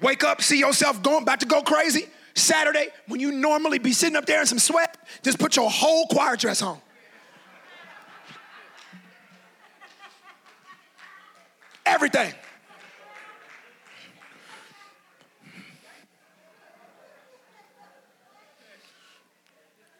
Wake 0.00 0.24
up, 0.24 0.40
see 0.42 0.58
yourself 0.58 1.02
going 1.02 1.22
about 1.22 1.40
to 1.40 1.46
go 1.46 1.62
crazy. 1.62 2.06
Saturday, 2.34 2.88
when 3.06 3.20
you 3.20 3.32
normally 3.32 3.78
be 3.78 3.92
sitting 3.92 4.16
up 4.16 4.24
there 4.24 4.40
in 4.40 4.46
some 4.46 4.58
sweat, 4.58 4.96
just 5.22 5.38
put 5.38 5.56
your 5.56 5.70
whole 5.70 6.06
choir 6.06 6.36
dress 6.36 6.62
on. 6.62 6.78
Everything. 11.84 12.32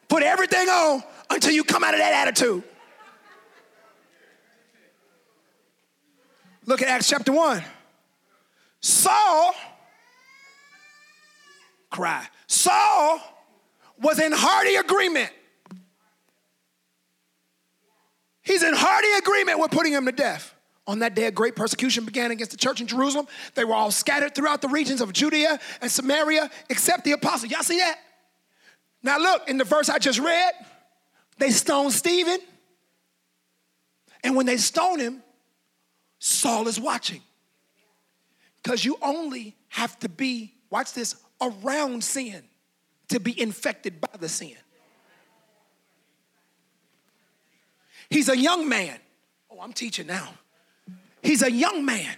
Put 0.09 0.23
everything 0.23 0.69
on 0.69 1.03
until 1.31 1.53
you 1.53 1.63
come 1.63 1.85
out 1.85 1.95
of 1.95 2.01
that 2.01 2.27
attitude. 2.27 2.63
Look 6.67 6.83
at 6.83 6.89
Acts 6.89 7.09
chapter 7.09 7.33
1. 7.33 7.63
Saul, 8.81 9.55
cry. 11.91 12.27
Saul 12.47 13.21
was 14.01 14.19
in 14.19 14.33
hearty 14.33 14.77
agreement. 14.77 15.31
He's 18.43 18.63
in 18.63 18.75
hearty 18.75 19.09
agreement 19.19 19.59
with 19.59 19.71
putting 19.71 19.93
him 19.93 20.07
to 20.07 20.13
death. 20.13 20.55
On 20.87 21.01
that 21.01 21.15
day, 21.15 21.27
a 21.27 21.31
great 21.31 21.55
persecution 21.55 22.05
began 22.05 22.31
against 22.31 22.51
the 22.51 22.57
church 22.57 22.81
in 22.81 22.87
Jerusalem. 22.87 23.29
They 23.55 23.65
were 23.65 23.75
all 23.75 23.91
scattered 23.91 24.35
throughout 24.35 24.61
the 24.63 24.69
regions 24.69 25.01
of 25.01 25.13
Judea 25.13 25.61
and 25.81 25.91
Samaria, 25.91 26.51
except 26.69 27.05
the 27.05 27.13
apostles. 27.13 27.53
Y'all 27.53 27.63
see 27.63 27.79
that? 27.79 27.99
Now, 29.03 29.19
look, 29.19 29.49
in 29.49 29.57
the 29.57 29.65
verse 29.65 29.89
I 29.89 29.99
just 29.99 30.19
read, 30.19 30.53
they 31.39 31.51
stoned 31.51 31.93
Stephen. 31.93 32.39
And 34.25 34.35
when 34.35 34.47
they 34.47 34.57
stone 34.57 34.99
him, 34.99 35.23
Saul 36.19 36.67
is 36.67 36.81
watching. 36.81 37.23
Because 38.63 38.85
you 38.85 38.99
only 39.01 39.57
have 39.69 39.99
to 40.01 40.09
be, 40.09 40.55
watch 40.71 40.93
this, 40.93 41.15
around 41.41 42.05
sin 42.05 42.43
to 43.09 43.21
be 43.21 43.39
infected 43.41 44.01
by 44.01 44.17
the 44.19 44.29
sin. 44.29 44.57
He's 48.09 48.29
a 48.29 48.37
young 48.37 48.69
man 48.69 48.99
Oh, 49.51 49.61
I'm 49.61 49.73
teaching 49.73 50.07
now. 50.07 50.29
He's 51.23 51.43
a 51.43 51.51
young 51.51 51.85
man. 51.85 52.17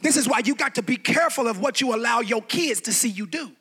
This 0.00 0.16
is 0.16 0.28
why 0.28 0.42
you 0.44 0.54
got 0.54 0.76
to 0.76 0.82
be 0.82 0.96
careful 0.96 1.48
of 1.48 1.60
what 1.60 1.80
you 1.80 1.94
allow 1.94 2.20
your 2.20 2.42
kids 2.42 2.80
to 2.82 2.92
see 2.92 3.08
you 3.08 3.26
do. 3.26 3.52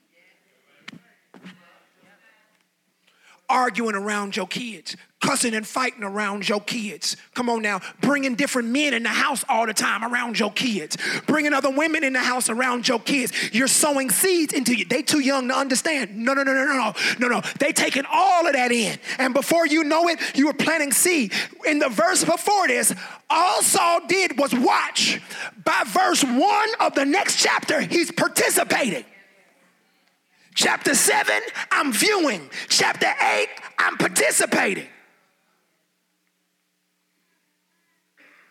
arguing 3.49 3.95
around 3.95 4.35
your 4.35 4.45
kids, 4.45 4.97
cussing 5.19 5.55
and 5.55 5.65
fighting 5.65 6.03
around 6.03 6.47
your 6.47 6.61
kids. 6.61 7.17
Come 7.33 7.49
on 7.49 7.61
now, 7.61 7.81
bringing 8.01 8.35
different 8.35 8.69
men 8.69 8.93
in 8.93 9.03
the 9.03 9.09
house 9.09 9.43
all 9.49 9.65
the 9.65 9.73
time 9.73 10.03
around 10.03 10.39
your 10.39 10.51
kids, 10.51 10.97
bringing 11.25 11.53
other 11.53 11.71
women 11.71 12.03
in 12.03 12.13
the 12.13 12.19
house 12.19 12.49
around 12.49 12.87
your 12.87 12.99
kids. 12.99 13.33
You're 13.53 13.67
sowing 13.67 14.09
seeds 14.09 14.53
into 14.53 14.75
you. 14.75 14.85
They 14.85 15.01
too 15.01 15.19
young 15.19 15.47
to 15.47 15.55
understand. 15.55 16.15
No, 16.15 16.33
no, 16.33 16.43
no, 16.43 16.53
no, 16.53 16.65
no, 16.65 16.93
no, 17.19 17.27
no. 17.27 17.41
They 17.59 17.71
taking 17.71 18.03
all 18.11 18.45
of 18.45 18.53
that 18.53 18.71
in, 18.71 18.99
and 19.17 19.33
before 19.33 19.65
you 19.65 19.83
know 19.83 20.07
it, 20.07 20.19
you 20.35 20.47
were 20.47 20.53
planting 20.53 20.91
seed. 20.91 21.33
In 21.65 21.79
the 21.79 21.89
verse 21.89 22.23
before 22.23 22.67
this, 22.67 22.93
all 23.29 23.61
Saul 23.61 24.01
did 24.07 24.37
was 24.37 24.53
watch. 24.53 25.19
By 25.63 25.83
verse 25.85 26.23
one 26.23 26.69
of 26.79 26.93
the 26.93 27.05
next 27.05 27.41
chapter, 27.41 27.81
he's 27.81 28.11
participating. 28.11 29.05
Chapter 30.53 30.95
7, 30.95 31.39
I'm 31.71 31.93
viewing. 31.93 32.49
Chapter 32.67 33.13
8, 33.21 33.47
I'm 33.77 33.97
participating. 33.97 34.87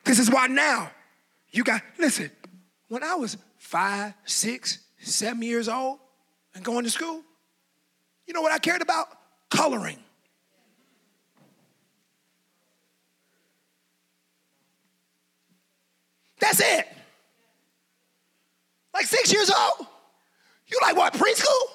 This 0.07 0.21
is 0.21 0.31
why 0.31 0.47
now 0.47 0.93
you 1.51 1.65
got, 1.65 1.83
listen, 1.99 2.31
when 2.87 3.03
I 3.03 3.17
was 3.17 3.37
five, 3.59 4.15
six, 4.25 4.79
seven 5.01 5.43
years 5.43 5.69
old 5.69 5.99
and 6.55 6.65
going 6.65 6.85
to 6.85 6.91
school, 6.91 7.23
you 8.25 8.33
know 8.33 8.41
what 8.41 8.53
I 8.53 8.59
cared 8.59 8.83
about? 8.83 9.09
Coloring. 9.51 9.99
That's 16.39 16.61
it. 16.61 16.87
Like 18.95 19.07
six 19.07 19.33
years 19.33 19.51
old. 19.51 19.89
You 20.69 20.79
like 20.83 20.97
what, 20.97 21.15
preschool? 21.15 21.67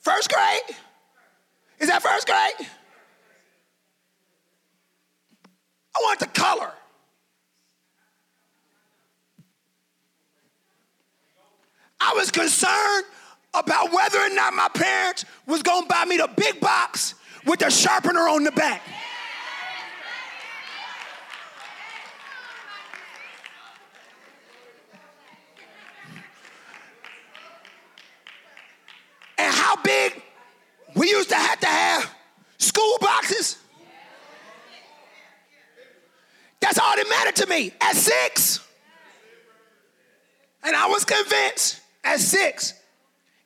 First 0.00 0.28
grade? 0.28 0.76
Is 1.78 1.88
that 1.88 2.02
first 2.02 2.26
grade? 2.26 2.68
I 5.94 6.00
want 6.02 6.20
the 6.20 6.26
color. 6.26 6.72
I 12.00 12.14
was 12.14 12.30
concerned 12.30 13.04
about 13.52 13.92
whether 13.92 14.18
or 14.18 14.30
not 14.30 14.54
my 14.54 14.68
parents 14.68 15.24
was 15.46 15.62
to 15.62 15.88
buy 15.88 16.04
me 16.04 16.16
the 16.16 16.30
big 16.36 16.60
box 16.60 17.14
with 17.44 17.60
the 17.60 17.70
sharpener 17.70 18.20
on 18.20 18.44
the 18.44 18.52
back. 18.52 18.82
And 29.36 29.54
how 29.54 29.76
big 29.82 30.22
we 30.94 31.10
used 31.10 31.30
to 31.30 31.34
have 31.34 31.60
to 31.60 31.66
have 31.66 32.10
school 32.58 32.96
boxes. 33.00 33.56
That's 36.60 36.78
all 36.78 36.94
that 36.94 37.06
mattered 37.08 37.36
to 37.36 37.46
me 37.46 37.72
at 37.80 37.96
six. 37.96 38.60
And 40.62 40.76
I 40.76 40.86
was 40.88 41.04
convinced 41.04 41.80
at 42.04 42.20
six, 42.20 42.74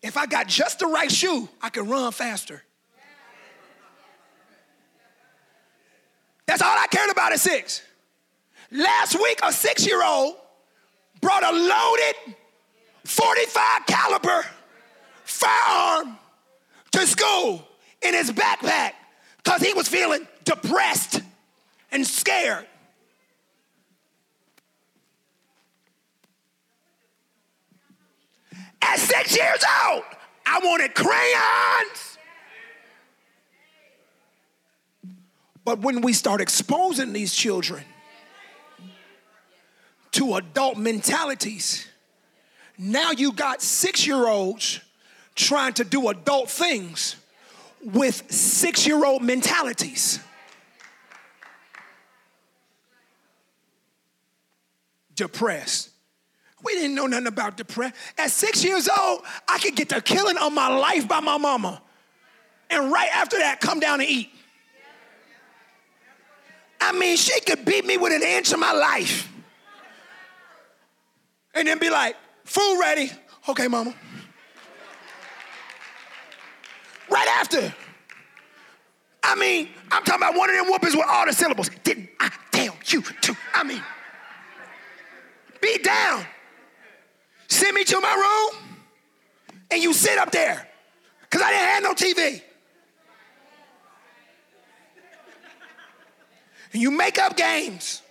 if 0.03 0.17
I 0.17 0.27
got 0.27 0.49
just 0.49 0.81
the 0.81 0.87
right 0.87 1.11
shoe, 1.11 1.49
I 1.63 1.71
could 1.71 1.89
run 1.89 2.13
faster. 2.13 2.63
That's 6.47 6.61
all 6.61 6.77
I 6.77 6.87
cared 6.89 7.11
about 7.11 7.33
at 7.33 7.41
six. 7.41 7.83
Last 8.71 9.15
week, 9.15 9.41
a 9.43 9.53
six 9.53 9.87
year 9.87 10.05
old 10.05 10.37
brought 11.21 11.43
a 11.43 11.53
loaded 11.53 12.37
45 13.05 13.87
caliber 13.87 14.45
firearm 15.25 16.19
to 16.93 17.07
school 17.07 17.67
in 18.03 18.15
his 18.15 18.31
backpack 18.31 18.93
because 19.39 19.63
he 19.63 19.73
was 19.73 19.89
feeling 19.89 20.27
depressed 20.45 21.23
and 21.93 22.07
scared. 22.07 22.67
At 28.85 28.99
six 28.99 29.35
years 29.35 29.65
old, 29.89 30.05
I 30.47 30.61
wanted 30.63 30.95
crayons. 30.95 32.19
But 35.65 35.81
when 35.81 36.03
we 36.03 36.13
start 36.13 36.43
exposing 36.43 37.15
these 37.15 37.35
children 37.35 37.83
to 40.13 40.35
adult 40.35 40.77
mentalities, 40.77 41.89
now 42.77 43.13
you 43.13 43.33
got 43.33 43.63
six 43.63 44.07
year 44.07 44.29
olds 44.29 44.81
trying 45.35 45.73
to 45.75 45.85
do 45.85 46.09
adult 46.09 46.51
things 46.51 47.17
with 47.83 48.31
six 48.31 48.87
year 48.87 49.03
old 49.05 49.23
mentalities. 49.23 50.21
Depressed. 55.15 55.94
We 56.65 56.75
didn't 56.75 56.95
know 56.95 57.07
nothing 57.07 57.27
about 57.27 57.57
depression. 57.57 57.95
At 58.17 58.31
six 58.31 58.65
years 58.65 58.89
old, 58.89 59.23
I 59.47 59.59
could 59.59 59.77
get 59.77 59.91
the 59.91 60.01
killing 60.01 60.39
of 60.39 60.53
my 60.53 60.69
life 60.69 61.07
by 61.07 61.21
my 61.21 61.37
mama. 61.37 61.83
And 62.71 62.91
right 62.91 63.11
after 63.15 63.39
that, 63.39 63.61
come 63.61 63.81
down 63.81 64.01
and 64.01 64.09
eat. 64.09 64.31
I 66.81 66.93
mean, 66.93 67.17
she 67.17 67.39
could 67.41 67.65
beat 67.65 67.85
me 67.85 67.97
with 67.97 68.13
an 68.13 68.23
inch 68.23 68.53
of 68.53 68.59
my 68.59 68.73
life. 68.73 69.31
And 71.55 71.69
then 71.69 71.79
be 71.79 71.91
like, 71.91 72.17
food 72.45 72.81
ready. 72.81 73.11
Okay, 73.49 73.69
mama. 73.69 73.95
Right 77.11 77.29
after. 77.39 77.75
I 79.23 79.35
mean, 79.37 79.69
I'm 79.91 80.03
talking 80.05 80.23
about 80.23 80.37
one 80.37 80.51
of 80.51 80.57
them 80.57 80.67
whoopers 80.67 80.97
with 80.97 81.07
all 81.09 81.27
the 81.27 81.33
syllables. 81.33 81.71
Didn't 81.85 82.09
I 82.21 82.31
tell 82.51 82.77
you 82.87 83.03
to? 83.03 83.37
I 83.55 83.65
mean, 83.65 83.83
be 85.61 85.79
down. 85.79 86.27
Send 87.55 87.77
me 87.77 87.85
to 87.85 88.01
my 88.01 88.13
room 88.13 88.63
and 89.71 89.81
you 89.81 89.93
sit 89.93 90.19
up 90.19 90.33
there 90.33 90.69
because 91.21 91.41
I 91.41 91.53
didn't 91.53 91.69
have 91.69 91.83
no 91.85 91.95
TV. 91.95 92.43
And 96.73 96.83
you 96.83 96.91
make 96.91 97.17
up 97.17 97.37
games 97.37 98.03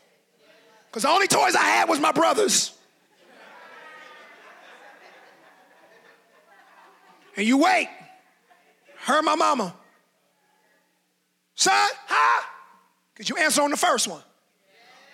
because 0.88 1.04
the 1.04 1.10
only 1.10 1.28
toys 1.28 1.58
I 1.58 1.64
had 1.66 1.89
was 1.89 2.00
my 2.00 2.14
brother's. 2.14 2.72
And 7.36 7.46
you 7.46 7.58
wait. 7.58 7.89
Her, 9.00 9.22
my 9.24 9.36
mama. 9.36 9.76
Son, 11.56 11.74
huh? 12.08 12.44
Could 13.16 13.28
you 13.28 13.36
answer 13.36 13.62
on 13.62 13.72
the 13.72 13.78
first 13.78 14.08
one? 14.08 14.24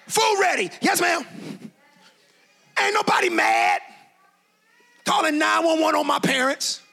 Food 0.05 0.37
ready. 0.39 0.69
Yes, 0.81 1.01
ma'am. 1.01 1.25
Ain't 2.77 2.93
nobody 2.93 3.31
mad. 3.31 3.81
Calling 5.09 5.39
911 5.39 5.99
on 5.99 6.05
my 6.05 6.19
parents. 6.19 6.83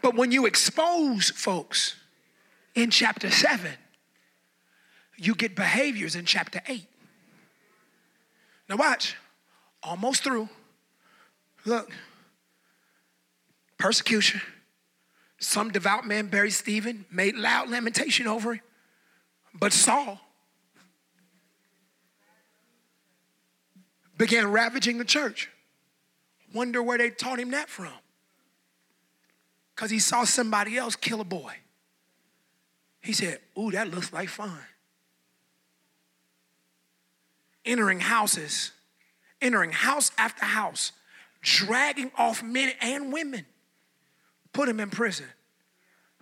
But 0.00 0.14
when 0.14 0.32
you 0.32 0.46
expose 0.46 1.28
folks 1.28 1.96
in 2.74 2.88
chapter 2.90 3.30
7, 3.30 3.70
you 5.18 5.34
get 5.34 5.54
behaviors 5.54 6.16
in 6.16 6.24
chapter 6.24 6.62
8. 6.66 6.86
Now, 8.70 8.76
watch. 8.76 9.14
Almost 9.82 10.24
through. 10.24 10.48
Look, 11.66 11.92
persecution. 13.76 14.40
Some 15.38 15.70
devout 15.70 16.06
man 16.06 16.28
buried 16.28 16.54
Stephen, 16.54 17.04
made 17.10 17.36
loud 17.36 17.68
lamentation 17.68 18.26
over 18.26 18.54
him. 18.54 18.62
But 19.52 19.74
Saul 19.74 20.18
began 24.16 24.50
ravaging 24.50 24.98
the 24.98 25.04
church. 25.04 25.50
Wonder 26.54 26.82
where 26.82 26.98
they 26.98 27.10
taught 27.10 27.38
him 27.38 27.50
that 27.50 27.68
from. 27.68 27.92
Because 29.74 29.90
he 29.90 29.98
saw 29.98 30.24
somebody 30.24 30.76
else 30.76 30.96
kill 30.96 31.20
a 31.20 31.24
boy. 31.24 31.54
He 33.02 33.12
said, 33.12 33.40
Ooh, 33.58 33.70
that 33.70 33.90
looks 33.90 34.12
like 34.12 34.28
fun. 34.28 34.58
Entering 37.64 38.00
houses, 38.00 38.72
entering 39.40 39.72
house 39.72 40.10
after 40.16 40.44
house, 40.44 40.92
dragging 41.42 42.10
off 42.16 42.42
men 42.42 42.72
and 42.80 43.12
women, 43.12 43.44
put 44.52 44.68
him 44.68 44.80
in 44.80 44.88
prison. 44.88 45.26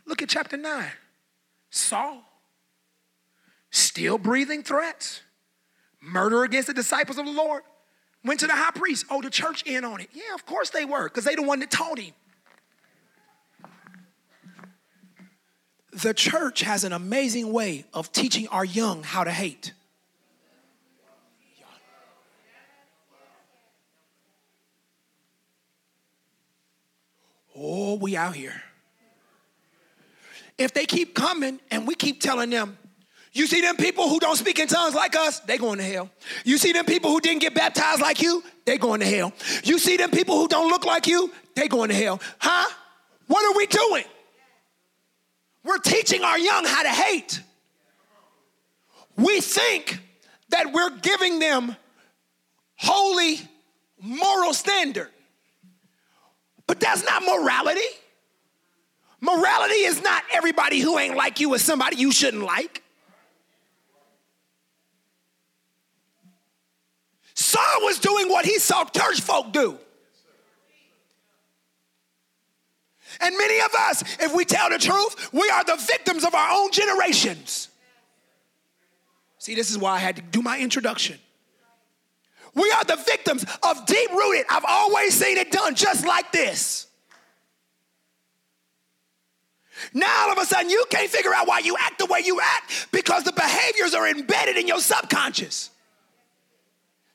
Look 0.05 0.21
at 0.21 0.29
chapter 0.29 0.57
9. 0.57 0.87
Saul, 1.71 2.23
still 3.71 4.19
breathing 4.19 4.63
threats, 4.63 5.23
murder 6.01 6.45
against 6.45 6.69
the 6.69 6.75
disciples 6.75 7.19
of 7.19 7.25
the 7.27 7.33
Lord. 7.33 7.63
Went 8.25 8.41
to 8.41 8.47
the 8.47 8.55
high 8.55 8.71
priest. 8.71 9.05
Oh, 9.11 9.21
the 9.21 9.31
church 9.31 9.63
in 9.65 9.85
on 9.85 10.01
it. 10.01 10.09
Yeah, 10.13 10.35
of 10.35 10.47
course 10.47 10.71
they 10.71 10.85
were, 10.85 11.05
because 11.05 11.25
they 11.25 11.35
the 11.35 11.43
one 11.43 11.61
that 11.61 11.71
taught 11.71 11.99
him. 11.99 12.15
The 15.93 16.15
church 16.15 16.61
has 16.61 16.85
an 16.85 16.93
amazing 16.93 17.53
way 17.53 17.85
of 17.93 18.11
teaching 18.11 18.49
our 18.49 18.65
young 18.65 19.03
how 19.03 19.25
to 19.25 19.31
hate. 19.31 19.73
Oh, 27.57 27.95
we 27.95 28.17
out 28.17 28.35
here. 28.35 28.61
If 30.59 30.75
they 30.75 30.87
keep 30.87 31.15
coming 31.15 31.61
and 31.71 31.87
we 31.87 31.95
keep 31.95 32.21
telling 32.21 32.51
them, 32.51 32.77
you 33.35 33.49
see 33.49 33.61
them 33.61 33.77
people 33.77 34.09
who 34.09 34.21
don't 34.21 34.37
speak 34.37 34.61
in 34.61 34.69
tongues 34.69 34.95
like 34.95 35.17
us, 35.17 35.41
they 35.41 35.59
going 35.59 35.79
to 35.79 35.85
hell. 35.85 36.09
You 36.45 36.57
see 36.57 36.73
them 36.73 36.85
people 36.87 37.11
who 37.11 37.21
didn't 37.21 37.41
get 37.41 37.53
baptized 37.53 38.01
like 38.01 38.23
you, 38.23 38.45
they 38.65 38.79
going 38.79 39.01
to 39.01 39.07
hell. 39.07 39.33
You 39.65 39.81
see 39.81 39.97
them 39.97 40.13
people 40.13 40.37
who 40.37 40.47
don't 40.47 40.69
look 40.69 40.87
like 40.87 41.09
you, 41.09 41.33
they 41.57 41.67
going 41.67 41.89
to 41.89 41.97
hell. 41.97 42.21
Huh? 42.39 42.71
What 43.27 43.45
are 43.45 43.57
we 43.57 43.67
doing? 43.67 44.05
We're 45.65 45.79
teaching 45.79 46.23
our 46.23 46.39
young 46.39 46.65
how 46.65 46.85
to 46.85 46.89
hate. 46.89 47.43
We 49.17 49.41
think 49.41 49.99
that 50.51 50.73
we're 50.73 50.97
giving 50.99 51.41
them 51.41 51.75
holy 52.77 53.41
moral 54.01 54.55
standard. 54.55 55.09
But 56.69 56.79
that's 56.79 57.05
not 57.05 57.25
morality. 57.25 57.81
Morality 59.21 59.75
is 59.75 60.01
not 60.03 60.23
everybody 60.33 60.79
who 60.79 60.99
ain't 60.99 61.17
like 61.17 61.41
you 61.41 61.53
is 61.55 61.63
somebody 61.63 61.97
you 61.97 62.13
shouldn't 62.13 62.45
like. 62.45 62.84
Saul 67.55 67.85
was 67.85 68.01
doing 68.01 68.29
what 68.29 68.45
he 68.45 68.59
saw 68.59 68.85
church 68.85 69.21
folk 69.21 69.53
do. 69.53 69.79
And 73.21 73.37
many 73.39 73.61
of 73.61 73.73
us, 73.75 74.03
if 74.19 74.35
we 74.35 74.45
tell 74.45 74.71
the 74.71 74.79
truth, 74.79 75.33
we 75.33 75.49
are 75.51 75.63
the 75.63 75.77
victims 75.77 76.25
of 76.25 76.35
our 76.35 76.51
own 76.51 76.73
generations. 76.73 77.69
See, 79.39 79.55
this 79.55 79.71
is 79.71 79.79
why 79.79 79.93
I 79.93 79.99
had 79.99 80.17
to 80.17 80.23
do 80.23 80.43
my 80.43 80.59
introduction. 80.59 81.17
We 82.57 82.73
are 82.73 82.85
the 82.85 82.97
victims 82.97 83.45
of 83.63 83.87
deep 83.87 84.11
rooted, 84.11 84.47
I've 84.51 84.65
always 84.67 85.15
seen 85.15 85.37
it 85.39 85.53
done 85.53 85.77
just 85.77 86.05
like 86.05 86.33
this. 86.33 86.89
Now 89.93 90.25
all 90.25 90.33
of 90.33 90.39
a 90.39 90.47
sudden 90.47 90.71
you 90.71 90.85
can't 90.91 91.11
figure 91.11 91.33
out 91.33 91.47
why 91.47 91.61
you 91.61 91.77
act 91.79 91.99
the 91.99 92.07
way 92.07 92.21
you 92.25 92.41
act 92.41 92.89
because 92.91 93.23
the 93.23 93.33
behaviors 93.33 93.95
are 93.95 94.09
embedded 94.09 94.57
in 94.57 94.67
your 94.67 94.81
subconscious. 94.81 95.71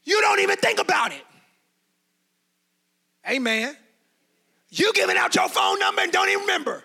You 0.10 0.20
don't 0.22 0.40
even 0.40 0.58
think 0.58 0.80
about 0.80 1.12
it. 1.12 1.22
Amen. 3.30 3.78
You 4.70 4.92
giving 4.94 5.16
out 5.18 5.36
your 5.36 5.48
phone 5.48 5.78
number 5.78 6.02
and 6.02 6.12
don't 6.12 6.28
even 6.30 6.42
remember. 6.42 6.84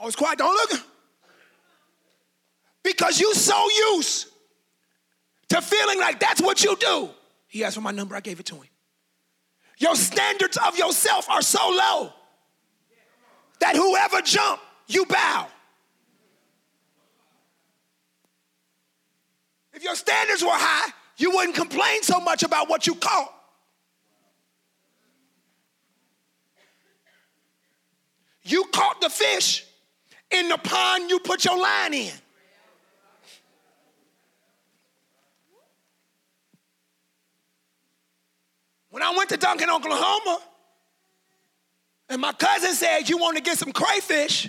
Oh, 0.00 0.08
it's 0.08 0.16
quiet. 0.16 0.38
Don't 0.38 0.52
look. 0.52 0.84
Because 2.82 3.20
you 3.20 3.32
so 3.34 3.68
used 3.94 4.26
to 5.50 5.62
feeling 5.62 6.00
like 6.00 6.18
that's 6.18 6.42
what 6.42 6.64
you 6.64 6.74
do. 6.74 7.08
He 7.46 7.62
asked 7.62 7.76
for 7.76 7.80
my 7.80 7.92
number, 7.92 8.16
I 8.16 8.20
gave 8.20 8.40
it 8.40 8.46
to 8.46 8.56
him. 8.56 8.64
Your 9.78 9.94
standards 9.94 10.56
of 10.56 10.76
yourself 10.76 11.30
are 11.30 11.42
so 11.42 11.68
low 11.68 12.12
that 13.60 13.76
whoever 13.76 14.20
jump, 14.22 14.60
you 14.88 15.06
bow. 15.06 15.46
If 19.74 19.82
your 19.82 19.96
standards 19.96 20.42
were 20.42 20.50
high, 20.50 20.92
you 21.16 21.32
wouldn't 21.32 21.56
complain 21.56 22.02
so 22.02 22.20
much 22.20 22.42
about 22.42 22.68
what 22.68 22.86
you 22.86 22.94
caught. 22.94 23.32
You 28.42 28.64
caught 28.72 29.00
the 29.00 29.10
fish 29.10 29.64
in 30.30 30.48
the 30.48 30.58
pond 30.58 31.10
you 31.10 31.18
put 31.18 31.44
your 31.44 31.58
line 31.58 31.94
in. 31.94 32.12
When 38.90 39.02
I 39.02 39.12
went 39.16 39.30
to 39.30 39.36
Duncan, 39.36 39.70
Oklahoma, 39.70 40.38
and 42.08 42.20
my 42.20 42.32
cousin 42.32 42.74
said, 42.74 43.08
You 43.08 43.18
want 43.18 43.36
to 43.36 43.42
get 43.42 43.58
some 43.58 43.72
crayfish? 43.72 44.48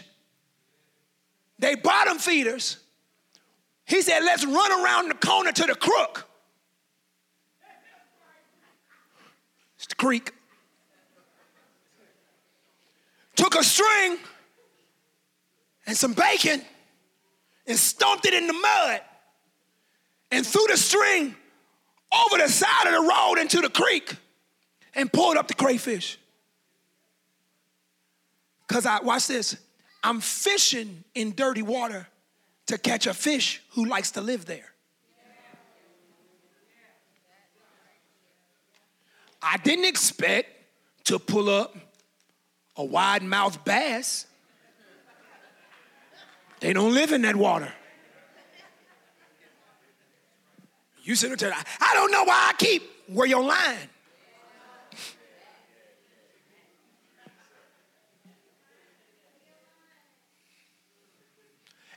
They 1.58 1.74
bottom 1.76 2.20
feeders. 2.20 2.78
He 3.86 4.02
said, 4.02 4.24
Let's 4.24 4.44
run 4.46 4.84
around 4.84 5.10
the 5.10 5.16
corner 5.16 5.52
to 5.52 5.64
the 5.64 5.76
crook. 5.76 6.28
It's 9.78 9.88
the 9.88 9.96
creek. 9.96 10.32
Took 13.36 13.56
a 13.56 13.64
string 13.64 14.18
and 15.86 15.96
some 15.96 16.14
bacon 16.14 16.62
and 17.68 17.78
stomped 17.78 18.26
it 18.26 18.34
in 18.34 18.48
the 18.48 18.54
mud 18.54 19.02
and 20.32 20.46
threw 20.46 20.66
the 20.68 20.78
string 20.78 21.36
over 22.14 22.42
the 22.42 22.50
side 22.50 22.88
of 22.88 22.94
the 22.94 23.02
road 23.02 23.36
into 23.40 23.62
the 23.62 23.70
creek 23.70 24.16
and 24.96 25.12
pulled 25.12 25.38
up 25.38 25.48
the 25.48 25.54
crayfish. 25.54 26.18
Because 28.68 28.86
I, 28.86 29.02
watch 29.02 29.28
this, 29.28 29.58
I'm 30.04 30.22
fishing 30.22 31.04
in 31.14 31.36
dirty 31.36 31.62
water 31.62 32.08
to 32.68 32.78
catch 32.78 33.08
a 33.08 33.14
fish 33.14 33.62
who 33.72 33.86
likes 33.86 34.12
to 34.12 34.22
live 34.22 34.46
there. 34.46 34.72
I 39.42 39.58
didn't 39.58 39.86
expect 39.86 40.50
to 41.06 41.20
pull 41.20 41.50
up 41.50 41.76
a 42.76 42.84
wide 42.84 43.22
mouthed 43.22 43.64
bass. 43.64 44.26
They 46.60 46.74
don't 46.74 46.94
live 46.94 47.12
in 47.12 47.22
that 47.22 47.36
water. 47.36 47.72
You 51.04 51.16
sit 51.16 51.38
there, 51.38 51.54
I 51.54 51.94
don't 51.94 52.12
know 52.12 52.24
why 52.24 52.52
I 52.52 52.54
keep 52.58 52.82
where 53.08 53.28
your 53.28 53.44
line. 53.44 53.90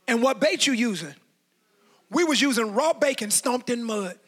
And 0.09 0.23
what 0.23 0.41
bait 0.41 0.67
you 0.67 0.73
using? 0.73 1.15
We 2.11 2.25
was 2.25 2.41
using 2.41 2.75
raw 2.75 2.95
bacon 2.95 3.31
stomped 3.31 3.69
in 3.69 3.85
mud. 3.85 4.19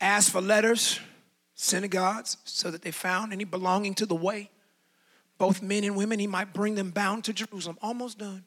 Asked 0.00 0.30
for 0.32 0.40
letters, 0.40 1.00
synagogues, 1.54 2.36
so 2.44 2.70
that 2.70 2.82
they 2.82 2.90
found 2.90 3.32
any 3.32 3.44
belonging 3.44 3.94
to 3.94 4.06
the 4.06 4.14
way, 4.14 4.50
both 5.38 5.62
men 5.62 5.84
and 5.84 5.96
women, 5.96 6.18
he 6.18 6.26
might 6.26 6.52
bring 6.52 6.74
them 6.74 6.90
bound 6.90 7.24
to 7.24 7.32
Jerusalem. 7.32 7.78
Almost 7.80 8.18
done. 8.18 8.44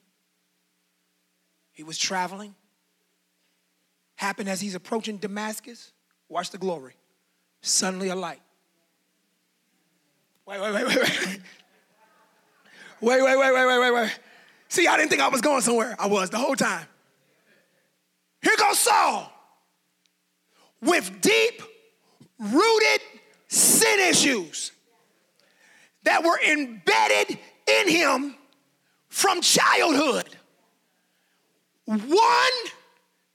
He 1.72 1.84
was 1.84 1.98
traveling. 1.98 2.56
Happened 4.16 4.50
as 4.50 4.60
he's 4.60 4.76
approaching 4.76 5.18
Damascus. 5.18 5.94
Watch 6.28 6.50
the 6.52 6.58
glory. 6.58 6.96
Suddenly 7.62 8.10
a 8.10 8.16
light. 8.16 8.42
Wait, 10.50 10.60
wait, 10.60 10.74
wait, 10.74 10.88
wait, 10.88 10.98
wait. 10.98 11.40
Wait, 13.02 13.22
wait, 13.22 13.38
wait, 13.38 13.54
wait, 13.54 13.80
wait, 13.80 13.92
wait. 13.92 14.20
See, 14.68 14.88
I 14.88 14.98
didn't 14.98 15.10
think 15.12 15.22
I 15.22 15.28
was 15.28 15.42
going 15.42 15.62
somewhere. 15.62 15.96
I 16.00 16.08
was 16.08 16.32
the 16.32 16.40
whole 16.40 16.56
time. 16.56 16.88
Here 18.42 18.56
goes 18.58 18.80
Saul 18.80 19.32
with 20.82 21.22
deep 21.22 21.62
rooted 22.40 23.02
sin 23.48 24.00
issues 24.10 24.72
that 26.04 26.24
were 26.24 26.40
embedded 26.42 27.38
in 27.68 27.88
him 27.88 28.36
from 29.10 29.42
childhood. 29.42 30.36
One 31.86 32.00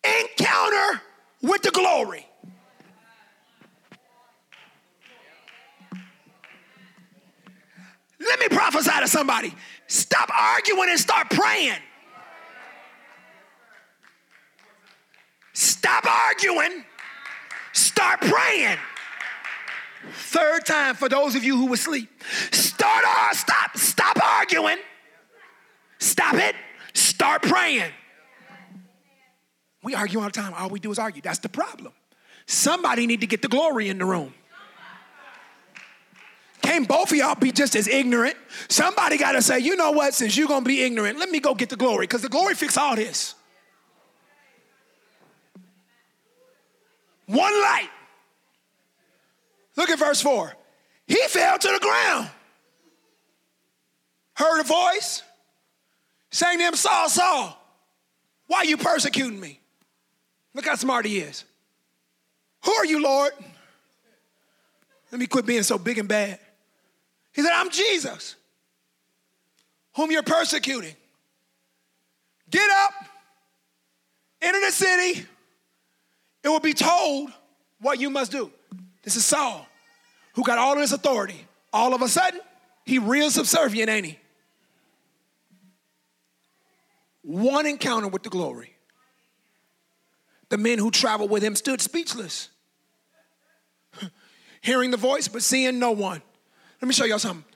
encounter 0.02 1.00
with 1.42 1.62
the 1.62 1.70
glory. 1.70 2.26
Let 8.34 8.50
me 8.50 8.56
prophesy 8.56 8.90
to 8.98 9.06
somebody. 9.06 9.54
Stop 9.86 10.28
arguing 10.36 10.90
and 10.90 10.98
start 10.98 11.30
praying. 11.30 11.78
Stop 15.52 16.04
arguing, 16.04 16.84
start 17.72 18.20
praying. 18.20 18.76
Third 20.14 20.66
time 20.66 20.96
for 20.96 21.08
those 21.08 21.36
of 21.36 21.44
you 21.44 21.56
who 21.56 21.66
were 21.68 21.74
asleep. 21.74 22.10
Start 22.50 23.04
uh, 23.06 23.32
stop, 23.34 23.76
stop 23.76 24.20
arguing. 24.20 24.78
Stop 26.00 26.34
it. 26.34 26.56
Start 26.92 27.42
praying. 27.42 27.92
We 29.84 29.94
argue 29.94 30.18
all 30.18 30.26
the 30.26 30.32
time. 30.32 30.54
All 30.54 30.70
we 30.70 30.80
do 30.80 30.90
is 30.90 30.98
argue. 30.98 31.22
That's 31.22 31.38
the 31.38 31.48
problem. 31.48 31.92
Somebody 32.46 33.06
need 33.06 33.20
to 33.20 33.28
get 33.28 33.42
the 33.42 33.48
glory 33.48 33.88
in 33.88 33.98
the 33.98 34.04
room. 34.04 34.34
Can't 36.74 36.88
both 36.88 37.12
of 37.12 37.16
y'all 37.16 37.36
be 37.36 37.52
just 37.52 37.76
as 37.76 37.86
ignorant? 37.86 38.34
Somebody 38.68 39.16
got 39.16 39.32
to 39.32 39.42
say, 39.42 39.60
you 39.60 39.76
know 39.76 39.92
what, 39.92 40.12
since 40.12 40.36
you're 40.36 40.48
going 40.48 40.64
to 40.64 40.68
be 40.68 40.82
ignorant, 40.82 41.20
let 41.20 41.30
me 41.30 41.38
go 41.38 41.54
get 41.54 41.68
the 41.68 41.76
glory 41.76 42.08
because 42.08 42.22
the 42.22 42.28
glory 42.28 42.54
fix 42.56 42.76
all 42.76 42.96
this. 42.96 43.36
One 47.26 47.52
light. 47.62 47.90
Look 49.76 49.88
at 49.88 50.00
verse 50.00 50.20
4. 50.20 50.52
He 51.06 51.20
fell 51.28 51.58
to 51.60 51.68
the 51.68 51.78
ground. 51.78 52.30
Heard 54.34 54.60
a 54.60 54.64
voice, 54.64 55.22
saying 56.32 56.58
to 56.58 56.64
him, 56.64 56.74
Saul, 56.74 57.08
Saul, 57.08 57.56
why 58.48 58.58
are 58.58 58.64
you 58.64 58.78
persecuting 58.78 59.38
me? 59.38 59.60
Look 60.54 60.66
how 60.66 60.74
smart 60.74 61.06
he 61.06 61.20
is. 61.20 61.44
Who 62.64 62.72
are 62.72 62.84
you, 62.84 63.00
Lord? 63.00 63.32
Let 65.12 65.20
me 65.20 65.28
quit 65.28 65.46
being 65.46 65.62
so 65.62 65.78
big 65.78 65.98
and 65.98 66.08
bad. 66.08 66.40
He 67.34 67.42
said, 67.42 67.52
I'm 67.52 67.70
Jesus, 67.70 68.36
whom 69.96 70.10
you're 70.10 70.22
persecuting. 70.22 70.94
Get 72.48 72.70
up, 72.70 72.92
enter 74.40 74.60
the 74.60 74.72
city, 74.72 75.26
it 76.44 76.48
will 76.48 76.60
be 76.60 76.74
told 76.74 77.32
what 77.80 77.98
you 77.98 78.08
must 78.08 78.30
do. 78.30 78.50
This 79.02 79.16
is 79.16 79.24
Saul, 79.24 79.66
who 80.34 80.44
got 80.44 80.58
all 80.58 80.74
of 80.74 80.78
his 80.78 80.92
authority. 80.92 81.46
All 81.72 81.92
of 81.92 82.02
a 82.02 82.08
sudden, 82.08 82.40
he 82.84 82.98
real 82.98 83.30
subservient, 83.30 83.90
ain't 83.90 84.06
he? 84.06 84.18
One 87.22 87.66
encounter 87.66 88.06
with 88.06 88.22
the 88.22 88.30
glory. 88.30 88.76
The 90.50 90.58
men 90.58 90.78
who 90.78 90.90
traveled 90.90 91.30
with 91.30 91.42
him 91.42 91.56
stood 91.56 91.80
speechless, 91.80 92.50
hearing 94.60 94.92
the 94.92 94.96
voice 94.96 95.26
but 95.26 95.42
seeing 95.42 95.80
no 95.80 95.90
one. 95.90 96.22
Let 96.84 96.88
me 96.88 96.92
show 96.92 97.06
y'all 97.06 97.18
something. 97.18 97.46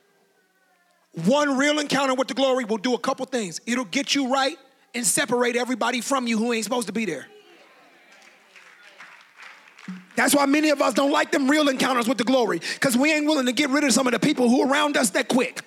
One 1.26 1.58
real 1.58 1.80
encounter 1.80 2.14
with 2.14 2.28
the 2.28 2.32
glory 2.32 2.64
will 2.64 2.78
do 2.78 2.94
a 2.94 2.98
couple 2.98 3.26
things. 3.26 3.60
It'll 3.66 3.84
get 3.84 4.14
you 4.14 4.32
right 4.32 4.56
and 4.94 5.04
separate 5.04 5.54
everybody 5.54 6.00
from 6.00 6.26
you 6.26 6.38
who 6.38 6.54
ain't 6.54 6.64
supposed 6.64 6.86
to 6.86 6.94
be 6.94 7.04
there. 7.04 7.26
That's 10.16 10.34
why 10.34 10.46
many 10.46 10.70
of 10.70 10.80
us 10.80 10.94
don't 10.94 11.12
like 11.12 11.30
them 11.30 11.46
real 11.46 11.68
encounters 11.68 12.08
with 12.08 12.16
the 12.16 12.24
glory, 12.24 12.62
because 12.72 12.96
we 12.96 13.12
ain't 13.12 13.26
willing 13.26 13.44
to 13.44 13.52
get 13.52 13.68
rid 13.68 13.84
of 13.84 13.92
some 13.92 14.06
of 14.06 14.14
the 14.14 14.18
people 14.18 14.48
who 14.48 14.66
around 14.66 14.96
us 14.96 15.10
that 15.10 15.28
quick. 15.28 15.60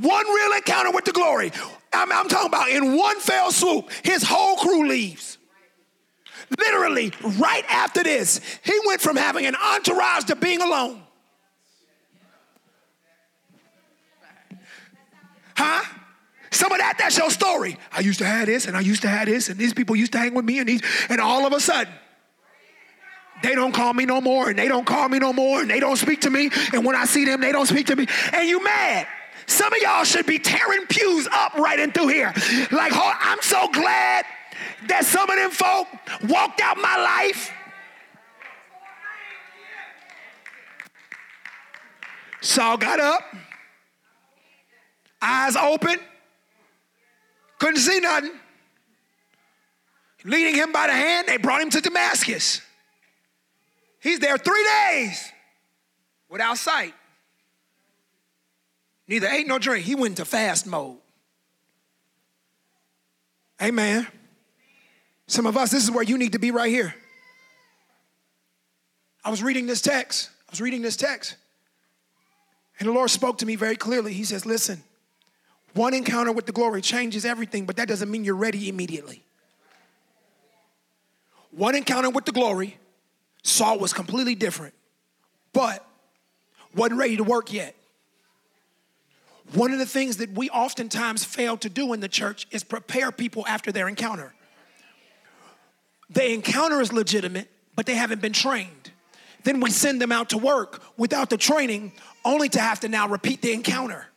One 0.00 0.26
real 0.26 0.52
encounter 0.54 0.90
with 0.90 1.04
the 1.04 1.12
glory. 1.12 1.52
I'm, 1.92 2.10
I'm 2.10 2.26
talking 2.26 2.48
about 2.48 2.70
in 2.70 2.96
one 2.96 3.20
fell 3.20 3.52
swoop, 3.52 3.90
his 4.02 4.22
whole 4.22 4.56
crew 4.56 4.88
leaves. 4.88 5.36
Literally, 6.58 7.12
right 7.38 7.66
after 7.68 8.02
this, 8.02 8.40
he 8.64 8.80
went 8.86 9.02
from 9.02 9.16
having 9.16 9.44
an 9.44 9.56
entourage 9.56 10.24
to 10.24 10.36
being 10.36 10.62
alone. 10.62 11.02
Huh? 15.58 15.82
Some 16.52 16.70
of 16.70 16.78
that, 16.78 16.94
that's 16.98 17.18
your 17.18 17.30
story. 17.30 17.76
I 17.90 17.98
used 17.98 18.20
to 18.20 18.24
have 18.24 18.46
this, 18.46 18.66
and 18.66 18.76
I 18.76 18.80
used 18.80 19.02
to 19.02 19.08
have 19.08 19.26
this, 19.26 19.48
and 19.48 19.58
these 19.58 19.74
people 19.74 19.96
used 19.96 20.12
to 20.12 20.18
hang 20.18 20.34
with 20.34 20.44
me, 20.44 20.60
and 20.60 20.68
these, 20.68 20.82
and 21.08 21.20
all 21.20 21.46
of 21.46 21.52
a 21.52 21.58
sudden, 21.58 21.92
they 23.42 23.56
don't 23.56 23.72
call 23.72 23.92
me 23.92 24.06
no 24.06 24.20
more, 24.20 24.48
and 24.48 24.56
they 24.56 24.68
don't 24.68 24.86
call 24.86 25.08
me 25.08 25.18
no 25.18 25.32
more, 25.32 25.60
and 25.60 25.68
they 25.68 25.80
don't 25.80 25.96
speak 25.96 26.20
to 26.22 26.30
me. 26.30 26.50
And 26.72 26.84
when 26.84 26.94
I 26.94 27.06
see 27.06 27.24
them, 27.24 27.40
they 27.40 27.50
don't 27.50 27.66
speak 27.66 27.86
to 27.88 27.96
me. 27.96 28.06
And 28.32 28.48
you 28.48 28.62
mad. 28.62 29.08
Some 29.46 29.72
of 29.72 29.80
y'all 29.80 30.04
should 30.04 30.26
be 30.26 30.38
tearing 30.38 30.86
pews 30.86 31.26
up 31.32 31.54
right 31.54 31.78
in 31.80 31.90
through 31.90 32.08
here. 32.08 32.32
Like, 32.70 32.92
I'm 32.94 33.42
so 33.42 33.68
glad 33.72 34.24
that 34.86 35.06
some 35.06 35.28
of 35.28 35.36
them 35.36 35.50
folk 35.50 35.88
walked 36.28 36.60
out 36.60 36.76
my 36.76 36.96
life. 36.96 37.50
Saul 42.40 42.76
got 42.76 43.00
up, 43.00 43.22
eyes 45.20 45.56
open, 45.56 45.98
couldn't 47.58 47.80
see 47.80 48.00
nothing. 48.00 48.32
Leading 50.24 50.54
him 50.54 50.72
by 50.72 50.86
the 50.86 50.92
hand, 50.92 51.28
they 51.28 51.36
brought 51.36 51.62
him 51.62 51.70
to 51.70 51.80
Damascus. 51.80 52.60
He's 54.00 54.18
there 54.18 54.36
three 54.38 54.66
days 54.84 55.32
without 56.28 56.58
sight. 56.58 56.94
Neither 59.06 59.26
ate 59.26 59.46
nor 59.46 59.58
drink. 59.58 59.84
He 59.84 59.94
went 59.94 60.12
into 60.18 60.24
fast 60.24 60.66
mode. 60.66 60.98
Amen. 63.60 64.06
Some 65.26 65.46
of 65.46 65.56
us, 65.56 65.70
this 65.70 65.82
is 65.82 65.90
where 65.90 66.04
you 66.04 66.18
need 66.18 66.32
to 66.32 66.38
be 66.38 66.50
right 66.50 66.70
here. 66.70 66.94
I 69.24 69.30
was 69.30 69.42
reading 69.42 69.66
this 69.66 69.80
text. 69.80 70.30
I 70.48 70.52
was 70.52 70.60
reading 70.60 70.82
this 70.82 70.96
text. 70.96 71.36
And 72.78 72.88
the 72.88 72.92
Lord 72.92 73.10
spoke 73.10 73.38
to 73.38 73.46
me 73.46 73.56
very 73.56 73.76
clearly. 73.76 74.12
He 74.12 74.24
says, 74.24 74.46
Listen, 74.46 74.82
one 75.78 75.94
encounter 75.94 76.32
with 76.32 76.44
the 76.44 76.52
glory 76.52 76.82
changes 76.82 77.24
everything, 77.24 77.64
but 77.64 77.76
that 77.76 77.86
doesn't 77.86 78.10
mean 78.10 78.24
you're 78.24 78.34
ready 78.34 78.68
immediately. 78.68 79.22
One 81.52 81.76
encounter 81.76 82.10
with 82.10 82.24
the 82.24 82.32
glory 82.32 82.76
Saul 83.44 83.78
was 83.78 83.92
completely 83.92 84.34
different, 84.34 84.74
but 85.52 85.86
wasn't 86.74 86.98
ready 86.98 87.16
to 87.16 87.24
work 87.24 87.52
yet. 87.52 87.76
One 89.54 89.72
of 89.72 89.78
the 89.78 89.86
things 89.86 90.18
that 90.18 90.32
we 90.32 90.50
oftentimes 90.50 91.24
fail 91.24 91.56
to 91.58 91.70
do 91.70 91.92
in 91.92 92.00
the 92.00 92.08
church 92.08 92.46
is 92.50 92.64
prepare 92.64 93.12
people 93.12 93.46
after 93.46 93.72
their 93.72 93.88
encounter. 93.88 94.34
The 96.10 96.32
encounter 96.32 96.80
is 96.80 96.92
legitimate, 96.92 97.48
but 97.76 97.86
they 97.86 97.94
haven't 97.94 98.20
been 98.20 98.32
trained. 98.32 98.90
Then 99.44 99.60
we 99.60 99.70
send 99.70 100.02
them 100.02 100.10
out 100.10 100.30
to 100.30 100.38
work 100.38 100.82
without 100.98 101.30
the 101.30 101.38
training, 101.38 101.92
only 102.24 102.48
to 102.50 102.60
have 102.60 102.80
to 102.80 102.88
now 102.88 103.08
repeat 103.08 103.40
the 103.40 103.52
encounter. 103.52 104.07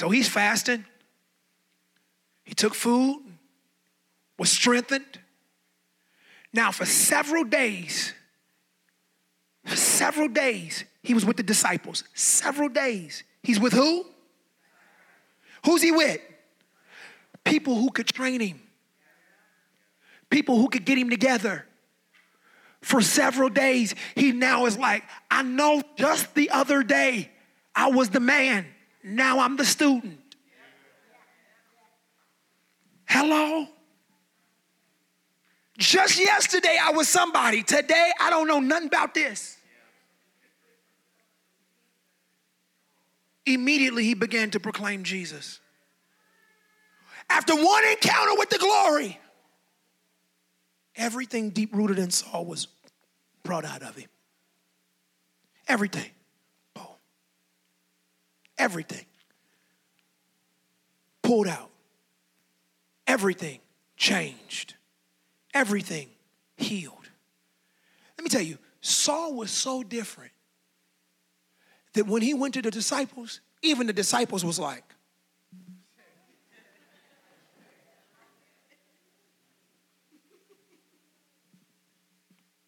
So 0.00 0.08
he's 0.08 0.30
fasting. 0.30 0.86
He 2.44 2.54
took 2.54 2.74
food, 2.74 3.22
was 4.38 4.50
strengthened, 4.50 5.18
now, 6.54 6.70
for 6.70 6.86
several 6.86 7.44
days, 7.44 8.14
for 9.66 9.76
several 9.76 10.28
days, 10.28 10.86
he 11.02 11.12
was 11.12 11.26
with 11.26 11.36
the 11.36 11.42
disciples. 11.42 12.02
Several 12.14 12.70
days. 12.70 13.24
He's 13.42 13.60
with 13.60 13.74
who? 13.74 14.06
Who's 15.66 15.82
he 15.82 15.92
with? 15.92 16.18
People 17.44 17.74
who 17.74 17.90
could 17.90 18.06
train 18.06 18.40
him, 18.40 18.62
people 20.30 20.56
who 20.56 20.70
could 20.70 20.86
get 20.86 20.96
him 20.96 21.10
together. 21.10 21.66
For 22.80 23.02
several 23.02 23.50
days, 23.50 23.94
he 24.14 24.32
now 24.32 24.64
is 24.64 24.78
like, 24.78 25.04
I 25.30 25.42
know 25.42 25.82
just 25.96 26.34
the 26.34 26.48
other 26.48 26.82
day 26.82 27.30
I 27.76 27.90
was 27.90 28.08
the 28.08 28.20
man, 28.20 28.64
now 29.02 29.40
I'm 29.40 29.56
the 29.56 29.64
student. 29.64 30.18
Hello? 33.06 33.66
Just 35.78 36.20
yesterday, 36.20 36.76
I 36.80 36.92
was 36.92 37.08
somebody. 37.08 37.62
Today, 37.62 38.12
I 38.20 38.30
don't 38.30 38.46
know 38.46 38.60
nothing 38.60 38.88
about 38.88 39.14
this. 39.14 39.56
Immediately, 43.46 44.04
he 44.04 44.14
began 44.14 44.50
to 44.50 44.60
proclaim 44.60 45.02
Jesus. 45.02 45.58
After 47.28 47.54
one 47.54 47.84
encounter 47.90 48.34
with 48.36 48.50
the 48.50 48.58
glory, 48.58 49.18
everything 50.94 51.50
deep 51.50 51.74
rooted 51.74 51.98
in 51.98 52.10
Saul 52.10 52.44
was 52.44 52.68
brought 53.42 53.64
out 53.64 53.82
of 53.82 53.96
him. 53.96 54.08
Everything. 55.66 56.10
Everything. 58.60 59.06
Pulled 61.22 61.48
out. 61.48 61.70
Everything 63.08 63.58
changed 63.96 64.74
everything 65.54 66.08
healed. 66.56 67.08
Let 68.16 68.24
me 68.24 68.30
tell 68.30 68.42
you, 68.42 68.58
Saul 68.80 69.34
was 69.34 69.50
so 69.50 69.82
different 69.82 70.32
that 71.94 72.06
when 72.06 72.22
he 72.22 72.34
went 72.34 72.54
to 72.54 72.62
the 72.62 72.70
disciples, 72.70 73.40
even 73.62 73.86
the 73.86 73.92
disciples 73.92 74.44
was 74.44 74.58
like, 74.58 74.84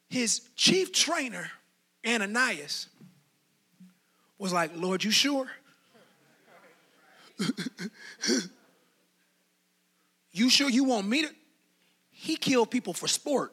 his 0.09 0.43
chief 0.57 0.93
trainer, 0.93 1.51
Ananias, 2.07 2.89
was 4.39 4.53
like, 4.53 4.73
Lord, 4.75 5.05
you 5.05 5.11
sure? 5.11 5.49
you 10.33 10.49
sure 10.51 10.69
you 10.69 10.85
want 10.85 11.07
me 11.07 11.23
to? 11.23 11.29
he 12.23 12.37
killed 12.37 12.71
people 12.71 12.95
for 12.95 13.09
sport. 13.09 13.53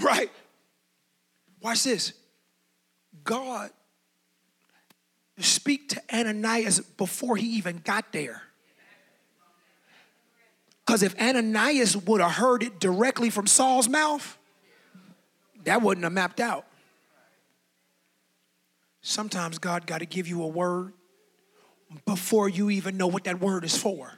Right? 0.00 0.32
Watch 1.62 1.84
this. 1.84 2.12
God 3.22 3.70
speak 5.38 5.90
to 5.90 6.02
Ananias 6.12 6.80
before 6.80 7.36
he 7.36 7.46
even 7.56 7.80
got 7.84 8.12
there. 8.12 8.42
Because 10.84 11.04
if 11.04 11.16
Ananias 11.20 11.96
would 11.96 12.20
have 12.20 12.32
heard 12.32 12.64
it 12.64 12.80
directly 12.80 13.30
from 13.30 13.46
Saul's 13.46 13.88
mouth, 13.88 14.36
that 15.64 15.82
wouldn't 15.82 16.02
have 16.02 16.12
mapped 16.12 16.40
out. 16.40 16.66
Sometimes 19.02 19.58
God 19.58 19.86
got 19.86 19.98
to 19.98 20.06
give 20.06 20.26
you 20.26 20.42
a 20.42 20.48
word 20.48 20.94
before 22.04 22.48
you 22.48 22.70
even 22.70 22.96
know 22.96 23.06
what 23.06 23.24
that 23.24 23.40
word 23.40 23.64
is 23.64 23.76
for. 23.76 24.12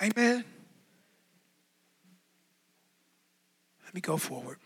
Amen. 0.00 0.44
Let 3.84 3.94
me 3.94 4.00
go 4.00 4.16
forward. 4.16 4.58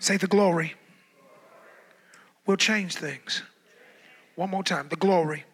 Say 0.00 0.16
the 0.16 0.26
glory 0.26 0.74
We'll 2.48 2.56
change 2.56 2.94
things. 2.94 3.42
One 4.34 4.48
more 4.48 4.64
time. 4.64 4.88
The 4.88 4.96
glory 4.96 5.44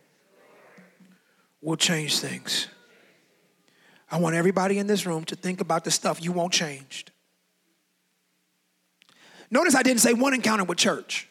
will 1.61 1.77
change 1.77 2.21
things. 2.21 2.69
I 4.09 4.19
want 4.21 4.37
everybody 4.37 4.79
in 4.79 4.87
this 4.87 5.05
room 5.05 5.25
to 5.25 5.35
think 5.35 5.61
about 5.61 5.83
the 5.83 5.91
stuff 5.91 6.23
you 6.23 6.31
want 6.31 6.53
changed. 6.53 7.11
Notice 9.55 9.77
I 9.77 9.85
didn't 9.85 10.01
say 10.01 10.13
one 10.15 10.35
encounter 10.35 10.65
with 10.65 10.79
church. 10.79 11.29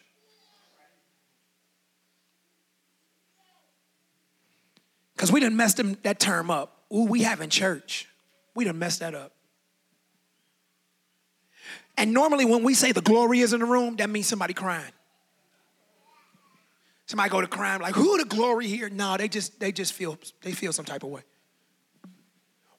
Because 5.14 5.30
we 5.30 5.40
didn't 5.40 5.58
mess 5.58 5.74
them, 5.74 5.98
that 6.04 6.18
term 6.20 6.50
up. 6.50 6.84
Ooh, 6.90 7.04
we 7.04 7.22
having 7.22 7.50
church. 7.50 8.08
We 8.54 8.64
done 8.64 8.78
messed 8.78 9.00
that 9.00 9.14
up. 9.14 9.32
And 11.98 12.14
normally 12.14 12.46
when 12.46 12.64
we 12.64 12.72
say 12.72 12.92
the 12.92 13.02
glory 13.02 13.40
is 13.40 13.52
in 13.52 13.60
the 13.60 13.66
room, 13.66 13.96
that 13.96 14.08
means 14.08 14.26
somebody 14.26 14.54
crying. 14.54 14.92
Somebody 17.04 17.28
go 17.28 17.42
to 17.42 17.46
crime 17.46 17.82
like, 17.82 17.94
who 17.94 18.16
the 18.16 18.24
glory 18.24 18.68
here? 18.68 18.88
No, 18.88 19.18
they 19.18 19.28
just 19.28 19.60
they 19.60 19.70
just 19.70 19.92
feel 19.92 20.18
they 20.40 20.52
feel 20.52 20.72
some 20.72 20.86
type 20.86 21.02
of 21.02 21.10
way. 21.10 21.20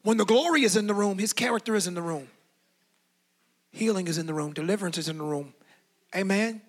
When 0.01 0.17
the 0.17 0.25
glory 0.25 0.63
is 0.63 0.75
in 0.75 0.87
the 0.87 0.95
room, 0.95 1.19
his 1.19 1.33
character 1.33 1.75
is 1.75 1.85
in 1.85 1.93
the 1.93 2.01
room. 2.01 2.27
Healing 3.75 4.07
is 4.07 4.17
in 4.17 4.25
the 4.25 4.33
room, 4.33 4.53
deliverance 4.53 4.97
is 4.97 5.09
in 5.09 5.17
the 5.17 5.23
room. 5.25 5.53
Amen. 6.15 6.61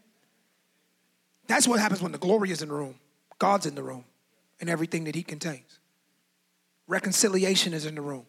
That's 1.47 1.69
what 1.69 1.79
happens 1.79 2.03
when 2.03 2.11
the 2.11 2.19
glory 2.19 2.51
is 2.51 2.63
in 2.63 2.69
the 2.69 2.75
room. 2.75 2.97
God's 3.39 3.65
in 3.65 3.77
the 3.77 3.83
room 3.85 4.05
and 4.61 4.69
everything 4.69 5.05
that 5.05 5.15
he 5.15 5.23
contains. 5.23 5.79
Reconciliation 6.89 7.75
is 7.75 7.87
in 7.87 7.95
the 7.95 8.01
room. 8.01 8.27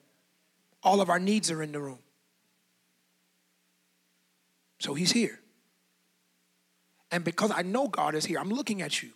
All 0.83 1.01
of 1.01 1.09
our 1.09 1.17
needs 1.17 1.49
are 1.49 1.63
in 1.63 1.71
the 1.71 1.79
room. 1.79 1.97
So 4.77 4.93
he's 4.93 5.11
here. 5.11 5.39
And 7.11 7.23
because 7.23 7.49
I 7.49 7.63
know 7.63 7.87
God 7.87 8.13
is 8.13 8.25
here, 8.25 8.37
I'm 8.37 8.51
looking 8.51 8.83
at 8.83 9.01
you. 9.01 9.09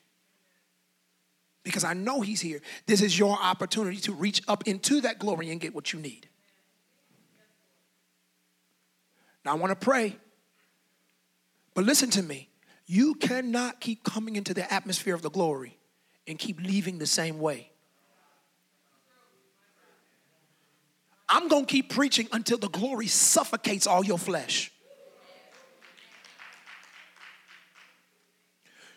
Because 1.63 1.83
I 1.83 1.93
know 1.93 2.21
he's 2.21 2.41
here. 2.41 2.61
This 2.87 3.03
is 3.03 3.19
your 3.19 3.37
opportunity 3.39 3.97
to 3.97 4.11
reach 4.11 4.41
up 4.47 4.67
into 4.67 5.01
that 5.01 5.19
glory 5.19 5.51
and 5.51 5.61
get 5.61 5.75
what 5.75 5.93
you 5.93 5.99
need. 5.99 6.27
Now 9.45 9.51
I 9.51 9.55
want 9.55 9.71
to 9.71 9.75
pray. 9.75 10.17
But 11.73 11.85
listen 11.85 12.09
to 12.11 12.23
me. 12.23 12.49
You 12.85 13.15
cannot 13.15 13.79
keep 13.79 14.03
coming 14.03 14.35
into 14.35 14.53
the 14.53 14.71
atmosphere 14.71 15.15
of 15.15 15.21
the 15.21 15.29
glory 15.29 15.77
and 16.27 16.37
keep 16.37 16.59
leaving 16.59 16.97
the 16.97 17.05
same 17.05 17.39
way. 17.39 17.71
I'm 21.29 21.47
going 21.47 21.65
to 21.65 21.71
keep 21.71 21.93
preaching 21.93 22.27
until 22.33 22.57
the 22.57 22.67
glory 22.67 23.07
suffocates 23.07 23.87
all 23.87 24.03
your 24.03 24.17
flesh. 24.19 24.71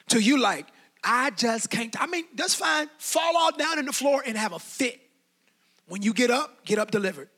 Till 0.09 0.21
you 0.21 0.39
like, 0.39 0.67
I 1.05 1.31
just 1.31 1.71
can't. 1.71 1.95
I 2.01 2.07
mean, 2.07 2.25
that's 2.35 2.55
fine. 2.55 2.89
Fall 2.99 3.37
all 3.37 3.57
down 3.57 3.79
in 3.79 3.87
the 3.87 3.93
floor 3.93 4.23
and 4.27 4.37
have 4.37 4.53
a 4.53 4.59
fit. 4.59 5.01
When 5.87 6.03
you 6.03 6.13
get 6.13 6.31
up, 6.31 6.65
get 6.65 6.79
up 6.79 6.91
delivered. 6.91 7.29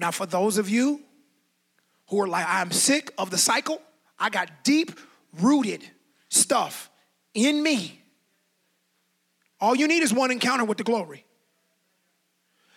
Now, 0.00 0.10
for 0.10 0.24
those 0.24 0.56
of 0.56 0.70
you 0.70 1.02
who 2.08 2.22
are 2.22 2.26
like, 2.26 2.46
I'm 2.48 2.72
sick 2.72 3.12
of 3.18 3.28
the 3.30 3.36
cycle, 3.36 3.82
I 4.18 4.30
got 4.30 4.64
deep 4.64 4.98
rooted 5.40 5.84
stuff 6.30 6.90
in 7.34 7.62
me. 7.62 8.00
All 9.60 9.76
you 9.76 9.86
need 9.86 10.02
is 10.02 10.10
one 10.10 10.30
encounter 10.30 10.64
with 10.64 10.78
the 10.78 10.84
glory. 10.84 11.26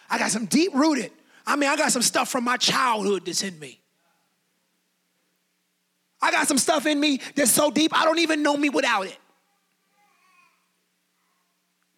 I 0.09 0.19
got 0.19 0.31
some 0.31 0.45
deep 0.47 0.73
rooted, 0.75 1.11
I 1.47 1.55
mean, 1.55 1.69
I 1.69 1.77
got 1.77 1.93
some 1.93 2.01
stuff 2.01 2.29
from 2.29 2.43
my 2.43 2.57
childhood 2.57 3.25
that's 3.25 3.41
in 3.41 3.57
me. 3.57 3.79
I 6.21 6.29
got 6.31 6.47
some 6.47 6.57
stuff 6.57 6.85
in 6.85 6.99
me 6.99 7.21
that's 7.35 7.51
so 7.51 7.71
deep, 7.71 7.97
I 7.97 8.03
don't 8.03 8.19
even 8.19 8.43
know 8.43 8.57
me 8.57 8.69
without 8.69 9.07
it. 9.07 9.17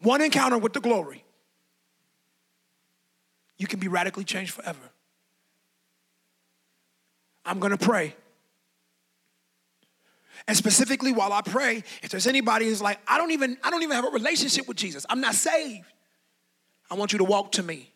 One 0.02 0.22
encounter 0.22 0.60
with 0.60 0.74
the 0.74 0.82
glory, 0.82 1.24
you 3.58 3.66
can 3.66 3.80
be 3.80 3.88
radically 3.88 4.24
changed 4.24 4.54
forever. 4.54 4.92
I'm 7.46 7.60
gonna 7.60 7.78
pray. 7.78 8.16
And 10.48 10.56
specifically 10.56 11.12
while 11.12 11.34
I 11.34 11.42
pray, 11.42 11.84
if 12.04 12.10
there's 12.10 12.28
anybody 12.28 12.66
who's 12.66 12.82
like, 12.82 13.00
I 13.08 13.18
don't 13.18 13.32
even, 13.32 13.58
I 13.64 13.72
don't 13.72 13.82
even 13.84 13.96
have 13.96 14.06
a 14.06 14.10
relationship 14.10 14.68
with 14.68 14.78
Jesus, 14.78 15.06
I'm 15.10 15.22
not 15.22 15.36
saved. 15.36 15.86
I 16.90 16.96
want 16.96 17.14
you 17.14 17.18
to 17.20 17.24
walk 17.24 17.54
to 17.54 17.64
me. 17.64 17.92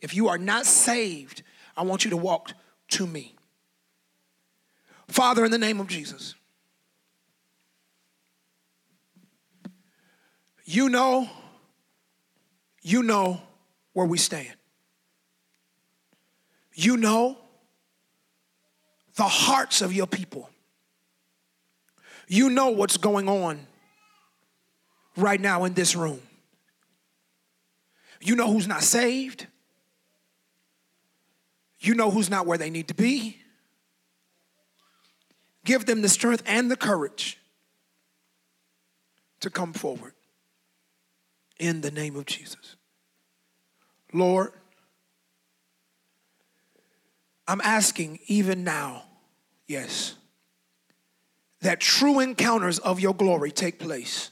If 0.00 0.14
you 0.14 0.28
are 0.28 0.38
not 0.38 0.66
saved, 0.66 1.42
I 1.76 1.82
want 1.82 2.04
you 2.04 2.10
to 2.10 2.16
walk 2.16 2.52
to 2.88 3.06
me. 3.06 3.36
Father, 5.08 5.44
in 5.44 5.50
the 5.50 5.58
name 5.58 5.80
of 5.80 5.86
Jesus, 5.86 6.34
you 10.64 10.88
know, 10.88 11.28
you 12.82 13.02
know 13.02 13.40
where 13.92 14.06
we 14.06 14.18
stand. 14.18 14.54
You 16.74 16.96
know 16.96 17.36
the 19.16 19.24
hearts 19.24 19.82
of 19.82 19.92
your 19.92 20.06
people. 20.06 20.48
You 22.28 22.50
know 22.50 22.70
what's 22.70 22.96
going 22.96 23.28
on 23.28 23.66
right 25.16 25.40
now 25.40 25.64
in 25.64 25.74
this 25.74 25.96
room. 25.96 26.20
You 28.20 28.36
know 28.36 28.52
who's 28.52 28.68
not 28.68 28.82
saved. 28.82 29.46
You 31.80 31.94
know 31.94 32.10
who's 32.10 32.28
not 32.30 32.46
where 32.46 32.58
they 32.58 32.70
need 32.70 32.88
to 32.88 32.94
be. 32.94 33.38
Give 35.64 35.84
them 35.86 36.02
the 36.02 36.08
strength 36.08 36.42
and 36.46 36.70
the 36.70 36.76
courage 36.76 37.38
to 39.40 39.50
come 39.50 39.72
forward 39.72 40.12
in 41.58 41.80
the 41.80 41.90
name 41.90 42.16
of 42.16 42.26
Jesus. 42.26 42.76
Lord, 44.12 44.52
I'm 47.50 47.60
asking 47.62 48.20
even 48.28 48.62
now, 48.62 49.02
yes, 49.66 50.14
that 51.62 51.80
true 51.80 52.20
encounters 52.20 52.78
of 52.78 53.00
your 53.00 53.12
glory 53.12 53.50
take 53.50 53.80
place. 53.80 54.30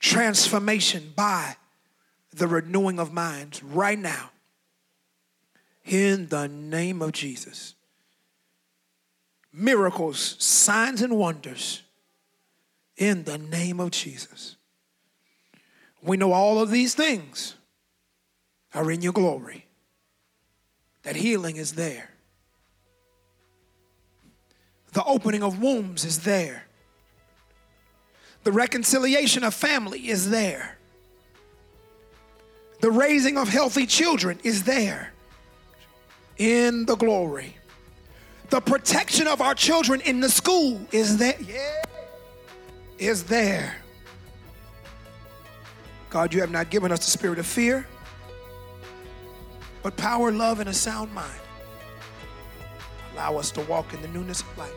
Transformation 0.00 1.12
by 1.14 1.54
the 2.34 2.48
renewing 2.48 2.98
of 2.98 3.12
minds 3.12 3.62
right 3.62 3.96
now. 3.96 4.30
In 5.84 6.26
the 6.26 6.48
name 6.48 7.02
of 7.02 7.12
Jesus 7.12 7.76
miracles, 9.52 10.34
signs, 10.40 11.02
and 11.02 11.16
wonders 11.16 11.84
in 12.96 13.22
the 13.22 13.38
name 13.38 13.78
of 13.78 13.92
Jesus. 13.92 14.56
We 16.02 16.16
know 16.16 16.32
all 16.32 16.60
of 16.60 16.72
these 16.72 16.96
things 16.96 17.54
are 18.74 18.90
in 18.90 19.02
your 19.02 19.12
glory, 19.12 19.65
that 21.06 21.14
healing 21.14 21.54
is 21.54 21.74
there, 21.74 22.10
the 24.92 25.04
opening 25.04 25.40
of 25.40 25.62
wombs 25.62 26.04
is 26.04 26.24
there, 26.24 26.64
the 28.42 28.50
reconciliation 28.50 29.44
of 29.44 29.54
family 29.54 30.08
is 30.08 30.30
there, 30.30 30.76
the 32.80 32.90
raising 32.90 33.38
of 33.38 33.48
healthy 33.48 33.86
children 33.86 34.40
is 34.42 34.64
there 34.64 35.12
in 36.38 36.84
the 36.86 36.96
glory. 36.96 37.56
The 38.50 38.60
protection 38.60 39.28
of 39.28 39.40
our 39.40 39.54
children 39.54 40.00
in 40.00 40.18
the 40.18 40.28
school 40.28 40.80
is 40.90 41.18
there. 41.18 41.36
Yeah. 41.40 41.82
Is 42.98 43.24
there. 43.24 43.76
God, 46.10 46.34
you 46.34 46.40
have 46.40 46.50
not 46.50 46.70
given 46.70 46.90
us 46.90 46.98
the 46.98 47.10
spirit 47.10 47.38
of 47.38 47.46
fear, 47.46 47.86
but 49.86 49.96
power, 49.96 50.32
love, 50.32 50.58
and 50.58 50.68
a 50.68 50.74
sound 50.74 51.14
mind. 51.14 51.40
Allow 53.12 53.36
us 53.36 53.52
to 53.52 53.60
walk 53.60 53.94
in 53.94 54.02
the 54.02 54.08
newness 54.08 54.40
of 54.40 54.58
life. 54.58 54.74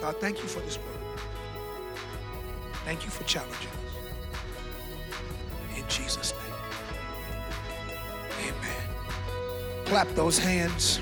God, 0.00 0.20
thank 0.20 0.42
you 0.42 0.48
for 0.48 0.58
this 0.62 0.78
word. 0.78 0.88
Thank 2.84 3.04
you 3.04 3.10
for 3.10 3.22
challenging 3.22 3.68
us. 3.68 5.78
In 5.78 5.84
Jesus' 5.88 6.32
name. 6.32 6.40
Amen 8.48 8.86
clap 9.86 10.08
those 10.16 10.36
hands. 10.36 10.98